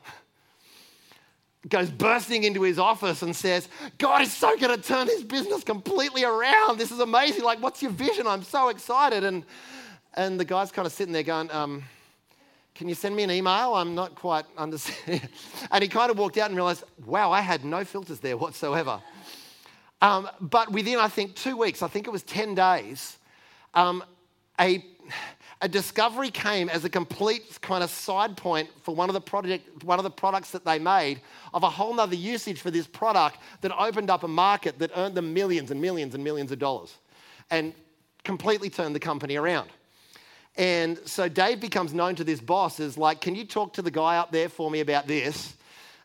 goes 1.69 1.89
bursting 1.89 2.43
into 2.43 2.63
his 2.63 2.79
office 2.79 3.21
and 3.21 3.35
says, 3.35 3.67
God 3.97 4.23
is 4.23 4.33
so 4.33 4.57
going 4.57 4.75
to 4.75 4.81
turn 4.81 5.07
his 5.07 5.23
business 5.23 5.63
completely 5.63 6.23
around. 6.23 6.79
This 6.79 6.91
is 6.91 6.99
amazing. 6.99 7.43
Like, 7.43 7.61
what's 7.61 7.81
your 7.81 7.91
vision? 7.91 8.25
I'm 8.25 8.43
so 8.43 8.69
excited. 8.69 9.23
And, 9.23 9.45
and 10.15 10.39
the 10.39 10.45
guy's 10.45 10.71
kind 10.71 10.85
of 10.85 10.91
sitting 10.91 11.13
there 11.13 11.23
going, 11.23 11.51
um, 11.51 11.83
Can 12.73 12.89
you 12.89 12.95
send 12.95 13.15
me 13.15 13.23
an 13.23 13.31
email? 13.31 13.75
I'm 13.75 13.93
not 13.93 14.15
quite 14.15 14.45
understanding. 14.57 15.21
and 15.71 15.83
he 15.83 15.87
kind 15.87 16.09
of 16.09 16.17
walked 16.17 16.37
out 16.37 16.49
and 16.49 16.55
realized, 16.55 16.83
Wow, 17.05 17.31
I 17.31 17.41
had 17.41 17.63
no 17.63 17.85
filters 17.85 18.19
there 18.19 18.37
whatsoever. 18.37 18.99
Um, 20.01 20.27
but 20.39 20.71
within, 20.71 20.97
I 20.97 21.09
think, 21.09 21.35
two 21.35 21.55
weeks, 21.55 21.83
I 21.83 21.87
think 21.87 22.07
it 22.07 22.09
was 22.09 22.23
10 22.23 22.55
days, 22.55 23.17
um, 23.75 24.03
a 24.59 24.83
a 25.61 25.67
discovery 25.67 26.31
came 26.31 26.69
as 26.69 26.85
a 26.85 26.89
complete 26.89 27.59
kind 27.61 27.83
of 27.83 27.89
side 27.91 28.35
point 28.35 28.67
for 28.81 28.95
one 28.95 29.09
of 29.09 29.13
the 29.13 29.21
project, 29.21 29.83
one 29.83 29.99
of 29.99 30.03
the 30.03 30.09
products 30.09 30.49
that 30.51 30.65
they 30.65 30.79
made 30.79 31.21
of 31.53 31.63
a 31.63 31.69
whole 31.69 31.93
nother 31.93 32.15
usage 32.15 32.61
for 32.61 32.71
this 32.71 32.87
product 32.87 33.37
that 33.61 33.71
opened 33.77 34.09
up 34.09 34.23
a 34.23 34.27
market 34.27 34.79
that 34.79 34.91
earned 34.95 35.15
them 35.15 35.33
millions 35.33 35.71
and 35.71 35.81
millions 35.81 36.15
and 36.15 36.23
millions 36.23 36.51
of 36.51 36.59
dollars 36.59 36.95
and 37.49 37.73
completely 38.23 38.69
turned 38.69 38.95
the 38.95 38.99
company 38.99 39.35
around. 39.35 39.69
And 40.57 40.99
so 41.05 41.29
Dave 41.29 41.59
becomes 41.59 41.93
known 41.93 42.15
to 42.15 42.23
this 42.23 42.41
boss 42.41 42.79
as 42.79 42.97
like, 42.97 43.21
can 43.21 43.35
you 43.35 43.45
talk 43.45 43.73
to 43.73 43.81
the 43.81 43.91
guy 43.91 44.17
up 44.17 44.31
there 44.31 44.49
for 44.49 44.69
me 44.69 44.81
about 44.81 45.07
this? 45.07 45.55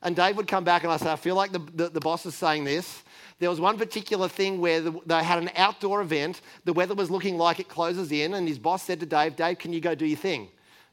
And 0.03 0.15
Dave 0.15 0.37
would 0.37 0.47
come 0.47 0.65
back 0.65 0.85
and 0.85 0.93
I 0.93 0.99
say, 0.99 1.11
I 1.11 1.17
feel 1.17 1.35
like 1.35 1.53
the, 1.53 1.59
the, 1.75 1.89
the 1.89 2.01
boss 2.01 2.27
is 2.27 2.35
saying 2.35 2.65
this. 2.65 3.03
There 3.39 3.51
was 3.51 3.61
one 3.61 3.77
particular 3.77 4.29
thing 4.29 4.61
where 4.61 4.81
the, 4.81 4.99
they 5.05 5.23
had 5.23 5.43
an 5.43 5.51
outdoor 5.57 6.01
event. 6.01 6.41
The 6.65 6.73
weather 6.73 6.95
was 6.95 7.11
looking 7.11 7.37
like 7.37 7.61
it 7.61 7.69
closes 7.69 8.11
in, 8.13 8.35
and 8.35 8.49
his 8.49 8.59
boss 8.59 8.83
said 8.83 9.01
to 9.01 9.07
Dave, 9.07 9.37
Dave, 9.37 9.59
can 9.59 9.73
you 9.73 9.81
go 9.81 9.95
do 9.95 10.07
your 10.07 10.17
thing? 10.17 10.49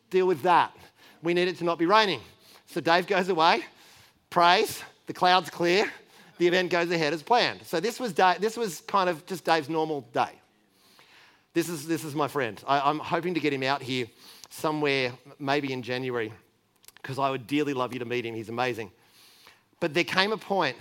Deal 0.10 0.26
with 0.26 0.42
that. 0.42 0.76
We 1.22 1.34
need 1.34 1.48
it 1.48 1.58
to 1.60 1.64
not 1.64 1.78
be 1.78 1.86
raining. 1.86 2.22
So 2.66 2.82
Dave 2.82 3.08
goes 3.08 3.30
away, 3.30 3.64
prays, 4.34 4.82
the 5.06 5.14
clouds 5.14 5.52
clear, 5.52 5.92
the 6.40 6.48
event 6.48 6.72
goes 6.72 6.90
ahead 6.90 7.14
as 7.14 7.22
planned. 7.22 7.62
So 7.66 7.80
this 7.80 8.00
was, 8.00 8.14
Dave, 8.14 8.42
this 8.42 8.58
was 8.58 8.82
kind 8.82 9.08
of 9.08 9.24
just 9.28 9.46
Dave's 9.46 9.70
normal 9.70 10.02
day. 10.12 10.32
This 11.54 11.70
is, 11.70 11.86
this 11.86 12.04
is 12.04 12.16
my 12.16 12.28
friend. 12.28 12.60
I, 12.68 12.90
I'm 12.90 12.98
hoping 12.98 13.36
to 13.36 13.40
get 13.40 13.54
him 13.54 13.62
out 13.62 13.84
here 13.84 14.08
somewhere, 14.50 15.14
maybe 15.38 15.72
in 15.72 15.84
January, 15.84 16.34
because 17.00 17.20
I 17.20 17.30
would 17.30 17.46
dearly 17.46 17.76
love 17.76 17.94
you 17.94 18.00
to 18.00 18.06
meet 18.06 18.26
him. 18.26 18.34
He's 18.34 18.50
amazing. 18.50 18.92
But 19.80 19.94
there 19.94 20.04
came 20.04 20.32
a 20.32 20.38
point 20.38 20.78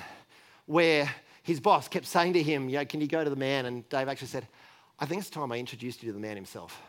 where 0.64 1.14
his 1.42 1.60
boss 1.60 1.88
kept 1.88 2.06
saying 2.06 2.32
to 2.32 2.42
him, 2.42 2.70
"Yeah, 2.70 2.84
can 2.84 3.02
you 3.02 3.06
go 3.06 3.22
to 3.22 3.28
the 3.28 3.36
man? 3.36 3.66
And 3.66 3.86
Dave 3.90 4.08
actually 4.08 4.28
said, 4.28 4.48
I 4.98 5.04
think 5.04 5.20
it's 5.20 5.28
time 5.28 5.52
I 5.52 5.58
introduced 5.58 6.02
you 6.02 6.08
to 6.08 6.14
the 6.14 6.20
man 6.20 6.36
himself. 6.36 6.80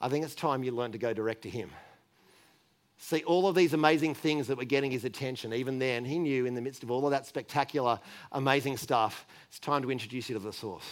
I 0.00 0.08
think 0.08 0.24
it's 0.24 0.34
time 0.34 0.64
you 0.64 0.72
learned 0.72 0.94
to 0.94 0.98
go 0.98 1.12
direct 1.12 1.42
to 1.42 1.50
him. 1.50 1.70
See, 2.98 3.22
all 3.24 3.46
of 3.46 3.54
these 3.54 3.74
amazing 3.74 4.14
things 4.14 4.46
that 4.48 4.56
were 4.56 4.64
getting 4.64 4.90
his 4.90 5.04
attention, 5.04 5.52
even 5.52 5.78
then, 5.78 6.04
he 6.04 6.18
knew 6.18 6.46
in 6.46 6.54
the 6.54 6.62
midst 6.62 6.82
of 6.82 6.90
all 6.90 7.04
of 7.04 7.10
that 7.10 7.26
spectacular, 7.26 8.00
amazing 8.32 8.76
stuff, 8.78 9.26
it's 9.48 9.58
time 9.58 9.82
to 9.82 9.90
introduce 9.90 10.28
you 10.28 10.34
to 10.34 10.38
the 10.38 10.52
source. 10.52 10.86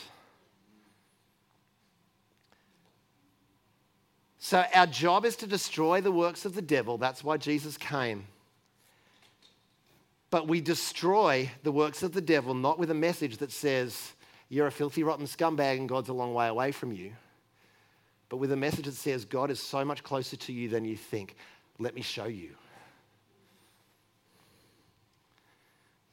So, 4.38 4.62
our 4.74 4.86
job 4.86 5.24
is 5.24 5.36
to 5.36 5.46
destroy 5.46 6.02
the 6.02 6.12
works 6.12 6.44
of 6.44 6.54
the 6.54 6.60
devil. 6.60 6.98
That's 6.98 7.24
why 7.24 7.38
Jesus 7.38 7.78
came. 7.78 8.26
But 10.28 10.46
we 10.46 10.60
destroy 10.60 11.50
the 11.62 11.72
works 11.72 12.02
of 12.02 12.12
the 12.12 12.20
devil 12.20 12.52
not 12.52 12.78
with 12.78 12.90
a 12.90 12.94
message 12.94 13.38
that 13.38 13.50
says, 13.50 14.12
you're 14.50 14.66
a 14.66 14.72
filthy, 14.72 15.02
rotten 15.02 15.26
scumbag 15.26 15.78
and 15.78 15.88
God's 15.88 16.10
a 16.10 16.12
long 16.12 16.34
way 16.34 16.48
away 16.48 16.72
from 16.72 16.92
you, 16.92 17.12
but 18.28 18.36
with 18.36 18.52
a 18.52 18.56
message 18.56 18.84
that 18.84 18.94
says, 18.94 19.24
God 19.24 19.50
is 19.50 19.60
so 19.60 19.84
much 19.84 20.02
closer 20.02 20.36
to 20.36 20.52
you 20.52 20.68
than 20.68 20.84
you 20.84 20.96
think. 20.96 21.36
Let 21.78 21.94
me 21.94 22.02
show 22.02 22.26
you. 22.26 22.50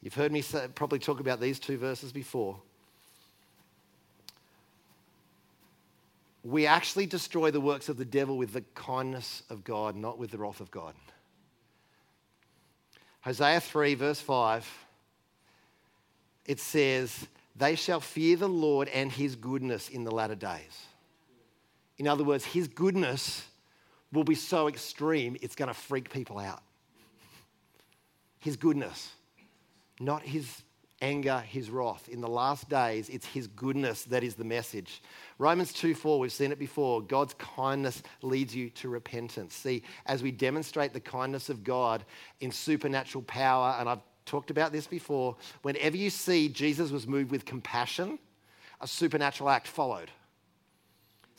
You've 0.01 0.15
heard 0.15 0.31
me 0.31 0.41
say, 0.41 0.67
probably 0.73 0.99
talk 0.99 1.19
about 1.19 1.39
these 1.39 1.59
two 1.59 1.77
verses 1.77 2.11
before. 2.11 2.57
We 6.43 6.65
actually 6.65 7.05
destroy 7.05 7.51
the 7.51 7.61
works 7.61 7.87
of 7.87 7.97
the 7.97 8.05
devil 8.05 8.35
with 8.35 8.53
the 8.53 8.61
kindness 8.73 9.43
of 9.51 9.63
God, 9.63 9.95
not 9.95 10.17
with 10.17 10.31
the 10.31 10.39
wrath 10.39 10.59
of 10.59 10.71
God. 10.71 10.95
Hosea 13.21 13.59
3, 13.59 13.93
verse 13.93 14.19
5, 14.19 14.67
it 16.47 16.59
says, 16.59 17.27
They 17.55 17.75
shall 17.75 17.99
fear 17.99 18.35
the 18.35 18.49
Lord 18.49 18.87
and 18.87 19.11
his 19.11 19.35
goodness 19.35 19.89
in 19.89 20.03
the 20.03 20.09
latter 20.09 20.33
days. 20.33 20.87
In 21.99 22.07
other 22.07 22.23
words, 22.23 22.43
his 22.43 22.67
goodness 22.67 23.45
will 24.11 24.23
be 24.23 24.35
so 24.35 24.67
extreme, 24.67 25.37
it's 25.41 25.55
going 25.55 25.67
to 25.67 25.73
freak 25.73 26.09
people 26.09 26.37
out. 26.37 26.61
His 28.39 28.57
goodness, 28.57 29.11
not 29.99 30.23
his 30.23 30.63
anger, 31.01 31.39
his 31.39 31.69
wrath. 31.69 32.07
In 32.09 32.21
the 32.21 32.27
last 32.27 32.69
days, 32.69 33.09
it's 33.09 33.25
his 33.25 33.47
goodness 33.47 34.03
that 34.05 34.23
is 34.23 34.35
the 34.35 34.43
message. 34.43 35.01
Romans 35.37 35.73
2 35.73 35.95
4, 35.95 36.19
we've 36.19 36.31
seen 36.31 36.51
it 36.51 36.59
before. 36.59 37.01
God's 37.01 37.33
kindness 37.35 38.03
leads 38.21 38.55
you 38.55 38.69
to 38.71 38.89
repentance. 38.89 39.55
See, 39.55 39.83
as 40.05 40.23
we 40.23 40.31
demonstrate 40.31 40.93
the 40.93 40.99
kindness 40.99 41.49
of 41.49 41.63
God 41.63 42.05
in 42.39 42.51
supernatural 42.51 43.23
power, 43.23 43.75
and 43.79 43.89
I've 43.89 44.01
talked 44.25 44.51
about 44.51 44.71
this 44.71 44.87
before, 44.87 45.35
whenever 45.63 45.97
you 45.97 46.09
see 46.09 46.47
Jesus 46.47 46.91
was 46.91 47.07
moved 47.07 47.31
with 47.31 47.45
compassion, 47.45 48.19
a 48.79 48.87
supernatural 48.87 49.49
act 49.49 49.67
followed. 49.67 50.11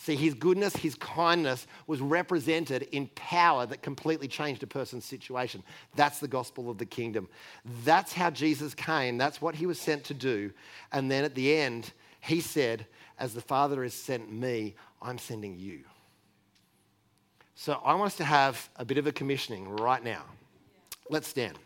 See, 0.03 0.17
his 0.17 0.35
goodness, 0.35 0.75
his 0.75 0.97
kindness 0.97 1.65
was 1.87 2.01
represented 2.01 2.89
in 2.91 3.07
power 3.15 3.67
that 3.67 3.83
completely 3.83 4.27
changed 4.27 4.65
a 4.65 4.67
person's 4.67 5.05
situation. 5.05 5.63
That's 5.95 6.19
the 6.19 6.27
gospel 6.27 6.69
of 6.69 6.79
the 6.79 6.87
kingdom. 6.87 7.29
That's 7.85 8.13
how 8.13 8.31
Jesus 8.31 8.75
came. 8.75 9.17
That's 9.17 9.41
what 9.41 9.55
he 9.55 9.65
was 9.65 9.79
sent 9.79 10.03
to 10.07 10.15
do. 10.15 10.51
And 10.91 11.09
then 11.09 11.23
at 11.23 11.37
the 11.37 11.55
end, 11.55 11.93
he 12.21 12.41
said, 12.41 12.85
As 13.17 13.33
the 13.33 13.41
Father 13.41 13.85
has 13.85 13.95
sent 13.95 14.33
me, 14.33 14.75
I'm 15.01 15.19
sending 15.19 15.57
you. 15.57 15.85
So 17.55 17.81
I 17.85 17.95
want 17.95 18.09
us 18.09 18.17
to 18.17 18.25
have 18.25 18.71
a 18.75 18.85
bit 18.85 18.99
of 18.99 19.07
a 19.07 19.13
commissioning 19.13 19.69
right 19.69 20.03
now. 20.03 20.25
Let's 21.11 21.29
stand. 21.29 21.57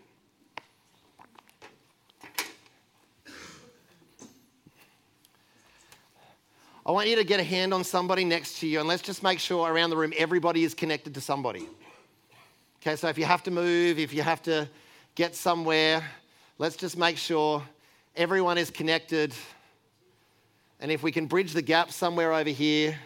I 6.86 6.92
want 6.92 7.08
you 7.08 7.16
to 7.16 7.24
get 7.24 7.40
a 7.40 7.42
hand 7.42 7.74
on 7.74 7.82
somebody 7.82 8.22
next 8.22 8.60
to 8.60 8.66
you 8.68 8.78
and 8.78 8.86
let's 8.86 9.02
just 9.02 9.20
make 9.20 9.40
sure 9.40 9.68
around 9.68 9.90
the 9.90 9.96
room 9.96 10.12
everybody 10.16 10.62
is 10.62 10.72
connected 10.72 11.14
to 11.14 11.20
somebody. 11.20 11.66
Okay, 12.80 12.94
so 12.94 13.08
if 13.08 13.18
you 13.18 13.24
have 13.24 13.42
to 13.42 13.50
move, 13.50 13.98
if 13.98 14.14
you 14.14 14.22
have 14.22 14.40
to 14.42 14.68
get 15.16 15.34
somewhere, 15.34 16.08
let's 16.58 16.76
just 16.76 16.96
make 16.96 17.16
sure 17.16 17.60
everyone 18.14 18.56
is 18.56 18.70
connected. 18.70 19.34
And 20.78 20.92
if 20.92 21.02
we 21.02 21.10
can 21.10 21.26
bridge 21.26 21.54
the 21.54 21.60
gap 21.60 21.90
somewhere 21.90 22.32
over 22.32 22.50
here, 22.50 22.96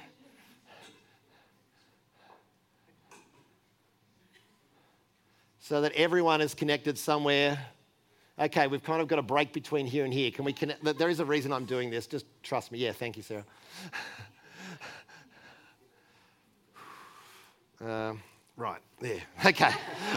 so 5.59 5.81
that 5.81 5.93
everyone 5.93 6.43
is 6.43 6.53
connected 6.53 6.99
somewhere. 6.99 7.59
Okay, 8.41 8.67
we've 8.69 8.83
kind 8.83 9.03
of 9.03 9.09
got 9.09 9.19
a 9.19 9.23
break 9.23 9.53
between 9.53 9.85
here 9.85 10.05
and 10.05 10.15
here. 10.15 10.31
Can 10.31 10.47
we 10.47 10.55
connect? 10.55 10.83
There 10.83 11.11
is 11.11 11.21
a 11.21 11.27
reason 11.27 11.53
I'm 11.53 11.67
doing 11.67 11.91
this. 11.91 12.07
Just 12.07 12.25
trust 12.43 12.73
me. 12.73 12.79
Yeah, 12.79 12.93
thank 12.93 13.17
you, 13.17 13.23
Sarah. 13.23 13.45
Uh, 17.83 18.13
right, 18.59 18.81
there. 19.01 19.23
Okay. 19.47 19.71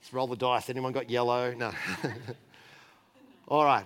Let's 0.00 0.12
roll 0.12 0.28
the 0.28 0.36
dice. 0.36 0.70
Anyone 0.70 0.92
got 0.92 1.10
yellow? 1.10 1.52
No. 1.52 1.72
All 3.48 3.64
right. 3.64 3.84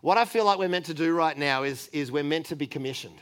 What 0.00 0.16
I 0.16 0.24
feel 0.24 0.46
like 0.46 0.58
we're 0.58 0.70
meant 0.70 0.86
to 0.86 0.94
do 0.94 1.14
right 1.14 1.36
now 1.36 1.64
is, 1.64 1.88
is 1.92 2.10
we're 2.10 2.24
meant 2.24 2.46
to 2.46 2.56
be 2.56 2.66
commissioned. 2.66 3.18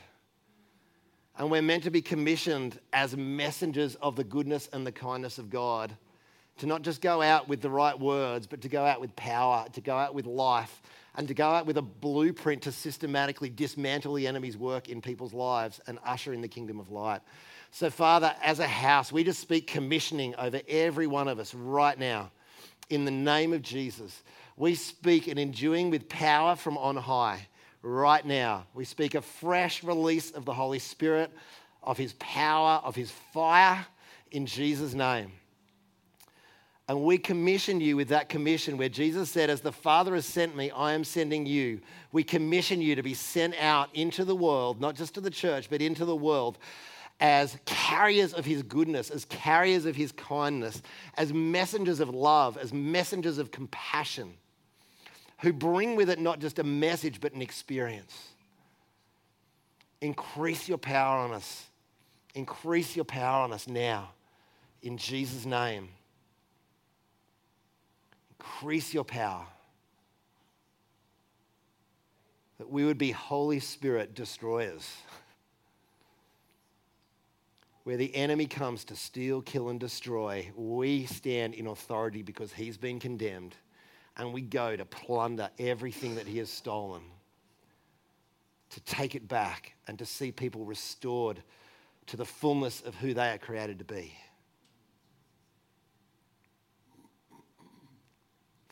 And 1.37 1.51
we're 1.51 1.61
meant 1.61 1.83
to 1.83 1.91
be 1.91 2.01
commissioned 2.01 2.79
as 2.93 3.17
messengers 3.17 3.95
of 3.95 4.15
the 4.15 4.23
goodness 4.23 4.69
and 4.71 4.87
the 4.87 4.93
kindness 4.93 5.37
of 5.37 5.49
God. 5.49 5.93
To 6.59 6.67
not 6.67 6.83
just 6.83 7.01
go 7.01 7.21
out 7.21 7.47
with 7.47 7.61
the 7.61 7.69
right 7.69 7.99
words, 7.99 8.47
but 8.47 8.61
to 8.61 8.69
go 8.69 8.85
out 8.85 9.01
with 9.01 9.15
power, 9.15 9.65
to 9.73 9.81
go 9.81 9.97
out 9.97 10.13
with 10.13 10.25
life, 10.25 10.81
and 11.15 11.27
to 11.27 11.33
go 11.33 11.49
out 11.49 11.65
with 11.65 11.77
a 11.77 11.81
blueprint 11.81 12.63
to 12.63 12.71
systematically 12.71 13.49
dismantle 13.49 14.13
the 14.13 14.27
enemy's 14.27 14.57
work 14.57 14.89
in 14.89 15.01
people's 15.01 15.33
lives 15.33 15.79
and 15.87 15.99
usher 16.05 16.33
in 16.33 16.41
the 16.41 16.47
kingdom 16.47 16.79
of 16.79 16.91
light. 16.91 17.21
So, 17.71 17.89
Father, 17.89 18.35
as 18.43 18.59
a 18.59 18.67
house, 18.67 19.11
we 19.11 19.23
just 19.23 19.39
speak 19.39 19.67
commissioning 19.67 20.35
over 20.35 20.61
every 20.67 21.07
one 21.07 21.27
of 21.27 21.39
us 21.39 21.53
right 21.55 21.97
now 21.97 22.31
in 22.89 23.05
the 23.05 23.11
name 23.11 23.53
of 23.53 23.61
Jesus. 23.61 24.23
We 24.57 24.75
speak 24.75 25.27
an 25.27 25.39
enduing 25.39 25.89
with 25.89 26.07
power 26.07 26.55
from 26.55 26.77
on 26.77 26.95
high 26.95 27.47
right 27.81 28.25
now. 28.25 28.65
We 28.73 28.85
speak 28.85 29.15
a 29.15 29.21
fresh 29.21 29.83
release 29.83 30.31
of 30.31 30.45
the 30.45 30.53
Holy 30.53 30.79
Spirit, 30.79 31.31
of 31.81 31.97
His 31.97 32.13
power, 32.13 32.79
of 32.83 32.95
His 32.95 33.11
fire 33.33 33.85
in 34.31 34.45
Jesus' 34.45 34.93
name. 34.93 35.31
And 36.93 37.03
we 37.03 37.17
commission 37.17 37.81
you 37.81 37.95
with 37.95 38.09
that 38.09 38.29
commission 38.29 38.77
where 38.77 38.87
Jesus 38.87 39.27
said, 39.31 39.49
As 39.49 39.61
the 39.61 39.71
Father 39.71 40.13
has 40.13 40.27
sent 40.27 40.55
me, 40.55 40.69
I 40.69 40.93
am 40.93 41.03
sending 41.03 41.47
you. 41.47 41.81
We 42.11 42.23
commission 42.23 42.83
you 42.83 42.93
to 42.93 43.01
be 43.01 43.15
sent 43.15 43.55
out 43.59 43.89
into 43.95 44.23
the 44.23 44.35
world, 44.35 44.79
not 44.79 44.93
just 44.93 45.15
to 45.15 45.21
the 45.21 45.31
church, 45.31 45.71
but 45.71 45.81
into 45.81 46.05
the 46.05 46.15
world 46.15 46.59
as 47.19 47.57
carriers 47.65 48.35
of 48.35 48.45
his 48.45 48.61
goodness, 48.61 49.09
as 49.09 49.25
carriers 49.25 49.85
of 49.85 49.95
his 49.95 50.11
kindness, 50.11 50.83
as 51.17 51.33
messengers 51.33 51.99
of 51.99 52.09
love, 52.09 52.59
as 52.59 52.71
messengers 52.71 53.39
of 53.39 53.49
compassion 53.49 54.31
who 55.39 55.51
bring 55.51 55.95
with 55.95 56.11
it 56.11 56.19
not 56.19 56.37
just 56.37 56.59
a 56.59 56.63
message, 56.63 57.19
but 57.19 57.33
an 57.33 57.41
experience. 57.41 58.33
Increase 59.99 60.69
your 60.69 60.77
power 60.77 61.17
on 61.17 61.31
us. 61.31 61.65
Increase 62.35 62.95
your 62.95 63.05
power 63.05 63.45
on 63.45 63.51
us 63.51 63.67
now. 63.67 64.11
In 64.83 64.99
Jesus' 64.99 65.43
name. 65.43 65.89
Increase 68.43 68.93
your 68.93 69.03
power. 69.03 69.45
That 72.57 72.69
we 72.69 72.85
would 72.85 72.97
be 72.97 73.11
Holy 73.11 73.59
Spirit 73.59 74.15
destroyers. 74.15 74.89
Where 77.83 77.97
the 77.97 78.15
enemy 78.15 78.45
comes 78.45 78.85
to 78.85 78.95
steal, 78.95 79.41
kill, 79.41 79.69
and 79.69 79.79
destroy, 79.79 80.51
we 80.55 81.05
stand 81.05 81.53
in 81.53 81.67
authority 81.67 82.21
because 82.21 82.53
he's 82.53 82.77
been 82.77 82.99
condemned 82.99 83.55
and 84.15 84.31
we 84.31 84.41
go 84.41 84.75
to 84.75 84.85
plunder 84.85 85.49
everything 85.59 86.15
that 86.15 86.27
he 86.27 86.37
has 86.37 86.49
stolen, 86.49 87.01
to 88.69 88.79
take 88.81 89.15
it 89.15 89.27
back 89.27 89.73
and 89.87 89.99
to 89.99 90.05
see 90.05 90.31
people 90.31 90.65
restored 90.65 91.41
to 92.07 92.17
the 92.17 92.25
fullness 92.25 92.81
of 92.81 92.95
who 92.95 93.13
they 93.13 93.29
are 93.29 93.37
created 93.37 93.79
to 93.79 93.85
be. 93.85 94.13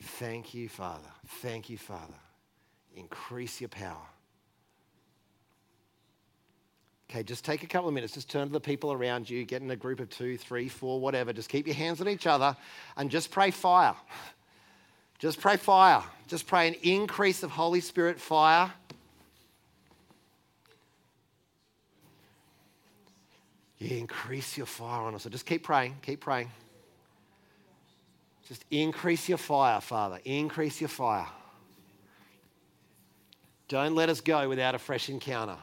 Thank 0.01 0.53
you, 0.53 0.67
Father. 0.67 1.07
Thank 1.27 1.69
you, 1.69 1.77
Father. 1.77 2.13
Increase 2.95 3.61
your 3.61 3.69
power. 3.69 4.07
Okay, 7.09 7.23
just 7.23 7.43
take 7.43 7.63
a 7.63 7.67
couple 7.67 7.89
of 7.89 7.93
minutes. 7.93 8.13
Just 8.13 8.29
turn 8.29 8.47
to 8.47 8.53
the 8.53 8.59
people 8.59 8.93
around 8.93 9.29
you, 9.29 9.43
get 9.43 9.61
in 9.61 9.69
a 9.69 9.75
group 9.75 9.99
of 9.99 10.09
two, 10.09 10.37
three, 10.37 10.69
four, 10.69 10.99
whatever. 10.99 11.33
Just 11.33 11.49
keep 11.49 11.67
your 11.67 11.75
hands 11.75 11.99
on 11.99 12.07
each 12.07 12.25
other 12.25 12.55
and 12.95 13.11
just 13.11 13.31
pray 13.31 13.51
fire. 13.51 13.95
Just 15.19 15.39
pray 15.39 15.57
fire. 15.57 16.03
Just 16.27 16.47
pray 16.47 16.69
an 16.69 16.75
increase 16.81 17.43
of 17.43 17.51
Holy 17.51 17.81
Spirit 17.81 18.19
fire. 18.19 18.71
Yeah, 23.77 23.97
increase 23.97 24.57
your 24.57 24.65
fire 24.65 25.01
on 25.01 25.13
us. 25.13 25.23
So 25.23 25.29
just 25.29 25.45
keep 25.45 25.63
praying, 25.63 25.97
keep 26.01 26.21
praying. 26.21 26.49
Just 28.51 28.65
increase 28.69 29.29
your 29.29 29.37
fire, 29.37 29.79
Father. 29.79 30.19
Increase 30.25 30.81
your 30.81 30.89
fire. 30.89 31.29
Don't 33.69 33.95
let 33.95 34.09
us 34.09 34.19
go 34.19 34.49
without 34.49 34.75
a 34.75 34.77
fresh 34.77 35.07
encounter. 35.07 35.55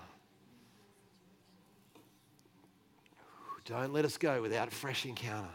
Don't 3.66 3.93
let 3.93 4.07
us 4.07 4.16
go 4.16 4.41
without 4.41 4.68
a 4.68 4.70
fresh 4.70 5.05
encounter. 5.05 5.51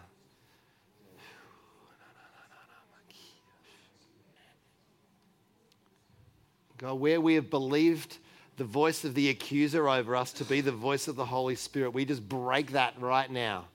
God, 6.77 6.99
where 6.99 7.19
we 7.19 7.33
have 7.33 7.49
believed 7.49 8.19
the 8.57 8.63
voice 8.63 9.03
of 9.03 9.15
the 9.15 9.29
accuser 9.29 9.89
over 9.89 10.15
us 10.15 10.33
to 10.33 10.43
be 10.43 10.61
the 10.61 10.71
voice 10.71 11.07
of 11.07 11.15
the 11.15 11.25
Holy 11.25 11.55
Spirit, 11.55 11.95
we 11.95 12.05
just 12.05 12.29
break 12.29 12.73
that 12.73 12.93
right 13.01 13.31
now. 13.31 13.65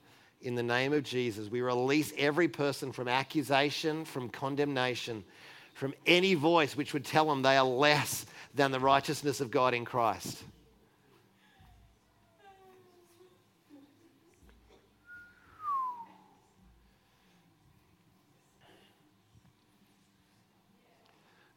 In 0.41 0.55
the 0.55 0.63
name 0.63 0.93
of 0.93 1.03
Jesus, 1.03 1.49
we 1.49 1.61
release 1.61 2.13
every 2.17 2.47
person 2.47 2.93
from 2.93 3.09
accusation, 3.09 4.05
from 4.05 4.29
condemnation, 4.29 5.25
from 5.73 5.93
any 6.05 6.33
voice 6.33 6.77
which 6.77 6.93
would 6.93 7.03
tell 7.03 7.27
them 7.27 7.41
they 7.41 7.57
are 7.57 7.65
less 7.65 8.25
than 8.55 8.71
the 8.71 8.79
righteousness 8.79 9.41
of 9.41 9.51
God 9.51 9.73
in 9.73 9.83
Christ. 9.83 10.41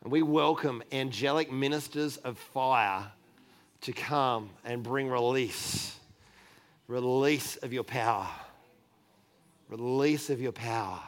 And 0.03 0.11
we 0.11 0.23
welcome 0.23 0.83
angelic 0.91 1.53
ministers 1.53 2.17
of 2.17 2.37
fire 2.37 3.13
to 3.83 3.93
come 3.93 4.51
and 4.65 4.83
bring 4.83 5.09
release. 5.09 5.97
Release 6.89 7.55
of 7.57 7.73
your 7.73 7.85
power. 7.85 8.29
Release 9.73 10.29
of 10.29 10.39
your 10.39 10.53
power. 10.53 11.01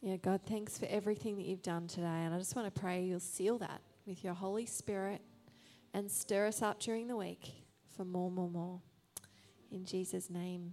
Yeah, 0.00 0.16
God, 0.16 0.40
thanks 0.48 0.78
for 0.78 0.86
everything 0.86 1.36
that 1.36 1.44
you've 1.44 1.60
done 1.60 1.88
today. 1.88 2.06
And 2.06 2.34
I 2.34 2.38
just 2.38 2.56
want 2.56 2.74
to 2.74 2.80
pray 2.80 3.04
you'll 3.04 3.20
seal 3.20 3.58
that 3.58 3.82
with 4.06 4.24
your 4.24 4.32
Holy 4.32 4.64
Spirit 4.64 5.20
and 5.92 6.10
stir 6.10 6.46
us 6.46 6.62
up 6.62 6.80
during 6.80 7.06
the 7.06 7.16
week 7.18 7.52
for 7.94 8.06
more, 8.06 8.30
more, 8.30 8.48
more. 8.48 8.80
In 9.70 9.84
Jesus' 9.84 10.30
name. 10.30 10.72